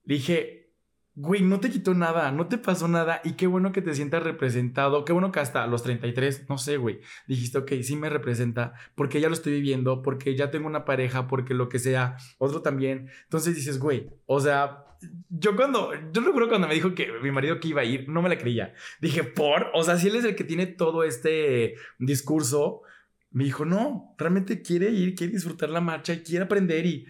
Dije, 0.05 0.71
güey, 1.15 1.41
no 1.41 1.59
te 1.59 1.69
quitó 1.69 1.93
nada, 1.93 2.31
no 2.31 2.47
te 2.47 2.57
pasó 2.57 2.87
nada. 2.87 3.19
Y 3.25 3.33
qué 3.33 3.45
bueno 3.45 3.73
que 3.73 3.81
te 3.81 3.93
sientas 3.93 4.23
representado. 4.23 5.03
Qué 5.03 5.11
bueno 5.11 5.33
que 5.33 5.41
hasta 5.41 5.67
los 5.67 5.83
33, 5.83 6.47
no 6.47 6.57
sé, 6.57 6.77
güey, 6.77 7.01
dijiste, 7.27 7.57
ok, 7.57 7.73
sí 7.81 7.97
me 7.97 8.09
representa, 8.09 8.73
porque 8.95 9.19
ya 9.19 9.27
lo 9.27 9.33
estoy 9.33 9.51
viviendo, 9.51 10.01
porque 10.01 10.37
ya 10.37 10.49
tengo 10.49 10.67
una 10.67 10.85
pareja, 10.85 11.27
porque 11.27 11.53
lo 11.53 11.67
que 11.67 11.79
sea, 11.79 12.15
otro 12.37 12.61
también. 12.61 13.09
Entonces 13.23 13.53
dices, 13.53 13.79
güey, 13.79 14.09
o 14.27 14.39
sea, 14.39 14.85
yo 15.29 15.55
cuando, 15.55 15.91
yo 16.11 16.21
recuerdo 16.21 16.49
cuando 16.49 16.67
me 16.67 16.75
dijo 16.75 16.93
que 16.93 17.11
mi 17.21 17.31
marido 17.31 17.59
que 17.59 17.69
iba 17.69 17.81
a 17.81 17.85
ir, 17.85 18.07
no 18.09 18.21
me 18.21 18.29
la 18.29 18.37
creía. 18.37 18.73
Dije, 19.01 19.23
por, 19.23 19.71
o 19.73 19.83
sea, 19.83 19.97
si 19.97 20.07
él 20.07 20.15
es 20.15 20.25
el 20.25 20.35
que 20.35 20.43
tiene 20.43 20.67
todo 20.67 21.03
este 21.03 21.75
discurso, 21.99 22.81
me 23.31 23.43
dijo, 23.43 23.65
no, 23.65 24.15
realmente 24.17 24.61
quiere 24.61 24.89
ir, 24.89 25.15
quiere 25.15 25.33
disfrutar 25.33 25.69
la 25.69 25.81
marcha 25.81 26.13
y 26.13 26.23
quiere 26.23 26.45
aprender 26.45 26.85
y 26.85 27.07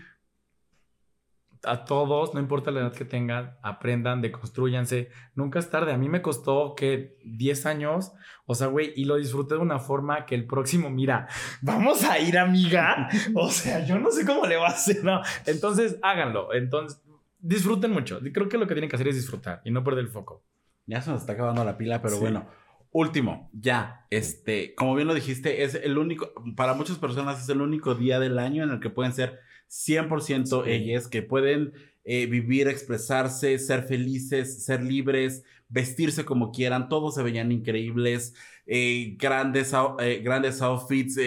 a 1.66 1.86
todos, 1.86 2.34
no 2.34 2.40
importa 2.40 2.72
la 2.72 2.82
edad 2.82 2.94
que 2.94 3.06
tengan, 3.06 3.56
aprendan, 3.62 4.22
deconstruyanse. 4.22 5.10
Nunca 5.36 5.60
es 5.60 5.70
tarde. 5.70 5.94
A 5.94 5.98
mí 5.98 6.10
me 6.10 6.22
costó 6.22 6.76
que 6.76 7.18
10 7.24 7.66
años, 7.66 8.12
o 8.46 8.56
sea, 8.56 8.68
güey, 8.68 8.94
y 8.96 9.06
lo 9.06 9.16
disfruté 9.16 9.56
de 9.56 9.62
una 9.62 9.80
forma 9.80 10.26
que 10.26 10.36
el 10.36 10.46
próximo, 10.46 10.90
mira, 10.90 11.28
vamos 11.62 12.04
a 12.04 12.20
ir, 12.20 12.38
amiga. 12.38 13.10
O 13.34 13.50
sea, 13.50 13.86
yo 13.86 13.98
no 13.98 14.12
sé 14.12 14.26
cómo 14.26 14.46
le 14.46 14.58
va 14.58 14.68
a 14.68 14.72
hacer, 14.72 15.04
¿no? 15.04 15.22
Entonces, 15.46 15.98
háganlo. 16.02 16.54
Entonces, 16.54 17.02
disfruten 17.44 17.92
mucho. 17.92 18.20
Creo 18.34 18.50
que 18.50 18.58
lo 18.58 18.66
que 18.68 18.74
tienen 18.74 18.90
que 18.90 18.96
hacer 18.96 19.08
es 19.10 19.16
disfrutar 19.16 19.62
y 19.66 19.72
no 19.72 19.84
perder 19.84 20.06
el 20.06 20.10
foco. 20.10 20.44
Ya 20.88 21.02
se 21.02 21.12
nos 21.12 21.22
está 21.22 21.34
acabando 21.34 21.64
la 21.64 21.78
pila, 21.78 22.02
pero 22.02 22.16
Sí. 22.16 22.22
bueno. 22.22 22.48
Último, 22.96 23.50
ya, 23.54 24.06
este, 24.12 24.76
como 24.76 24.94
bien 24.94 25.08
lo 25.08 25.16
dijiste, 25.16 25.64
es 25.64 25.74
el 25.74 25.98
único, 25.98 26.32
para 26.56 26.76
muchas 26.76 27.00
personas 27.00 27.42
es 27.42 27.50
el 27.50 27.60
único 27.62 27.96
día 27.96 28.20
del 28.20 28.38
año 28.38 28.64
en 28.64 28.70
el 28.70 28.80
que 28.80 28.92
pueden 28.92 29.14
ser 29.14 29.40
100% 29.68 30.64
Sí. 30.64 30.70
ellas, 30.72 31.08
que 31.08 31.22
pueden 31.24 31.74
eh, 32.06 32.26
vivir, 32.28 32.68
expresarse, 32.68 33.58
ser 33.58 33.84
felices, 33.84 34.64
ser 34.66 34.84
libres, 34.84 35.44
vestirse 35.70 36.24
como 36.26 36.52
quieran, 36.52 36.88
todos 36.90 37.16
se 37.16 37.24
veían 37.24 37.52
increíbles, 37.52 38.36
eh, 38.68 39.16
grandes, 39.18 39.74
eh, 40.00 40.22
grandes 40.24 40.62
outfits, 40.62 41.18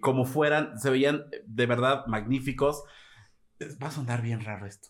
como 0.00 0.24
fueran, 0.26 0.78
se 0.80 0.90
veían 0.90 1.24
de 1.46 1.66
verdad 1.66 2.06
magníficos. 2.08 2.82
Va 3.82 3.86
a 3.86 3.90
sonar 3.92 4.20
bien 4.20 4.40
raro 4.44 4.66
esto, 4.66 4.88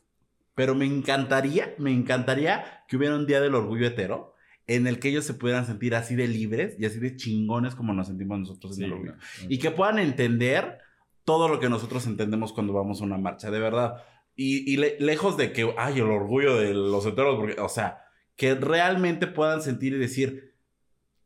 pero 0.54 0.74
me 0.74 0.84
encantaría, 0.86 1.74
me 1.78 1.92
encantaría 1.92 2.84
que 2.88 2.96
hubiera 2.96 3.16
un 3.16 3.26
día 3.26 3.40
del 3.40 3.54
orgullo 3.54 3.86
hetero 3.86 4.34
en 4.66 4.86
el 4.86 4.98
que 4.98 5.08
ellos 5.10 5.24
se 5.24 5.34
pudieran 5.34 5.66
sentir 5.66 5.94
así 5.94 6.14
de 6.14 6.26
libres 6.28 6.76
y 6.78 6.86
así 6.86 6.98
de 6.98 7.16
chingones 7.16 7.74
como 7.74 7.92
nos 7.92 8.06
sentimos 8.06 8.38
nosotros 8.38 8.78
en 8.78 8.84
el 8.84 8.92
orgullo. 8.94 9.14
Y 9.48 9.58
que 9.58 9.70
puedan 9.70 9.98
entender 9.98 10.78
todo 11.24 11.48
lo 11.48 11.60
que 11.60 11.68
nosotros 11.68 12.06
entendemos 12.06 12.52
cuando 12.52 12.72
vamos 12.72 13.00
a 13.00 13.04
una 13.04 13.18
marcha, 13.18 13.50
de 13.50 13.58
verdad. 13.58 13.96
Y, 14.36 14.70
y 14.72 14.76
le- 14.78 14.96
lejos 15.00 15.36
de 15.36 15.52
que, 15.52 15.72
ay, 15.76 15.96
el 16.00 16.06
orgullo 16.06 16.56
de 16.56 16.72
los 16.74 17.04
heteros, 17.06 17.36
porque, 17.36 17.60
o 17.60 17.68
sea, 17.68 17.98
que 18.36 18.54
realmente 18.54 19.26
puedan 19.26 19.60
sentir 19.62 19.92
y 19.94 19.98
decir, 19.98 20.54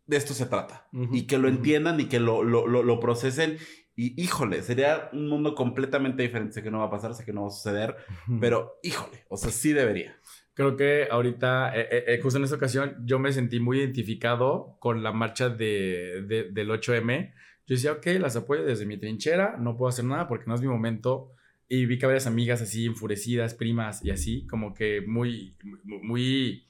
de 0.07 0.17
esto 0.17 0.35
se 0.35 0.47
trata. 0.47 0.89
Y 1.13 1.27
que 1.27 1.39
lo 1.39 1.49
entiendan 1.49 2.01
y 2.01 2.07
que 2.07 2.19
lo, 2.21 2.43
lo, 2.43 2.67
lo, 2.67 2.83
lo 2.83 3.01
procesen. 3.01 3.59
Y 4.01 4.15
híjole, 4.23 4.63
sería 4.63 5.11
un 5.13 5.29
mundo 5.29 5.57
completamente 5.57 6.23
diferente. 6.23 6.53
Sé 6.53 6.63
que 6.63 6.71
no 6.71 6.79
va 6.79 6.85
a 6.85 6.91
pasar, 6.91 7.15
sé 7.15 7.25
que 7.25 7.33
no 7.33 7.43
va 7.43 7.49
a 7.49 7.51
suceder, 7.51 7.97
pero 8.41 8.79
híjole, 8.85 9.25
o 9.29 9.37
sea, 9.37 9.51
sí 9.51 9.73
debería. 9.73 10.17
Creo 10.55 10.77
que 10.77 11.09
ahorita, 11.11 11.73
eh, 11.77 11.89
eh, 11.91 12.05
eh, 12.07 12.21
justo 12.23 12.39
en 12.39 12.45
esta 12.45 12.55
ocasión, 12.55 12.97
yo 13.05 13.19
me 13.19 13.33
sentí 13.33 13.59
muy 13.59 13.79
identificado 13.81 14.77
con 14.79 15.03
la 15.03 15.11
marcha 15.11 15.49
de, 15.49 16.23
de- 16.29 16.45
del 16.53 16.71
8M. 16.71 17.33
Yo 17.67 17.75
decía, 17.75 17.91
ok, 17.93 18.07
las 18.21 18.37
apoyo 18.37 18.63
desde 18.65 18.87
mi 18.87 18.99
trinchera, 18.99 19.57
no 19.59 19.77
puedo 19.77 19.89
hacer 19.89 20.05
nada 20.05 20.29
porque 20.29 20.45
no 20.47 20.55
es 20.55 20.61
mi 20.61 20.69
momento. 20.69 21.33
Y 21.69 21.87
vi 21.87 21.99
que 21.99 22.07
varias 22.07 22.29
amigas 22.29 22.63
así 22.63 22.87
enfurecidas, 22.87 23.55
primas 23.55 24.05
y 24.05 24.11
así, 24.13 24.47
como 24.47 24.75
que 24.75 25.01
muy, 25.07 25.57
muy, 25.85 25.99
muy, 26.03 26.67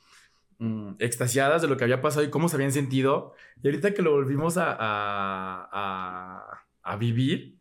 mm, 0.58 0.94
extasiadas 0.98 1.60
de 1.62 1.68
lo 1.68 1.76
que 1.76 1.84
había 1.84 2.00
pasado 2.00 2.24
y 2.24 2.30
cómo 2.30 2.48
se 2.48 2.56
habían 2.56 2.72
sentido. 2.72 3.34
Y 3.62 3.68
ahorita 3.68 3.92
que 3.94 4.00
lo 4.02 4.12
volvimos 4.12 4.56
a, 4.56 4.72
a, 4.72 5.68
a- 5.72 6.64
a 6.88 6.96
vivir, 6.96 7.58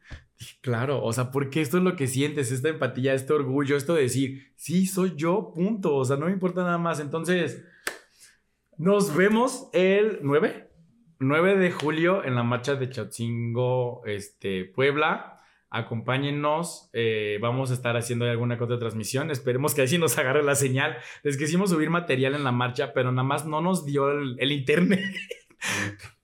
claro, 0.61 1.03
o 1.03 1.11
sea, 1.13 1.32
porque 1.32 1.61
esto 1.61 1.78
es 1.78 1.84
lo 1.84 1.95
que 1.95 2.07
sientes, 2.07 2.51
esta 2.51 2.69
empatía, 2.69 3.13
este 3.13 3.34
orgullo, 3.34 3.75
esto 3.75 3.95
de 3.95 4.03
decir, 4.03 4.51
sí, 4.55 4.86
soy 4.86 5.13
yo, 5.15 5.51
punto, 5.53 5.95
o 5.95 6.05
sea, 6.05 6.17
no 6.17 6.28
me 6.28 6.32
importa 6.32 6.63
nada 6.63 6.78
más. 6.78 6.99
Entonces, 6.99 7.63
nos 8.78 9.15
vemos 9.15 9.69
el 9.73 10.19
9, 10.21 10.69
9 11.19 11.57
de 11.57 11.71
julio 11.71 12.23
en 12.23 12.36
la 12.36 12.43
marcha 12.43 12.75
de 12.75 12.89
Chatzingo, 12.89 14.03
este, 14.05 14.65
Puebla. 14.65 15.34
Acompáñennos, 15.69 16.89
eh, 16.93 17.39
vamos 17.41 17.71
a 17.71 17.73
estar 17.73 17.97
haciendo 17.97 18.25
alguna 18.25 18.57
otra 18.59 18.80
transmisión. 18.80 19.32
Esperemos 19.32 19.75
que 19.75 19.82
así 19.82 19.97
nos 19.97 20.17
agarre 20.17 20.43
la 20.43 20.55
señal. 20.55 20.97
Les 21.23 21.38
quisimos 21.38 21.71
subir 21.71 21.89
material 21.89 22.36
en 22.36 22.45
la 22.45 22.53
marcha, 22.53 22.93
pero 22.93 23.11
nada 23.11 23.28
más 23.28 23.45
no 23.45 23.61
nos 23.61 23.86
dio 23.86 24.09
el, 24.11 24.38
el 24.39 24.51
internet. 24.51 25.03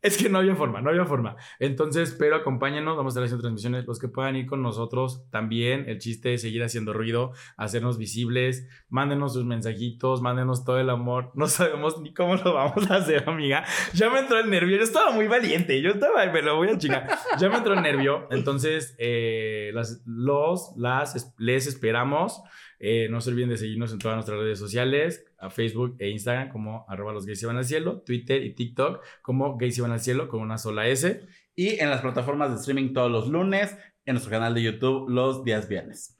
Es 0.04 0.18
que 0.18 0.30
no 0.30 0.38
había 0.38 0.56
forma, 0.56 0.82
no 0.82 0.90
había 0.92 1.06
forma. 1.06 1.36
Entonces, 1.60 2.16
pero 2.20 2.36
acompáñenos, 2.36 2.96
vamos 2.96 3.12
a 3.12 3.14
estar 3.14 3.24
haciendo 3.24 3.42
transmisiones. 3.42 3.88
Los 3.88 3.98
que 4.00 4.08
puedan 4.10 4.36
ir 4.36 4.46
con 4.46 4.62
nosotros 4.62 5.28
también. 5.32 5.90
El 5.90 5.98
chiste 5.98 6.34
es 6.36 6.42
seguir 6.42 6.62
haciendo 6.64 6.94
ruido, 6.94 7.32
hacernos 7.58 7.98
visibles. 7.98 8.68
Mándenos 8.90 9.34
sus 9.34 9.46
mensajitos, 9.46 10.22
mándenos 10.22 10.66
todo 10.66 10.80
el 10.80 10.90
amor. 10.90 11.32
No 11.36 11.48
sabemos 11.48 12.00
ni 12.02 12.14
cómo 12.14 12.36
lo 12.36 12.54
vamos 12.54 12.92
a 12.92 12.98
hacer, 12.98 13.28
amiga. 13.28 13.64
Ya 13.94 14.10
me 14.10 14.20
entró 14.20 14.40
el 14.40 14.50
nervio. 14.50 14.78
Yo 14.78 14.84
estaba 14.84 15.12
muy 15.12 15.28
valiente. 15.28 15.82
Yo 15.82 15.92
estaba, 15.92 16.26
me 16.28 16.42
lo 16.42 16.58
voy 16.58 16.70
a 16.70 16.78
chingar. 16.78 17.08
Ya 17.40 17.50
me 17.50 17.56
entró 17.58 17.74
el 17.74 17.82
nervio. 17.82 18.28
Entonces, 18.30 18.96
eh, 19.00 19.72
las, 19.74 20.02
los, 20.06 20.74
las, 20.78 21.16
es- 21.16 21.34
les 21.38 21.66
esperamos. 21.66 22.42
Eh, 22.80 23.08
no 23.10 23.22
se 23.22 23.30
olviden 23.30 23.50
de 23.50 23.58
seguirnos 23.58 23.94
en 23.94 24.00
todas 24.00 24.16
nuestras 24.16 24.40
redes 24.40 24.60
sociales, 24.60 25.26
a 25.38 25.50
Facebook 25.50 25.96
e 26.00 26.10
Instagram 26.10 26.50
como 26.50 26.86
arroba 26.90 27.14
los 27.14 27.26
gays 27.26 27.40
se 27.40 27.46
van 27.46 27.58
al 27.58 27.66
cielo, 27.66 28.02
Twitter 28.02 28.44
y 28.44 28.54
TikTok 28.54 29.04
como 29.22 29.58
gays 29.58 29.76
se 29.76 29.82
van 29.82 29.92
al 29.92 30.00
cielo 30.00 30.28
con 30.28 30.42
una 30.42 30.58
sola 30.58 30.88
S. 30.88 31.26
Y 31.56 31.80
en 31.80 31.90
las 31.90 32.02
plataformas 32.02 32.50
de 32.50 32.58
streaming 32.58 32.94
todos 32.94 33.12
los 33.12 33.28
lunes, 33.28 33.78
en 34.06 34.16
nuestro 34.16 34.32
canal 34.32 34.54
de 34.54 34.64
YouTube 34.64 35.10
los 35.10 35.44
días 35.44 35.68
viernes. 35.68 36.18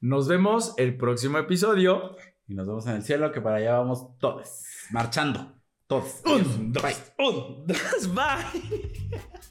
Nos 0.00 0.28
vemos 0.28 0.74
el 0.78 0.96
próximo 0.96 1.38
episodio. 1.38 2.16
Y 2.48 2.54
nos 2.54 2.66
vemos 2.66 2.86
en 2.86 2.94
el 2.94 3.02
cielo, 3.02 3.32
que 3.32 3.40
para 3.40 3.56
allá 3.56 3.78
vamos 3.78 4.16
todos, 4.18 4.62
marchando, 4.90 5.54
todos. 5.88 6.22
Un, 6.24 6.72
dos, 6.72 6.82
Bye. 6.82 6.94
un, 7.18 7.66
dos, 7.66 8.14
bye. 8.14 9.50